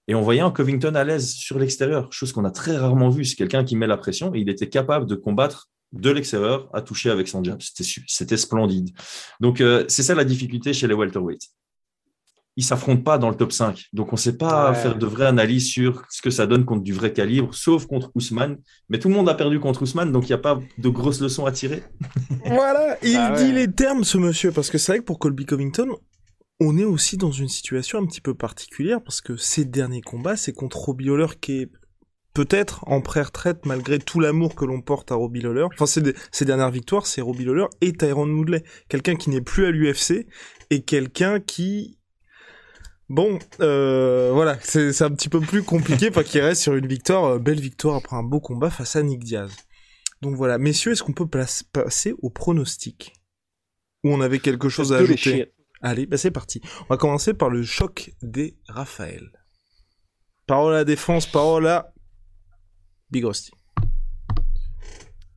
Et 0.08 0.16
on 0.16 0.22
voyait 0.22 0.42
un 0.42 0.52
Covington 0.52 0.96
à 0.96 1.04
l'aise 1.04 1.32
sur 1.32 1.60
l'extérieur, 1.60 2.12
chose 2.12 2.34
qu'on 2.34 2.44
a 2.46 2.52
très 2.52 2.76
rarement 2.76 3.10
vu. 3.10 3.24
C'est 3.24 3.36
quelqu'un 3.36 3.64
qui 3.64 3.76
met 3.76 3.88
la 3.88 3.98
pression 3.98 4.34
et 4.34 4.40
il 4.40 4.50
était 4.50 4.68
capable 4.68 5.06
de 5.06 5.16
combattre 5.16 5.70
de 5.94 6.10
l'extérieur 6.10 6.70
à 6.74 6.82
toucher 6.82 7.10
avec 7.10 7.28
son 7.28 7.44
jab. 7.44 7.62
C'était 7.62 8.38
splendide. 8.38 8.90
Donc, 9.40 9.62
euh, 9.62 9.86
c'est 9.88 10.04
ça 10.04 10.16
la 10.16 10.24
difficulté 10.24 10.74
chez 10.74 10.88
les 10.88 10.94
welterweights. 10.94 11.50
Ils 12.62 12.64
s'affrontent 12.64 13.02
pas 13.02 13.18
dans 13.18 13.30
le 13.30 13.36
top 13.36 13.52
5. 13.52 13.88
Donc, 13.92 14.14
on 14.14 14.16
ne 14.16 14.20
sait 14.20 14.38
pas 14.38 14.74
faire 14.74 14.98
de 14.98 15.06
vraie 15.06 15.26
analyse 15.26 15.68
sur 15.68 16.04
ce 16.10 16.22
que 16.22 16.30
ça 16.30 16.46
donne 16.46 16.64
contre 16.64 16.84
du 16.84 16.94
vrai 16.94 17.12
calibre, 17.12 17.54
sauf 17.56 17.88
contre 17.88 18.12
Ousmane. 18.14 18.58
Mais 18.90 19.00
tout 19.00 19.10
le 19.10 19.16
monde 19.16 19.28
a 19.30 19.34
perdu 19.34 19.60
contre 19.60 19.82
Ousmane, 19.82 20.12
donc 20.12 20.26
il 20.26 20.28
n'y 20.28 20.36
a 20.36 20.38
pas 20.38 20.60
de 20.78 20.90
grosses 20.90 21.22
leçons 21.22 21.46
à 21.46 21.52
tirer. 21.52 21.84
voilà, 22.46 22.98
il 23.02 23.16
bah 23.16 23.32
dit 23.32 23.52
les 23.52 23.72
termes, 23.72 24.04
ce 24.04 24.18
monsieur, 24.18 24.52
parce 24.52 24.70
que 24.70 24.78
c'est 24.78 24.92
vrai 24.92 25.00
que 25.00 25.06
pour 25.06 25.18
Colby 25.18 25.46
Covington, 25.46 25.88
on 26.60 26.78
est 26.78 26.86
aussi 26.86 27.18
dans 27.18 27.32
une 27.32 27.50
situation 27.50 27.98
un 27.98 28.06
petit 28.06 28.22
peu 28.22 28.36
particulière, 28.36 29.02
parce 29.02 29.22
que 29.22 29.36
ces 29.36 29.66
derniers 29.66 30.02
combats, 30.02 30.36
c'est 30.36 30.54
contre 30.54 30.78
Robbie 30.78 31.06
Lawler 31.06 31.28
qui 31.42 31.62
est 31.62 31.72
peut-être 32.34 32.84
en 32.88 33.02
pré-retraite 33.02 33.66
malgré 33.66 34.00
tout 34.00 34.20
l'amour 34.20 34.56
que 34.56 34.66
l'on 34.66 34.82
porte 34.82 35.12
à 35.12 35.16
Robbie 35.16 35.42
Lawler. 35.42 35.68
Enfin, 35.74 35.86
ces, 35.86 36.46
dernières 36.46 36.72
victoires, 36.72 37.08
c'est 37.08 37.22
Robbie 37.22 37.46
Lawler 37.46 37.66
et 37.82 37.94
Tyrone 37.94 38.32
Woodley. 38.32 38.64
Quelqu'un 38.90 39.16
qui 39.16 39.30
n'est 39.30 39.42
plus 39.42 39.66
à 39.66 39.72
l'UFC 39.72 40.28
et 40.70 40.84
quelqu'un 40.84 41.40
qui... 41.40 41.98
Bon, 43.12 43.40
euh, 43.60 44.32
voilà, 44.32 44.58
c'est 44.62 45.02
un 45.02 45.12
petit 45.12 45.28
peu 45.28 45.42
plus 45.42 45.64
compliqué, 45.64 46.08
enfin 46.08 46.24
qui 46.24 46.40
reste 46.40 46.62
sur 46.62 46.76
une 46.76 46.88
victoire, 46.88 47.26
euh, 47.26 47.40
belle 47.40 47.60
victoire 47.60 47.98
après 47.98 48.16
un 48.16 48.24
beau 48.24 48.40
combat 48.40 48.70
face 48.70 48.96
à 48.96 49.04
Nick 49.04 49.26
Diaz. 49.26 49.52
Donc 50.22 50.38
voilà, 50.38 50.58
messieurs, 50.58 50.94
est-ce 50.94 51.04
qu'on 51.04 51.12
peut 51.12 51.28
passer 51.28 52.16
au 52.22 52.30
pronostic? 52.30 53.12
Ou 54.06 54.14
on 54.14 54.22
avait 54.22 54.40
quelque 54.40 54.70
chose 54.70 54.94
à 54.94 55.00
ajouter? 55.00 55.52
Allez, 55.82 56.06
bah 56.06 56.16
c'est 56.16 56.32
parti. 56.32 56.62
On 56.84 56.86
va 56.86 56.96
commencer 56.96 57.34
par 57.34 57.50
le 57.50 57.64
choc 57.64 58.14
des 58.22 58.58
Raphaël. 58.70 59.30
Parole 60.48 60.74
à 60.74 60.78
la 60.78 60.86
défense, 60.86 61.30
parole 61.30 61.68
à 61.68 61.94
Big 63.10 63.26
Rusty. 63.26 63.52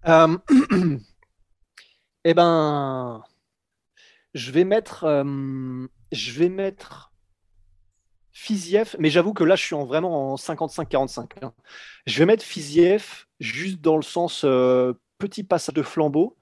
Euh, 0.07 0.39
eh 2.25 2.35
ben, 2.35 3.25
je 4.33 4.53
vais 4.53 4.65
mettre, 4.65 5.03
euh, 5.03 5.89
je 6.13 6.39
vais 6.39 6.49
mettre 6.49 7.11
Fiziev, 8.37 8.97
mais 8.99 9.11
j'avoue 9.11 9.33
que 9.33 9.45
là, 9.45 9.55
je 9.55 9.63
suis 9.63 9.77
en, 9.77 9.85
vraiment 9.85 10.33
en 10.33 10.35
55-45. 10.35 11.27
Hein. 11.41 11.53
Je 12.05 12.19
vais 12.19 12.27
mettre 12.27 12.43
Fiziev 12.43 13.27
juste 13.39 13.81
dans 13.81 13.95
le 13.97 14.03
sens 14.03 14.43
euh, 14.45 14.93
petit 15.19 15.45
passage 15.45 15.75
de 15.75 15.83
flambeau. 15.83 16.37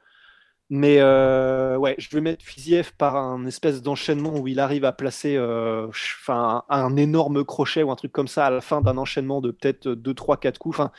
Mais 0.70 1.02
ouais, 1.02 1.94
je 1.98 2.08
vais 2.08 2.22
mettre 2.22 2.42
Fiziev 2.42 2.92
par 2.96 3.14
un 3.16 3.44
espèce 3.44 3.82
d'enchaînement 3.82 4.38
où 4.38 4.48
il 4.48 4.58
arrive 4.58 4.86
à 4.86 4.92
placer 4.92 5.38
enfin, 5.38 6.64
un, 6.70 6.96
énorme 6.96 7.44
crochet 7.44 7.82
ou 7.82 7.90
un 7.90 7.96
truc 7.96 8.10
comme 8.10 8.28
ça 8.28 8.46
à 8.46 8.50
la 8.50 8.62
fin 8.62 8.80
d'un 8.80 8.96
enchaînement 8.96 9.42
de 9.42 9.50
peut-être 9.50 9.88
2, 9.88 10.14
3, 10.14 10.38
4 10.38 10.58
coups. 10.58 10.74
Enfin, 10.74 10.90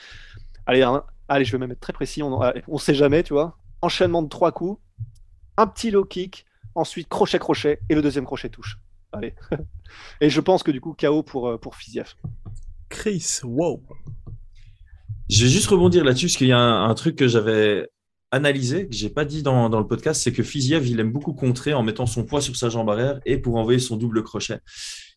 allez, 0.68 0.86
allez, 1.28 1.44
je 1.44 1.52
vais 1.52 1.58
même 1.58 1.72
être 1.72 1.80
très 1.80 1.94
précis, 1.94 2.22
on 2.22 2.39
ne 2.39 2.78
sait 2.78 2.94
jamais, 2.94 3.24
tu 3.24 3.34
vois. 3.34 3.58
Enchaînement 3.82 4.22
de 4.22 4.30
3 4.30 4.52
coups, 4.52 4.80
un 5.58 5.66
petit 5.66 5.89
low 5.89 6.06
kick, 6.06 6.46
ensuite 6.76 7.10
crochet-crochet, 7.10 7.80
et 7.89 7.96
le 7.96 8.04
deuxième 8.04 8.26
crochet 8.26 8.50
touche. 8.50 8.78
Allez. 9.14 9.34
et 10.22 10.30
je 10.30 10.41
pense 10.41 10.64
que 10.64 10.72
du 10.72 10.82
coup, 10.82 10.95
KO 10.99 11.24
pour, 11.24 11.59
pour 11.59 11.76
Fiziev. 11.76 12.16
Chris, 12.89 13.39
wow. 13.43 13.82
Je 15.30 15.45
vais 15.45 15.49
juste 15.49 15.68
rebondir 15.68 16.03
là-dessus, 16.03 16.26
parce 16.28 16.38
qu'il 16.38 16.47
y 16.47 16.51
a 16.51 16.59
un 16.59 16.93
truc 16.93 17.16
que 17.16 17.28
j'avais 17.28 17.89
analysé, 18.34 18.88
que 18.88 18.95
j'ai 18.95 19.09
pas 19.09 19.26
dit 19.26 19.43
dans, 19.43 19.70
le 19.70 19.88
podcast, 19.88 20.22
c'est 20.22 20.34
que 20.34 20.43
Fiziev, 20.43 20.88
il 20.88 20.99
aime 20.99 21.11
beaucoup 21.11 21.34
contrer 21.34 21.74
en 21.74 21.84
mettant 21.84 22.07
son 22.07 22.26
poids 22.26 22.41
sur 22.41 22.55
sa 22.55 22.70
jambe 22.70 22.89
arrière 22.89 23.20
et 23.26 23.38
pour 23.38 23.55
envoyer 23.55 23.80
son 23.80 23.95
double 23.95 24.24
crochet, 24.24 24.59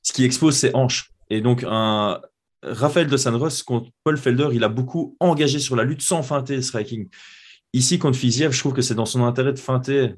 ce 0.02 0.12
qui 0.12 0.24
expose 0.24 0.54
ses 0.54 0.70
hanches. 0.74 1.12
Et 1.30 1.40
donc, 1.40 1.64
un 1.66 2.20
Raphaël 2.62 3.08
de 3.08 3.16
Sanros 3.16 3.62
contre 3.66 3.90
Paul 4.04 4.18
Felder, 4.18 4.48
il 4.52 4.64
a 4.64 4.68
beaucoup 4.68 5.16
engagé 5.18 5.58
sur 5.58 5.76
la 5.76 5.84
lutte 5.84 6.02
sans 6.02 6.22
feinter 6.22 6.56
le 6.56 6.62
striking. 6.62 7.08
Ici, 7.72 7.98
contre 7.98 8.18
Fiziev, 8.18 8.52
je 8.52 8.58
trouve 8.58 8.74
que 8.74 8.82
c'est 8.82 8.94
dans 8.94 9.06
son 9.06 9.24
intérêt 9.24 9.52
de 9.52 9.58
feinter 9.58 10.14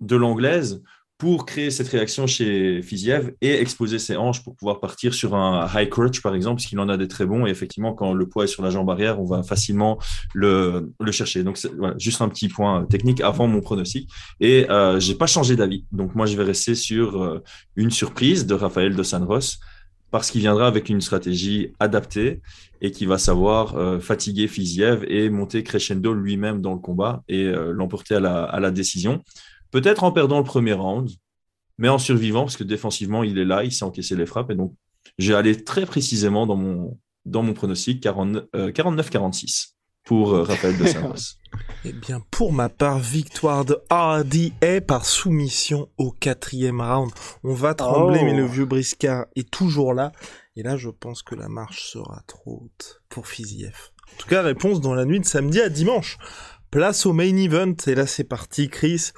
de 0.00 0.16
l'anglaise 0.16 0.82
pour 1.20 1.44
créer 1.44 1.70
cette 1.70 1.88
réaction 1.88 2.26
chez 2.26 2.80
Fiziev 2.80 3.34
et 3.42 3.60
exposer 3.60 3.98
ses 3.98 4.16
hanches 4.16 4.42
pour 4.42 4.56
pouvoir 4.56 4.80
partir 4.80 5.12
sur 5.12 5.34
un 5.34 5.68
high 5.74 5.90
crutch, 5.90 6.22
par 6.22 6.34
exemple, 6.34 6.56
puisqu'il 6.56 6.80
en 6.80 6.88
a 6.88 6.96
des 6.96 7.08
très 7.08 7.26
bons. 7.26 7.46
Et 7.46 7.50
effectivement, 7.50 7.92
quand 7.92 8.14
le 8.14 8.26
poids 8.26 8.44
est 8.44 8.46
sur 8.46 8.62
la 8.62 8.70
jambe 8.70 8.88
arrière, 8.88 9.20
on 9.20 9.26
va 9.26 9.42
facilement 9.42 9.98
le, 10.32 10.94
le 10.98 11.12
chercher. 11.12 11.44
Donc, 11.44 11.58
voilà, 11.76 11.94
juste 11.98 12.22
un 12.22 12.30
petit 12.30 12.48
point 12.48 12.86
technique 12.86 13.20
avant 13.20 13.46
mon 13.46 13.60
pronostic. 13.60 14.08
Et 14.40 14.68
euh, 14.70 14.98
j'ai 14.98 15.14
pas 15.14 15.26
changé 15.26 15.56
d'avis. 15.56 15.84
Donc, 15.92 16.14
moi, 16.14 16.24
je 16.24 16.38
vais 16.38 16.44
rester 16.44 16.74
sur 16.74 17.22
euh, 17.22 17.44
une 17.76 17.90
surprise 17.90 18.46
de 18.46 18.54
Raphaël 18.54 18.96
de 18.96 19.02
Sanros 19.02 19.58
parce 20.10 20.30
qu'il 20.30 20.40
viendra 20.40 20.66
avec 20.66 20.88
une 20.88 21.02
stratégie 21.02 21.74
adaptée 21.80 22.40
et 22.80 22.92
qui 22.92 23.04
va 23.04 23.18
savoir 23.18 23.76
euh, 23.76 24.00
fatiguer 24.00 24.48
Fiziev 24.48 25.04
et 25.06 25.28
monter 25.28 25.62
crescendo 25.64 26.14
lui-même 26.14 26.62
dans 26.62 26.72
le 26.72 26.78
combat 26.78 27.22
et 27.28 27.44
euh, 27.44 27.72
l'emporter 27.72 28.14
à 28.14 28.20
la, 28.20 28.44
à 28.44 28.58
la 28.58 28.70
décision. 28.70 29.22
Peut-être 29.70 30.04
en 30.04 30.12
perdant 30.12 30.38
le 30.38 30.44
premier 30.44 30.72
round, 30.72 31.10
mais 31.78 31.88
en 31.88 31.98
survivant, 31.98 32.42
parce 32.42 32.56
que 32.56 32.64
défensivement, 32.64 33.22
il 33.22 33.38
est 33.38 33.44
là, 33.44 33.64
il 33.64 33.72
sait 33.72 33.84
encaisser 33.84 34.16
les 34.16 34.26
frappes. 34.26 34.50
Et 34.50 34.54
donc, 34.54 34.74
j'ai 35.18 35.34
allé 35.34 35.64
très 35.64 35.86
précisément 35.86 36.46
dans 36.46 36.56
mon, 36.56 36.98
dans 37.24 37.42
mon 37.42 37.54
pronostic 37.54 38.04
49-46 38.04 38.52
euh, 38.54 39.74
pour 40.04 40.34
euh, 40.34 40.42
Raphaël 40.42 40.76
de 40.76 40.86
Santos. 40.86 41.36
eh 41.84 41.92
bien, 41.92 42.22
pour 42.30 42.52
ma 42.52 42.68
part, 42.68 42.98
victoire 42.98 43.64
de 43.64 43.78
RDA 43.90 44.80
par 44.80 45.06
soumission 45.06 45.88
au 45.96 46.10
quatrième 46.10 46.80
round. 46.80 47.10
On 47.44 47.54
va 47.54 47.74
trembler, 47.74 48.22
mais 48.24 48.34
le 48.34 48.44
oh. 48.44 48.48
vieux 48.48 48.66
briscard 48.66 49.26
est 49.36 49.50
toujours 49.50 49.94
là. 49.94 50.12
Et 50.56 50.62
là, 50.62 50.76
je 50.76 50.90
pense 50.90 51.22
que 51.22 51.34
la 51.34 51.48
marche 51.48 51.90
sera 51.90 52.22
trop 52.26 52.64
haute 52.64 53.02
pour 53.08 53.26
Fiziev. 53.26 53.90
En 54.12 54.16
tout 54.18 54.28
cas, 54.28 54.42
réponse 54.42 54.80
dans 54.80 54.94
la 54.94 55.04
nuit 55.04 55.20
de 55.20 55.24
samedi 55.24 55.60
à 55.60 55.68
dimanche. 55.68 56.18
Place 56.70 57.04
au 57.04 57.12
main 57.12 57.36
event, 57.36 57.74
et 57.88 57.96
là 57.96 58.06
c'est 58.06 58.22
parti, 58.22 58.68
Chris. 58.68 59.10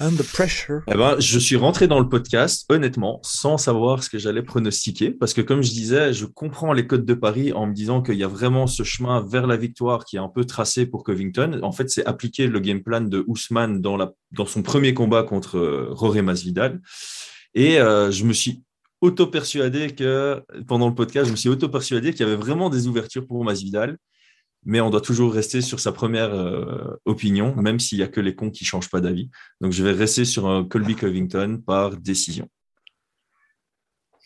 Under 0.00 0.24
pressure. 0.24 0.80
Eh 0.88 0.94
ben, 0.94 1.16
je 1.18 1.38
suis 1.38 1.56
rentré 1.56 1.86
dans 1.86 2.00
le 2.00 2.08
podcast, 2.08 2.64
honnêtement, 2.70 3.20
sans 3.22 3.58
savoir 3.58 4.02
ce 4.02 4.08
que 4.08 4.16
j'allais 4.16 4.42
pronostiquer, 4.42 5.10
parce 5.10 5.34
que 5.34 5.42
comme 5.42 5.62
je 5.62 5.70
disais, 5.70 6.14
je 6.14 6.24
comprends 6.24 6.72
les 6.72 6.86
codes 6.86 7.04
de 7.04 7.12
Paris 7.12 7.52
en 7.52 7.66
me 7.66 7.74
disant 7.74 8.00
qu'il 8.00 8.14
y 8.14 8.24
a 8.24 8.28
vraiment 8.28 8.66
ce 8.66 8.84
chemin 8.84 9.20
vers 9.20 9.46
la 9.46 9.58
victoire 9.58 10.06
qui 10.06 10.16
est 10.16 10.18
un 10.18 10.30
peu 10.30 10.46
tracé 10.46 10.86
pour 10.86 11.04
Covington. 11.04 11.60
En 11.62 11.72
fait, 11.72 11.90
c'est 11.90 12.06
appliquer 12.06 12.46
le 12.46 12.60
game 12.60 12.82
plan 12.82 13.02
de 13.02 13.24
Ousmane 13.26 13.82
dans, 13.82 13.98
la, 13.98 14.14
dans 14.32 14.46
son 14.46 14.62
premier 14.62 14.94
combat 14.94 15.24
contre 15.24 15.58
euh, 15.58 15.88
Roré 15.90 16.22
Masvidal. 16.22 16.80
Et 17.54 17.78
euh, 17.78 18.10
je 18.10 18.24
me 18.24 18.32
suis 18.32 18.62
auto-persuadé 19.02 19.94
que, 19.94 20.42
pendant 20.66 20.88
le 20.88 20.94
podcast, 20.94 21.26
je 21.26 21.32
me 21.32 21.36
suis 21.36 21.50
auto-persuadé 21.50 22.12
qu'il 22.12 22.20
y 22.20 22.28
avait 22.28 22.36
vraiment 22.36 22.70
des 22.70 22.86
ouvertures 22.86 23.26
pour 23.26 23.44
Masvidal 23.44 23.98
mais 24.66 24.80
on 24.80 24.90
doit 24.90 25.00
toujours 25.00 25.32
rester 25.32 25.60
sur 25.60 25.78
sa 25.78 25.92
première 25.92 26.34
euh, 26.34 27.00
opinion, 27.04 27.54
même 27.54 27.78
s'il 27.78 27.98
n'y 27.98 28.04
a 28.04 28.08
que 28.08 28.20
les 28.20 28.34
cons 28.34 28.50
qui 28.50 28.64
ne 28.64 28.66
changent 28.66 28.90
pas 28.90 29.00
d'avis. 29.00 29.30
Donc 29.60 29.72
je 29.72 29.82
vais 29.82 29.92
rester 29.92 30.24
sur 30.24 30.48
un 30.48 30.64
Colby 30.64 30.96
Covington 30.96 31.62
par 31.64 31.96
décision. 31.96 32.48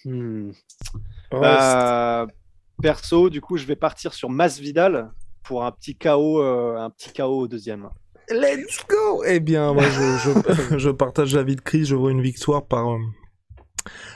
Hmm. 0.05 0.53
Bah, 1.31 2.27
perso, 2.81 3.29
du 3.29 3.43
coup, 3.43 3.59
je 3.59 3.67
vais 3.67 3.77
partir 3.77 4.15
sur 4.15 4.31
Masvidal 4.31 5.13
pour 5.43 5.65
un 5.65 5.73
petit 5.73 5.95
KO, 5.95 6.43
euh, 6.43 6.79
un 6.79 6.89
petit 6.89 7.13
KO 7.13 7.41
au 7.41 7.47
deuxième. 7.47 7.91
Let's 8.31 8.79
go 8.89 9.23
Eh 9.25 9.41
bien, 9.41 9.75
moi, 9.75 9.85
je, 9.85 10.79
je, 10.79 10.91
partage 10.91 11.35
l'avis 11.35 11.57
de 11.57 11.61
Chris, 11.61 11.85
je 11.85 11.97
vois 11.97 12.13
une 12.13 12.23
victoire 12.23 12.67
par, 12.67 12.95
euh, 12.95 12.99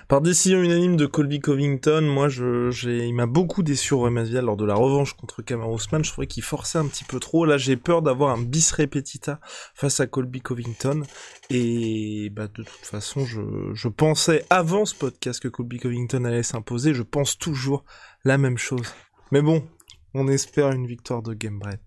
par 0.08 0.20
décision 0.20 0.62
unanime 0.62 0.96
de 0.96 1.06
Colby 1.06 1.40
Covington, 1.40 2.02
moi, 2.02 2.28
j'ai, 2.28 3.06
il 3.06 3.14
m'a 3.14 3.26
beaucoup 3.26 3.62
déçu 3.62 3.94
Masvidal 3.94 4.44
lors 4.44 4.56
de 4.56 4.64
la 4.64 4.74
revanche 4.74 5.14
contre 5.14 5.42
Kamar 5.42 5.70
Ousmane. 5.70 6.04
Je 6.04 6.10
trouvais 6.10 6.26
qu'il 6.26 6.42
forçait 6.42 6.78
un 6.78 6.86
petit 6.86 7.04
peu 7.04 7.20
trop. 7.20 7.44
Là, 7.44 7.56
j'ai 7.56 7.76
peur 7.76 8.02
d'avoir 8.02 8.34
un 8.36 8.42
bis 8.42 8.72
repetita 8.72 9.40
face 9.74 10.00
à 10.00 10.06
Colby 10.06 10.40
Covington. 10.40 11.02
Et 11.50 12.30
bah, 12.30 12.48
de 12.48 12.62
toute 12.62 12.86
façon, 12.86 13.24
je, 13.24 13.40
je 13.72 13.88
pensais 13.88 14.44
avant 14.50 14.84
ce 14.84 14.94
podcast 14.94 15.40
que 15.40 15.48
Colby 15.48 15.78
Covington 15.78 16.24
allait 16.24 16.42
s'imposer. 16.42 16.92
Je 16.92 17.02
pense 17.02 17.38
toujours 17.38 17.84
la 18.24 18.38
même 18.38 18.58
chose. 18.58 18.94
Mais 19.30 19.42
bon, 19.42 19.66
on 20.12 20.28
espère 20.28 20.70
une 20.70 20.86
victoire 20.86 21.22
de 21.22 21.34
Gamebred. 21.34 21.80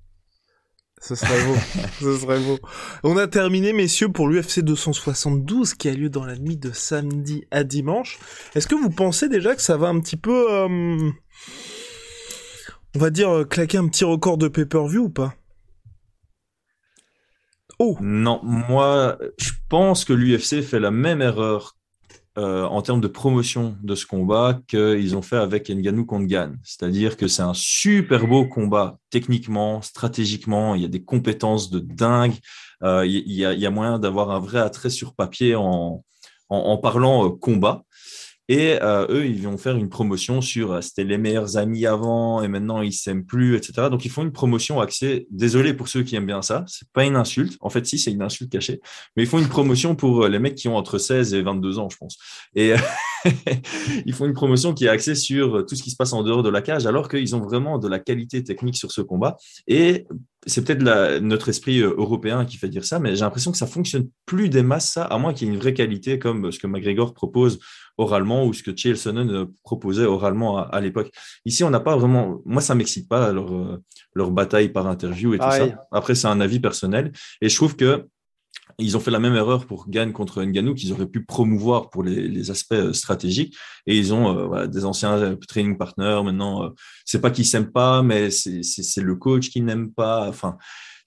Ce 0.99 1.15
serait 1.15 1.45
beau. 1.45 1.55
Ce 1.99 2.17
serait 2.17 2.39
beau. 2.39 2.59
On 3.03 3.17
a 3.17 3.27
terminé, 3.27 3.73
messieurs, 3.73 4.09
pour 4.09 4.27
l'UFC 4.27 4.59
272 4.61 5.73
qui 5.75 5.89
a 5.89 5.93
lieu 5.93 6.09
dans 6.09 6.25
la 6.25 6.37
nuit 6.37 6.57
de 6.57 6.71
samedi 6.71 7.45
à 7.51 7.63
dimanche. 7.63 8.17
Est-ce 8.55 8.67
que 8.67 8.75
vous 8.75 8.89
pensez 8.89 9.29
déjà 9.29 9.55
que 9.55 9.61
ça 9.61 9.77
va 9.77 9.87
un 9.87 9.99
petit 9.99 10.17
peu, 10.17 10.51
euh, 10.51 11.09
on 12.95 12.99
va 12.99 13.09
dire, 13.09 13.29
euh, 13.29 13.45
claquer 13.45 13.77
un 13.77 13.87
petit 13.87 14.05
record 14.05 14.37
de 14.37 14.47
pay-per-view 14.47 15.03
ou 15.03 15.09
pas? 15.09 15.35
Oh 17.79 17.95
Non, 18.01 18.39
moi, 18.43 19.19
je 19.37 19.51
pense 19.69 20.03
que 20.03 20.13
l'UFC 20.13 20.63
fait 20.63 20.79
la 20.79 20.89
même 20.89 21.21
erreur 21.21 21.76
euh, 22.37 22.65
en 22.65 22.83
termes 22.83 23.01
de 23.01 23.07
promotion 23.07 23.77
de 23.81 23.95
ce 23.95 24.05
combat 24.05 24.59
qu'ils 24.67 25.15
ont 25.15 25.23
fait 25.23 25.37
avec 25.37 25.69
Nganou 25.69 26.05
contre. 26.05 26.27
C'est-à-dire 26.63 27.17
que 27.17 27.27
c'est 27.27 27.41
un 27.41 27.55
super 27.55 28.27
beau 28.27 28.45
combat 28.45 28.99
techniquement, 29.09 29.81
stratégiquement, 29.81 30.75
il 30.75 30.83
y 30.83 30.85
a 30.85 30.89
des 30.89 31.03
compétences 31.03 31.71
de 31.71 31.79
dingue, 31.79 32.35
euh, 32.83 33.05
il, 33.07 33.31
y 33.31 33.65
a, 33.65 33.69
moyen 33.71 33.97
d'avoir 33.97 34.29
un 34.29 34.39
vrai 34.39 34.59
attrait 34.59 34.91
sur 34.91 35.15
papier 35.15 35.55
en, 35.55 36.03
en, 36.49 36.77
parlant 36.77 37.25
euh, 37.25 37.29
combat. 37.29 37.83
Et 38.49 38.81
euh, 38.81 39.05
eux, 39.09 39.25
ils 39.25 39.41
vont 39.41 39.57
faire 39.57 39.75
une 39.75 39.89
promotion 39.89 40.39
sur 40.39 40.71
euh, 40.71 40.81
c'était 40.81 41.03
les 41.03 41.17
meilleurs 41.17 41.57
amis 41.57 41.85
avant 41.85 42.41
et 42.41 42.47
maintenant 42.47 42.81
ils 42.81 42.93
s'aiment 42.93 43.25
plus, 43.25 43.57
etc. 43.57 43.89
Donc 43.89 44.05
ils 44.05 44.11
font 44.11 44.23
une 44.23 44.31
promotion 44.31 44.79
axée. 44.79 45.27
Désolé 45.31 45.73
pour 45.73 45.89
ceux 45.89 46.03
qui 46.03 46.15
aiment 46.15 46.25
bien 46.25 46.41
ça, 46.41 46.63
c'est 46.67 46.89
pas 46.93 47.03
une 47.03 47.17
insulte. 47.17 47.57
En 47.59 47.69
fait, 47.69 47.85
si 47.85 47.99
c'est 47.99 48.11
une 48.11 48.21
insulte 48.21 48.51
cachée, 48.51 48.79
mais 49.15 49.23
ils 49.23 49.29
font 49.29 49.39
une 49.39 49.49
promotion 49.49 49.95
pour 49.95 50.23
euh, 50.23 50.29
les 50.29 50.39
mecs 50.39 50.55
qui 50.55 50.69
ont 50.69 50.77
entre 50.77 50.97
16 50.97 51.33
et 51.33 51.41
22 51.41 51.79
ans, 51.79 51.89
je 51.89 51.97
pense. 51.97 52.17
Et 52.55 52.73
ils 54.05 54.13
font 54.13 54.25
une 54.25 54.33
promotion 54.33 54.73
qui 54.73 54.85
est 54.85 54.89
axée 54.89 55.15
sur 55.15 55.65
tout 55.65 55.75
ce 55.75 55.83
qui 55.83 55.91
se 55.91 55.95
passe 55.95 56.13
en 56.13 56.23
dehors 56.23 56.43
de 56.43 56.49
la 56.49 56.61
cage, 56.61 56.85
alors 56.85 57.09
qu'ils 57.09 57.35
ont 57.35 57.41
vraiment 57.41 57.77
de 57.79 57.87
la 57.87 57.99
qualité 57.99 58.43
technique 58.43 58.77
sur 58.77 58.91
ce 58.91 59.01
combat. 59.01 59.37
Et 59.67 60.05
c'est 60.45 60.63
peut-être 60.63 61.19
notre 61.19 61.49
esprit 61.49 61.79
européen 61.79 62.45
qui 62.45 62.57
fait 62.57 62.69
dire 62.69 62.85
ça, 62.85 62.99
mais 62.99 63.15
j'ai 63.15 63.21
l'impression 63.21 63.51
que 63.51 63.57
ça 63.57 63.67
fonctionne 63.67 64.09
plus 64.25 64.49
des 64.49 64.63
masses, 64.63 64.91
ça, 64.91 65.03
à 65.03 65.17
moins 65.17 65.33
qu'il 65.33 65.47
y 65.47 65.51
ait 65.51 65.53
une 65.53 65.59
vraie 65.59 65.73
qualité 65.73 66.19
comme 66.19 66.51
ce 66.51 66.59
que 66.59 66.67
McGregor 66.67 67.13
propose 67.13 67.59
oralement 67.97 68.45
ou 68.45 68.53
ce 68.53 68.63
que 68.63 68.75
Chael 68.75 68.97
Sonnen 68.97 69.29
euh, 69.29 69.45
proposait 69.63 70.05
oralement 70.05 70.57
à, 70.57 70.79
l'époque. 70.79 71.11
Ici, 71.45 71.63
on 71.63 71.69
n'a 71.69 71.79
pas 71.79 71.97
vraiment. 71.97 72.39
Moi, 72.45 72.61
ça 72.61 72.75
m'excite 72.75 73.09
pas 73.09 73.31
leur, 73.31 73.53
euh, 73.53 73.83
leur 74.13 74.31
bataille 74.31 74.69
par 74.69 74.87
interview 74.87 75.33
et 75.33 75.39
tout 75.39 75.51
ça. 75.51 75.87
Après, 75.91 76.15
c'est 76.15 76.27
un 76.27 76.39
avis 76.39 76.59
personnel. 76.59 77.11
Et 77.41 77.49
je 77.49 77.55
trouve 77.55 77.75
que 77.75 78.07
ils 78.79 78.95
ont 78.95 78.99
fait 78.99 79.11
la 79.11 79.19
même 79.19 79.35
erreur 79.35 79.65
pour 79.65 79.89
Gann 79.89 80.13
contre 80.13 80.43
Nganou 80.43 80.75
qu'ils 80.75 80.93
auraient 80.93 81.07
pu 81.07 81.25
promouvoir 81.25 81.89
pour 81.89 82.03
les, 82.03 82.27
les 82.27 82.51
aspects 82.51 82.73
euh, 82.73 82.93
stratégiques. 82.93 83.57
Et 83.85 83.97
ils 83.97 84.13
ont 84.13 84.65
des 84.67 84.85
anciens 84.85 85.35
training 85.47 85.77
partners. 85.77 86.21
Maintenant, 86.23 86.71
c'est 87.05 87.21
pas 87.21 87.31
qu'ils 87.31 87.45
s'aiment 87.45 87.71
pas, 87.71 88.03
mais 88.03 88.29
c'est 88.29 89.01
le 89.01 89.15
coach 89.15 89.49
qui 89.49 89.61
n'aime 89.61 89.91
pas. 89.91 90.27
Enfin, 90.27 90.57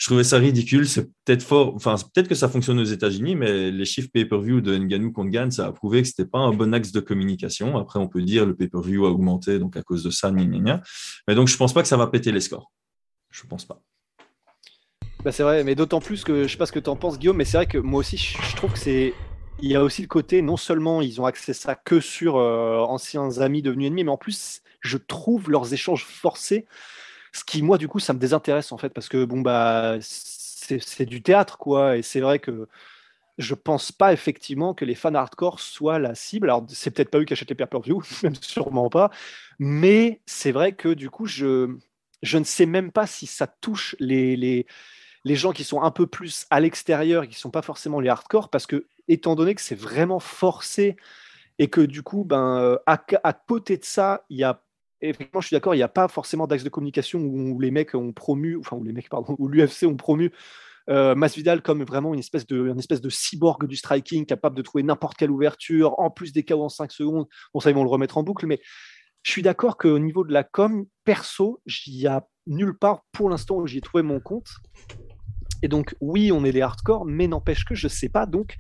je 0.01 0.07
trouvais 0.07 0.25
ça 0.25 0.39
ridicule. 0.39 0.89
C'est 0.89 1.11
peut-être 1.25 1.43
fort, 1.43 1.75
enfin, 1.75 1.95
peut-être 1.95 2.27
que 2.27 2.35
ça 2.35 2.49
fonctionne 2.49 2.79
aux 2.79 2.85
États-Unis, 2.85 3.37
mais 3.37 3.71
les 3.71 3.85
chiffres 3.85 4.09
pay-per-view 4.11 4.62
de 4.62 4.75
Ngannou 4.79 5.12
contre 5.12 5.31
Gann, 5.31 5.51
ça 5.51 5.66
a 5.66 5.73
prouvé 5.73 6.01
que 6.01 6.09
c'était 6.09 6.25
pas 6.25 6.39
un 6.39 6.55
bon 6.55 6.73
axe 6.73 6.91
de 6.91 7.01
communication. 7.01 7.77
Après, 7.77 7.99
on 7.99 8.09
peut 8.09 8.23
dire 8.23 8.47
le 8.47 8.57
pay-per-view 8.57 9.05
a 9.05 9.11
augmenté, 9.11 9.59
donc 9.59 9.77
à 9.77 9.83
cause 9.83 10.03
de 10.03 10.11
ça, 10.11 10.31
gna, 10.31 10.45
gna, 10.47 10.83
Mais 11.29 11.35
donc, 11.35 11.49
je 11.49 11.57
pense 11.59 11.75
pas 11.75 11.83
que 11.83 11.89
ça 11.89 11.99
va 11.99 12.07
péter 12.07 12.33
les 12.33 12.41
scores. 12.41 12.73
Je 13.31 13.47
pense 13.47 13.66
pas. 13.66 13.83
Bah 15.25 15.33
c'est 15.33 15.43
vrai, 15.43 15.64
mais 15.64 15.75
d'autant 15.75 16.01
plus 16.01 16.25
que 16.25 16.45
je 16.45 16.49
sais 16.49 16.57
pas 16.57 16.66
ce 16.66 16.73
que 16.73 16.79
tu 16.79 16.89
en 16.89 16.97
penses, 16.97 17.18
Guillaume, 17.18 17.37
mais 17.37 17.45
c'est 17.45 17.59
vrai 17.59 17.66
que 17.66 17.79
moi 17.79 18.01
aussi, 18.01 18.16
je 18.16 18.57
trouve 18.57 18.73
que 18.73 18.79
c'est. 18.79 19.12
Il 19.62 19.71
y 19.71 19.77
a 19.77 19.83
aussi 19.83 20.01
le 20.01 20.09
côté, 20.09 20.41
non 20.41 20.57
seulement 20.57 21.03
ils 21.03 21.21
ont 21.21 21.27
accès 21.27 21.53
ça 21.53 21.75
que 21.75 22.01
sur 22.01 22.37
euh, 22.37 22.79
anciens 22.79 23.39
amis 23.41 23.61
devenus 23.61 23.89
ennemis, 23.89 24.05
mais 24.05 24.11
en 24.11 24.16
plus, 24.16 24.62
je 24.81 24.97
trouve 24.97 25.51
leurs 25.51 25.75
échanges 25.75 26.05
forcés 26.05 26.66
ce 27.33 27.45
qui, 27.45 27.62
moi, 27.62 27.79
du 27.79 27.89
coup, 27.89 27.99
ça 28.01 28.12
me 28.12 28.18
désintéresse 28.18 28.73
en 28.73 28.79
fait, 28.79 28.91
parce 28.91 29.09
que 29.09 29.25
bon, 29.25 29.41
bah, 29.41 29.99
c'est 30.01 31.07
du 31.07 31.23
théâtre, 31.23 31.59
quoi. 31.59 31.97
Et 31.97 32.03
c'est 32.03 32.21
vrai 32.21 32.39
que 32.39 32.68
je 33.39 33.55
pense 33.55 33.93
pas 33.93 34.12
effectivement 34.12 34.75
que 34.75 34.85
les 34.85 34.95
fans 34.95 35.14
hardcore 35.14 35.61
soient 35.61 35.99
la 35.99 36.14
cible. 36.14 36.51
Alors, 36.51 36.66
c'est 36.68 36.91
peut-être 36.91 37.11
pas 37.11 37.18
eux 37.18 37.25
qui 37.25 37.33
achètent 37.33 37.51
les 37.51 37.55
pay-per-view, 37.57 38.03
même 38.23 38.35
sûrement 38.37 38.91
pas. 38.91 39.11
Mais 39.59 40.21
c'est 40.27 40.53
vrai 40.53 40.73
que 40.75 40.89
du 40.91 41.11
coup, 41.11 41.27
je, 41.27 41.77
je 42.23 42.39
ne 42.39 42.45
sais 42.45 42.66
même 42.66 42.93
pas 42.93 43.07
si 43.07 43.27
ça 43.27 43.47
touche 43.47 43.97
les, 44.01 44.37
les, 44.37 44.66
les 45.25 45.37
gens 45.37 45.53
qui 45.53 45.64
sont 45.64 45.83
un 45.83 45.91
peu 45.91 46.07
plus 46.07 46.47
à 46.51 46.61
l'extérieur, 46.61 47.29
qui 47.29 47.39
sont 47.39 47.51
pas 47.51 47.62
forcément 47.62 48.01
les 48.01 48.09
hardcore, 48.09 48.49
parce 48.49 48.66
que 48.66 48.87
étant 49.09 49.35
donné 49.35 49.55
que 49.55 49.61
c'est 49.61 49.79
vraiment 49.79 50.21
forcé 50.21 50.97
et 51.59 51.68
que 51.68 51.81
du 51.81 52.03
coup, 52.03 52.25
ben, 52.25 52.79
à, 52.87 53.05
à 53.23 53.33
côté 53.33 53.77
de 53.77 53.85
ça, 53.85 54.25
il 54.31 54.39
y 54.39 54.45
a 54.45 54.62
effectivement, 55.01 55.41
je 55.41 55.49
suis 55.49 55.55
d'accord, 55.55 55.75
il 55.75 55.79
n'y 55.79 55.83
a 55.83 55.89
pas 55.89 56.09
forcément 56.09 56.47
d'axe 56.47 56.64
de 56.64 56.68
communication 56.68 57.21
où, 57.21 57.59
les 57.61 57.71
mecs 57.71 57.95
ont 57.95 58.12
promu, 58.12 58.59
enfin, 58.59 58.77
où 58.77 58.85
les 58.85 58.93
mecs, 58.93 59.09
pardon, 59.09 59.35
où 59.39 59.49
l'UFC 59.49 59.85
ont 59.85 59.97
promu 59.97 60.33
euh, 60.89 61.14
Masvidal 61.14 61.62
comme 61.62 61.85
vraiment 61.85 62.14
une 62.14 62.21
espèce, 62.21 62.47
de, 62.47 62.68
une 62.68 62.79
espèce 62.79 63.01
de 63.01 63.09
cyborg 63.09 63.66
du 63.66 63.77
striking, 63.77 64.27
capable 64.27 64.57
de 64.57 64.62
trouver 64.62 64.83
n'importe 64.83 65.16
quelle 65.16 65.31
ouverture, 65.31 65.99
en 65.99 66.11
plus 66.11 66.33
des 66.33 66.43
KO 66.43 66.62
en 66.62 66.68
5 66.68 66.91
secondes. 66.93 67.27
Bon, 67.55 67.61
ça, 67.61 67.71
ils 67.71 67.75
vont 67.75 67.85
le 67.85 67.91
remettre 67.91 68.18
en 68.18 68.23
boucle, 68.23 68.47
mais 68.47 68.61
je 69.23 69.31
suis 69.31 69.43
d'accord 69.43 69.77
qu'au 69.77 69.99
niveau 69.99 70.25
de 70.25 70.33
la 70.33 70.45
com, 70.45 70.87
perso, 71.05 71.61
il 71.87 71.97
n'y 71.97 72.07
a 72.07 72.27
nulle 72.47 72.77
part 72.77 73.03
pour 73.12 73.31
l'instant 73.31 73.57
où 73.57 73.66
j'y 73.66 73.79
ai 73.79 73.81
trouvé 73.81 74.03
mon 74.03 74.21
compte. 74.21 74.49
Et 75.62 75.68
donc, 75.68 75.94
oui, 76.00 76.32
on 76.32 76.44
est 76.44 76.52
les 76.52 76.62
hardcore, 76.62 77.04
mais 77.04 77.26
n'empêche 77.26 77.64
que 77.64 77.74
je 77.74 77.86
ne 77.86 77.90
sais 77.90 78.08
pas. 78.08 78.26
Donc, 78.26 78.56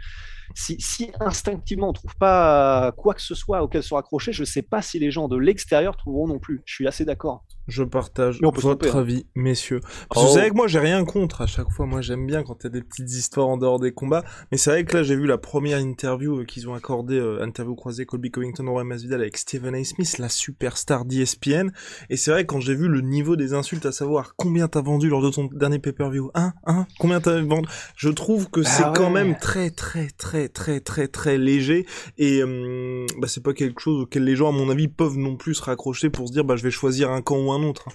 si, 0.54 1.10
instinctivement 1.20 1.88
on 1.88 1.90
ne 1.90 1.94
trouve 1.94 2.16
pas 2.16 2.92
quoi 2.96 3.14
que 3.14 3.22
ce 3.22 3.34
soit 3.34 3.62
auquel 3.62 3.82
se 3.82 3.94
raccrocher, 3.94 4.32
je 4.32 4.42
ne 4.42 4.46
sais 4.46 4.62
pas 4.62 4.82
si 4.82 4.98
les 4.98 5.10
gens 5.10 5.28
de 5.28 5.36
l'extérieur 5.36 5.96
trouveront 5.96 6.28
non 6.28 6.38
plus. 6.38 6.62
Je 6.64 6.74
suis 6.74 6.86
assez 6.86 7.04
d'accord. 7.04 7.44
Je 7.70 7.84
partage 7.84 8.40
votre 8.40 8.96
avis, 8.96 9.26
messieurs. 9.36 9.80
Parce 9.80 10.22
que 10.22 10.26
vous 10.26 10.32
oh. 10.32 10.34
savez 10.34 10.50
que 10.50 10.56
moi, 10.56 10.66
j'ai 10.66 10.80
rien 10.80 11.04
contre 11.04 11.42
à 11.42 11.46
chaque 11.46 11.70
fois. 11.70 11.86
Moi, 11.86 12.00
j'aime 12.00 12.26
bien 12.26 12.42
quand 12.42 12.56
il 12.60 12.64
y 12.64 12.66
a 12.66 12.70
des 12.70 12.82
petites 12.82 13.10
histoires 13.10 13.48
en 13.48 13.56
dehors 13.56 13.78
des 13.78 13.92
combats. 13.92 14.24
Mais 14.50 14.58
c'est 14.58 14.70
vrai 14.70 14.84
que 14.84 14.96
là, 14.96 15.02
j'ai 15.04 15.14
vu 15.14 15.26
la 15.26 15.38
première 15.38 15.78
interview 15.78 16.40
euh, 16.40 16.44
qu'ils 16.44 16.68
ont 16.68 16.74
accordée, 16.74 17.18
euh, 17.18 17.42
interview 17.42 17.76
croisée 17.76 18.06
Colby 18.06 18.32
Covington, 18.32 18.68
Roy 18.68 18.82
Masvidal 18.82 19.20
avec 19.20 19.36
Stephen 19.36 19.74
A. 19.74 19.84
Smith, 19.84 20.18
la 20.18 20.28
superstar 20.28 21.04
d'ESPN. 21.04 21.70
Et 22.08 22.16
c'est 22.16 22.32
vrai, 22.32 22.44
quand 22.44 22.60
j'ai 22.60 22.74
vu 22.74 22.88
le 22.88 23.02
niveau 23.02 23.36
des 23.36 23.54
insultes, 23.54 23.86
à 23.86 23.92
savoir 23.92 24.34
combien 24.36 24.66
t'as 24.66 24.82
vendu 24.82 25.08
lors 25.08 25.22
de 25.22 25.30
ton 25.30 25.44
dernier 25.44 25.78
pay-per-view, 25.78 26.30
hein, 26.34 26.54
hein, 26.66 26.86
combien 26.98 27.20
t'as 27.20 27.40
vendu, 27.40 27.68
je 27.94 28.08
trouve 28.08 28.50
que 28.50 28.64
c'est 28.64 28.82
ah 28.84 28.92
quand 28.96 29.10
même 29.10 29.36
très, 29.38 29.70
très, 29.70 30.08
très, 30.08 30.39
très, 30.48 30.80
très, 30.80 31.08
très 31.08 31.38
léger. 31.38 31.86
Et 32.18 32.40
euh, 32.42 33.06
bah, 33.18 33.28
c'est 33.28 33.42
pas 33.42 33.52
quelque 33.52 33.80
chose 33.80 34.02
auquel 34.02 34.24
les 34.24 34.36
gens, 34.36 34.48
à 34.48 34.52
mon 34.52 34.70
avis, 34.70 34.88
peuvent 34.88 35.16
non 35.16 35.36
plus 35.36 35.54
se 35.54 35.62
raccrocher 35.62 36.10
pour 36.10 36.28
se 36.28 36.32
dire, 36.32 36.44
bah, 36.44 36.56
je 36.56 36.62
vais 36.62 36.70
choisir 36.70 37.10
un 37.10 37.22
camp 37.22 37.38
ou 37.38 37.52
un 37.52 37.62
autre. 37.62 37.88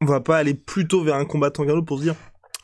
On 0.00 0.06
va 0.06 0.20
pas 0.20 0.36
aller 0.36 0.54
plutôt 0.54 1.02
vers 1.02 1.16
un 1.16 1.24
combattant 1.24 1.64
galop 1.64 1.82
pour 1.82 1.98
se 1.98 2.04
dire 2.04 2.16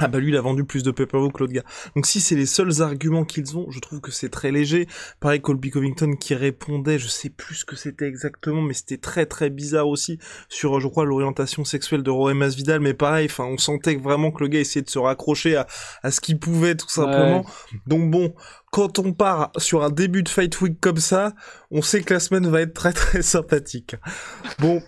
ah 0.03 0.09
bah 0.09 0.19
lui 0.19 0.31
il 0.31 0.37
a 0.37 0.41
vendu 0.41 0.65
plus 0.65 0.83
de 0.83 0.91
pay-per-view 0.91 1.31
que 1.31 1.41
l'autre 1.41 1.53
gars. 1.53 1.65
Donc 1.95 2.07
si 2.07 2.21
c'est 2.21 2.35
les 2.35 2.47
seuls 2.47 2.81
arguments 2.81 3.25
qu'ils 3.25 3.59
ont, 3.59 3.71
je 3.71 3.81
trouve 3.81 4.01
que 4.01 4.11
c'est 4.11 4.31
très 4.31 4.51
léger. 4.51 4.89
Pareil 5.21 5.43
Colby 5.43 5.71
Covington 5.71 6.17
qui 6.17 6.35
répondait, 6.35 6.99
je 6.99 7.07
sais 7.07 7.29
plus 7.29 7.57
ce 7.57 7.65
que 7.67 7.77
c'était 7.77 8.07
exactement, 8.07 8.63
mais 8.63 8.73
c'était 8.73 8.97
très 8.97 9.27
très 9.27 9.51
bizarre 9.51 9.89
aussi 9.89 10.19
sur 10.49 10.81
je 10.81 10.89
crois 10.89 11.05
l'orientation 11.05 11.65
sexuelle 11.65 12.03
de 12.03 12.11
Roy 12.11 12.33
Masvidal, 12.33 12.81
mais 12.81 12.95
pareil, 12.95 13.27
enfin 13.27 13.45
on 13.45 13.59
sentait 13.59 13.97
vraiment 13.97 14.31
que 14.31 14.43
le 14.43 14.49
gars 14.49 14.61
essayait 14.61 14.83
de 14.83 14.89
se 14.89 14.99
raccrocher 14.99 15.57
à, 15.57 15.67
à 16.03 16.11
ce 16.11 16.23
qu'il 16.23 16.39
pouvait 16.39 16.77
tout 16.77 16.89
simplement. 16.89 17.45
Donc 17.87 18.11
bon, 18.11 18.35
quand 18.71 18.99
on 18.99 19.13
part 19.13 19.51
sur 19.57 19.83
un 19.83 19.91
début 19.91 20.23
de 20.23 20.29
Fight 20.29 20.61
Week 20.61 20.81
comme 20.81 20.99
ça, 20.99 21.35
on 21.71 21.83
sait 21.83 22.03
que 22.03 22.15
la 22.15 22.21
semaine 22.21 22.47
va 22.49 22.61
être 22.61 22.75
très 22.75 22.93
très 22.93 23.23
sympathique. 23.23 23.97
Bon. 24.59 24.81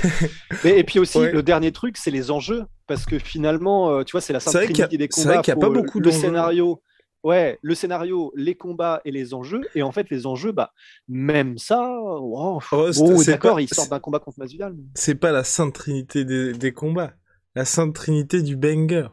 et 0.64 0.84
puis 0.84 0.98
aussi, 0.98 1.18
le 1.18 1.42
dernier 1.42 1.72
truc, 1.72 1.96
c'est 1.96 2.10
les 2.12 2.30
enjeux. 2.30 2.64
Parce 2.86 3.04
que 3.04 3.18
finalement, 3.18 3.90
euh, 3.90 4.04
tu 4.04 4.12
vois, 4.12 4.20
c'est 4.20 4.32
la 4.32 4.38
simple 4.38 4.66
des 4.68 4.74
combats. 4.74 5.08
C'est 5.10 5.24
vrai 5.24 5.42
qu'il 5.42 5.54
n'y 5.54 5.58
a 5.58 5.60
pas 5.60 5.70
beaucoup 5.70 6.00
de 6.00 6.10
scénario. 6.10 6.80
Ouais, 7.24 7.58
le 7.60 7.74
scénario, 7.74 8.32
les 8.36 8.54
combats 8.54 9.00
et 9.04 9.10
les 9.10 9.34
enjeux. 9.34 9.62
Et 9.74 9.82
en 9.82 9.90
fait, 9.90 10.08
les 10.10 10.26
enjeux, 10.26 10.52
bah, 10.52 10.72
même 11.08 11.58
ça, 11.58 11.80
wow, 12.00 12.60
oh, 12.70 13.24
d'accord, 13.24 13.58
ils 13.58 13.68
sortent 13.68 13.90
d'un 13.90 13.98
combat 13.98 14.20
contre 14.20 14.38
Masvidal. 14.38 14.76
C'est 14.94 15.16
pas 15.16 15.32
la 15.32 15.42
sainte 15.42 15.74
trinité 15.74 16.24
des, 16.24 16.52
des 16.52 16.72
combats. 16.72 17.14
La 17.56 17.64
sainte 17.64 17.94
trinité 17.96 18.42
du 18.42 18.54
banger. 18.54 19.08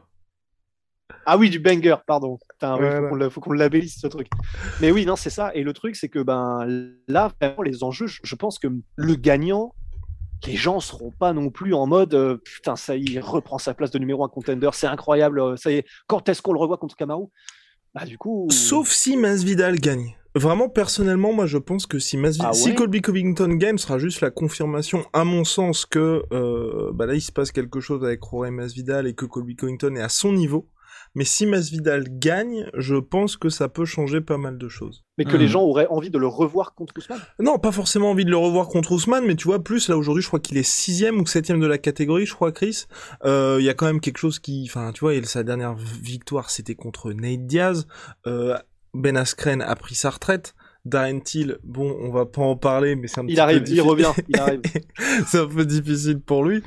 Ah 1.26 1.36
oui, 1.36 1.50
du 1.50 1.58
banger, 1.58 1.96
pardon. 2.06 2.38
Il 2.62 3.28
faut 3.30 3.40
qu'on 3.40 3.52
labellise 3.52 3.98
ce 4.00 4.06
truc. 4.06 4.28
Mais 4.80 4.90
oui, 4.90 5.06
non, 5.06 5.16
c'est 5.16 5.30
ça. 5.30 5.54
Et 5.54 5.62
le 5.62 5.72
truc, 5.72 5.96
c'est 5.96 6.08
que 6.08 6.20
ben 6.22 6.66
là, 7.08 7.30
vraiment, 7.40 7.62
les 7.62 7.84
enjeux, 7.84 8.06
je 8.06 8.34
pense 8.34 8.58
que 8.58 8.68
le 8.96 9.14
gagnant, 9.14 9.74
les 10.46 10.56
gens 10.56 10.80
seront 10.80 11.10
pas 11.10 11.32
non 11.32 11.50
plus 11.50 11.74
en 11.74 11.86
mode 11.86 12.14
euh, 12.14 12.36
putain, 12.36 12.76
ça 12.76 12.96
y 12.96 13.16
est, 13.16 13.20
reprend 13.20 13.58
sa 13.58 13.74
place 13.74 13.90
de 13.90 13.98
numéro 13.98 14.24
un 14.24 14.28
contender, 14.28 14.70
c'est 14.72 14.86
incroyable, 14.86 15.40
euh, 15.40 15.56
ça 15.56 15.70
y 15.70 15.76
est, 15.76 15.86
quand 16.06 16.28
est-ce 16.28 16.42
qu'on 16.42 16.52
le 16.52 16.58
revoit 16.58 16.76
contre 16.76 16.96
Kamaru? 16.96 17.26
Bah, 17.94 18.04
du 18.04 18.18
coup. 18.18 18.48
Sauf 18.50 18.90
si 18.90 19.16
Masvidal 19.16 19.78
gagne. 19.78 20.16
Vraiment, 20.34 20.68
personnellement, 20.68 21.32
moi, 21.32 21.46
je 21.46 21.58
pense 21.58 21.86
que 21.86 22.00
si, 22.00 22.16
Masvidal... 22.16 22.50
Ah 22.50 22.54
si 22.54 22.74
Colby 22.74 23.00
Covington 23.00 23.48
gagne, 23.50 23.78
ce 23.78 23.86
sera 23.86 23.98
juste 23.98 24.20
la 24.20 24.32
confirmation, 24.32 25.04
à 25.12 25.22
mon 25.22 25.44
sens, 25.44 25.86
que 25.86 26.24
euh, 26.32 26.90
bah 26.92 27.06
là, 27.06 27.14
il 27.14 27.20
se 27.20 27.30
passe 27.30 27.52
quelque 27.52 27.78
chose 27.78 28.04
avec 28.04 28.20
Rory 28.22 28.50
Masvidal 28.50 29.06
et 29.06 29.14
que 29.14 29.26
Colby 29.26 29.54
Covington 29.54 29.94
est 29.94 30.02
à 30.02 30.08
son 30.08 30.32
niveau. 30.32 30.68
Mais 31.14 31.24
si 31.24 31.46
Masvidal 31.46 32.04
gagne, 32.08 32.68
je 32.74 32.96
pense 32.96 33.36
que 33.36 33.48
ça 33.48 33.68
peut 33.68 33.84
changer 33.84 34.20
pas 34.20 34.36
mal 34.36 34.58
de 34.58 34.68
choses. 34.68 35.04
Mais 35.16 35.24
que 35.24 35.36
les 35.36 35.46
hmm. 35.46 35.48
gens 35.48 35.62
auraient 35.62 35.86
envie 35.88 36.10
de 36.10 36.18
le 36.18 36.26
revoir 36.26 36.74
contre 36.74 36.94
Ousmane 36.98 37.20
Non, 37.38 37.58
pas 37.58 37.70
forcément 37.70 38.10
envie 38.10 38.24
de 38.24 38.30
le 38.30 38.36
revoir 38.36 38.68
contre 38.68 38.92
Ousmane, 38.92 39.24
mais 39.24 39.36
tu 39.36 39.46
vois, 39.46 39.62
plus 39.62 39.88
là 39.88 39.96
aujourd'hui, 39.96 40.22
je 40.22 40.28
crois 40.28 40.40
qu'il 40.40 40.58
est 40.58 40.64
sixième 40.64 41.20
ou 41.20 41.26
septième 41.26 41.60
de 41.60 41.66
la 41.66 41.78
catégorie, 41.78 42.26
je 42.26 42.34
crois, 42.34 42.50
Chris. 42.50 42.86
Euh, 43.24 43.58
il 43.60 43.64
y 43.64 43.68
a 43.68 43.74
quand 43.74 43.86
même 43.86 44.00
quelque 44.00 44.18
chose 44.18 44.40
qui, 44.40 44.66
enfin, 44.68 44.90
tu 44.92 45.00
vois, 45.00 45.12
sa 45.24 45.44
dernière 45.44 45.74
victoire, 45.74 46.50
c'était 46.50 46.74
contre 46.74 47.12
Nate 47.12 47.46
Diaz. 47.46 47.86
Euh, 48.26 48.58
Ben 48.92 49.16
Askren 49.16 49.62
a 49.62 49.76
pris 49.76 49.94
sa 49.94 50.10
retraite. 50.10 50.54
Darren 50.84 51.20
Till, 51.20 51.58
bon, 51.64 51.96
on 52.00 52.10
va 52.10 52.26
pas 52.26 52.42
en 52.42 52.56
parler, 52.56 52.94
mais 52.94 53.08
c'est 53.08 53.20
un 53.20 53.26
il 53.26 53.40
arrive, 53.40 53.62
il 53.66 53.80
revient, 53.80 54.12
il 54.28 54.38
arrive. 54.38 54.60
c'est 55.26 55.38
un 55.38 55.46
peu 55.46 55.64
difficile 55.64 56.20
pour 56.20 56.44
lui. 56.44 56.62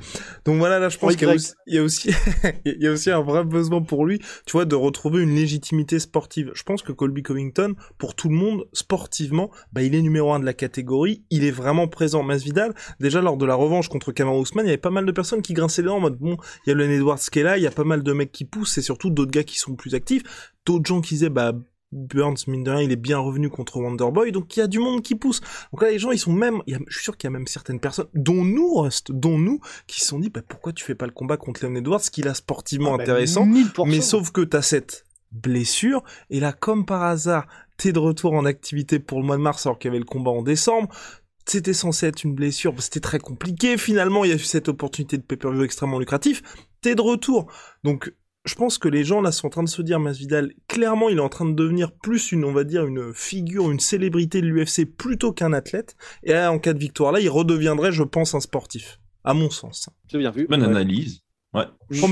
Donc 0.46 0.58
voilà, 0.58 0.80
là, 0.80 0.90
je 0.90 0.98
pense 0.98 1.16
qu'il 1.16 1.28
y, 1.28 1.76
y, 1.76 1.78
a 1.78 1.84
aussi, 1.84 2.10
il 2.66 2.82
y 2.82 2.88
a 2.88 2.92
aussi 2.92 3.12
un 3.12 3.22
vrai 3.22 3.44
besoin 3.44 3.82
pour 3.84 4.06
lui, 4.06 4.20
tu 4.46 4.54
vois, 4.54 4.66
de 4.66 4.76
retrouver 4.76 5.22
une 5.22 5.36
légitimité 5.36 6.00
sportive. 6.00 6.52
Je 6.56 6.64
pense 6.64 6.82
que 6.82 6.92
Colby 6.92 7.22
Covington, 7.22 7.76
pour 8.00 8.16
tout 8.16 8.30
le 8.30 8.36
monde, 8.36 8.66
sportivement, 8.74 9.52
bah, 9.72 9.84
il 9.84 9.94
est 9.94 10.02
numéro 10.02 10.34
un 10.34 10.40
de 10.40 10.46
la 10.46 10.54
catégorie, 10.54 11.24
il 11.30 11.44
est 11.44 11.52
vraiment 11.52 11.88
présent. 11.88 12.24
Masvidal, 12.24 12.74
déjà 13.00 13.22
lors 13.22 13.38
de 13.38 13.46
la 13.46 13.56
revanche 13.56 13.88
contre 13.88 14.12
Cameron 14.12 14.40
Ousmane, 14.40 14.66
il 14.66 14.70
y 14.70 14.72
avait 14.72 14.78
pas 14.78 14.90
mal 14.90 15.06
de 15.06 15.12
personnes 15.12 15.44
qui 15.44 15.54
grinçaient 15.54 15.84
les 15.84 15.90
dents 15.90 15.98
en 15.98 16.02
mode, 16.02 16.18
bon, 16.18 16.38
il 16.66 16.70
y 16.70 16.74
a 16.74 16.76
Len 16.76 16.90
Edwards 16.90 17.20
qui 17.20 17.40
est 17.40 17.44
là, 17.44 17.58
il 17.58 17.64
y 17.64 17.68
a 17.68 17.72
pas 17.72 17.84
mal 17.84 18.02
de 18.02 18.14
mecs 18.14 18.32
qui 18.32 18.46
poussent, 18.46 18.78
et 18.80 18.82
surtout 18.82 19.12
d'autres 19.12 19.32
gars 19.32 19.44
qui 19.44 19.60
sont 19.60 19.76
plus 19.76 19.94
actifs, 19.94 20.24
d'autres 20.66 20.88
gens 20.88 21.02
qui 21.02 21.14
disaient, 21.14 21.30
bah, 21.30 21.54
Burns, 21.92 22.36
mine 22.48 22.64
de 22.64 22.72
rien, 22.72 22.82
il 22.82 22.92
est 22.92 22.98
bien 22.98 23.18
revenu 23.18 23.50
contre 23.50 23.80
Wonderboy, 23.80 24.32
donc 24.32 24.56
il 24.56 24.60
y 24.60 24.64
a 24.64 24.68
du 24.68 24.80
monde 24.80 25.02
qui 25.02 25.16
pousse. 25.16 25.40
Donc 25.72 25.82
là, 25.82 25.90
les 25.90 26.00
gens, 26.00 26.12
ils 26.12 26.20
sont 26.20 26.34
même, 26.34 26.62
je 26.68 26.94
suis 26.94 27.04
sûr 27.04 27.18
qu'il 27.18 27.30
y 27.30 27.32
a 27.32 27.32
même 27.32 27.48
certaines 27.48 27.80
personnes, 27.80 28.08
dont 28.14 28.44
nous, 28.44 28.76
Rust, 28.76 29.12
dont 29.12 29.38
nous, 29.38 29.62
qui 29.88 30.02
se 30.02 30.08
sont 30.08 30.20
dit, 30.20 30.30
bah, 30.30 30.42
pourquoi 30.48 30.74
tu 30.74 30.84
fais 30.84 30.96
pas 30.96 31.06
le 31.06 31.14
combat 31.14 31.38
contre 31.38 31.66
Leon 31.66 31.76
Edwards, 31.76 32.02
qu'il 32.02 32.28
a 32.28 32.34
sportivement 32.34 32.96
Ah 32.96 32.98
bah, 32.98 33.04
intéressant, 33.04 33.46
1000%. 33.46 33.88
mais 33.90 34.02
sauf 34.02 34.32
que 34.32 34.42
t'as 34.42 34.62
cette 34.62 35.06
blessure, 35.32 36.04
et 36.30 36.40
là, 36.40 36.52
comme 36.52 36.86
par 36.86 37.04
hasard, 37.04 37.48
t'es 37.78 37.94
de 37.94 38.00
retour 38.00 38.34
en 38.34 38.46
activité 38.46 39.00
pour 39.00 39.20
le 39.20 39.26
mois 39.26 39.38
de 39.38 39.42
mars, 39.42 39.66
alors 39.66 39.80
qu'il 39.80 39.90
y 39.90 39.92
avait 39.92 40.00
le 40.00 40.06
combat 40.06 40.32
en 40.32 40.42
décembre, 40.42 40.90
c'était 41.46 41.74
censé 41.74 42.08
être 42.08 42.24
une 42.24 42.34
blessure, 42.34 42.74
c'était 42.80 43.00
très 43.00 43.20
compliqué, 43.20 43.78
finalement, 43.78 44.26
il 44.26 44.30
y 44.30 44.34
a 44.34 44.36
eu 44.36 44.40
cette 44.40 44.68
opportunité 44.68 45.18
de 45.18 45.24
pay-per-view 45.24 45.64
extrêmement 45.64 46.00
lucratif, 46.00 46.44
t'es 46.82 46.96
de 46.96 47.02
retour. 47.02 47.50
Donc, 47.86 48.14
je 48.48 48.56
pense 48.56 48.78
que 48.78 48.88
les 48.88 49.04
gens 49.04 49.22
là 49.22 49.32
sont 49.32 49.48
en 49.48 49.50
train 49.50 49.64
de 49.64 49.70
se 49.70 49.82
dire 49.82 50.00
Masvidal 50.00 50.54
clairement 50.68 51.10
il 51.10 51.18
est 51.18 51.22
en 51.22 51.30
train 51.30 51.46
de 51.46 51.54
devenir 51.54 51.92
plus 51.92 52.32
une 52.32 52.46
on 52.46 52.54
va 52.54 52.64
dire 52.64 52.86
une 52.86 53.14
figure 53.14 53.70
une 53.70 53.80
célébrité 53.80 54.42
de 54.42 54.48
l'UFC 54.48 54.86
plutôt 54.86 55.32
qu'un 55.34 55.54
athlète 55.54 55.96
et 56.24 56.34
là, 56.34 56.52
en 56.52 56.60
cas 56.60 56.74
de 56.74 56.80
victoire 56.80 57.12
là 57.12 57.20
il 57.20 57.30
redeviendrait 57.30 57.92
je 57.92 58.04
pense 58.04 58.34
un 58.34 58.40
sportif 58.40 59.00
à 59.24 59.34
mon 59.34 59.50
sens. 59.50 59.90
C'est 60.10 60.18
bien 60.18 60.32
vu. 60.32 60.48
Bonne 60.48 60.62
Ouais. 60.62 60.68
analyse. 60.70 61.20
Ouais. 61.54 61.66
Je 61.90 62.06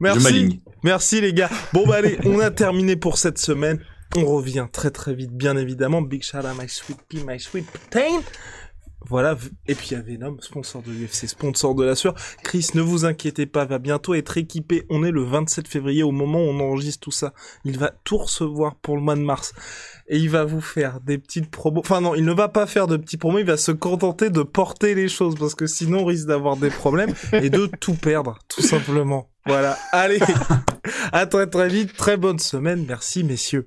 Merci. 0.00 0.22
m'aligne. 0.22 0.60
Merci 0.82 1.20
les 1.20 1.34
gars. 1.34 1.50
Bon 1.74 1.86
bah 1.86 1.96
allez, 1.96 2.18
on 2.24 2.38
a 2.40 2.50
terminé 2.50 2.96
pour 2.96 3.18
cette 3.18 3.36
semaine. 3.38 3.78
On 4.16 4.24
revient 4.24 4.66
très 4.72 4.90
très 4.90 5.14
vite 5.14 5.32
bien 5.32 5.56
évidemment. 5.56 6.00
Big 6.00 6.22
shout 6.22 6.38
out 6.38 6.56
my 6.58 6.68
sweet 6.68 6.98
pea, 7.08 7.24
my 7.26 7.38
sweet 7.38 7.66
protein. 7.66 8.20
Voilà, 9.08 9.36
et 9.66 9.74
puis 9.74 9.88
il 9.90 9.92
y 9.94 9.96
a 9.96 10.00
Venom, 10.00 10.36
sponsor 10.40 10.82
de 10.82 10.90
l'UFC, 10.90 11.28
sponsor 11.28 11.74
de 11.74 11.84
la 11.84 11.94
sueur. 11.94 12.14
Chris, 12.42 12.68
ne 12.74 12.80
vous 12.80 13.04
inquiétez 13.04 13.44
pas, 13.44 13.66
va 13.66 13.78
bientôt 13.78 14.14
être 14.14 14.38
équipé. 14.38 14.86
On 14.88 15.04
est 15.04 15.10
le 15.10 15.22
27 15.22 15.68
février, 15.68 16.02
au 16.02 16.10
moment 16.10 16.38
où 16.38 16.48
on 16.48 16.60
enregistre 16.60 17.00
tout 17.00 17.10
ça. 17.10 17.34
Il 17.64 17.78
va 17.78 17.92
tout 18.04 18.16
recevoir 18.16 18.76
pour 18.76 18.96
le 18.96 19.02
mois 19.02 19.14
de 19.14 19.20
mars. 19.20 19.52
Et 20.08 20.18
il 20.18 20.30
va 20.30 20.44
vous 20.44 20.62
faire 20.62 21.00
des 21.00 21.18
petites 21.18 21.50
promos. 21.50 21.80
Enfin 21.80 22.00
non, 22.00 22.14
il 22.14 22.24
ne 22.24 22.32
va 22.32 22.48
pas 22.48 22.66
faire 22.66 22.86
de 22.86 22.96
petits 22.96 23.18
promos, 23.18 23.38
il 23.38 23.46
va 23.46 23.56
se 23.56 23.72
contenter 23.72 24.30
de 24.30 24.42
porter 24.42 24.94
les 24.94 25.08
choses, 25.08 25.34
parce 25.34 25.54
que 25.54 25.66
sinon 25.66 26.00
on 26.00 26.04
risque 26.06 26.26
d'avoir 26.26 26.56
des 26.56 26.70
problèmes 26.70 27.12
et 27.32 27.50
de 27.50 27.66
tout 27.80 27.94
perdre, 27.94 28.38
tout 28.48 28.62
simplement. 28.62 29.30
Voilà, 29.46 29.76
allez, 29.92 30.20
à 31.12 31.26
très 31.26 31.46
très 31.46 31.68
vite, 31.68 31.94
très 31.94 32.16
bonne 32.16 32.38
semaine, 32.38 32.86
merci 32.88 33.22
messieurs. 33.24 33.66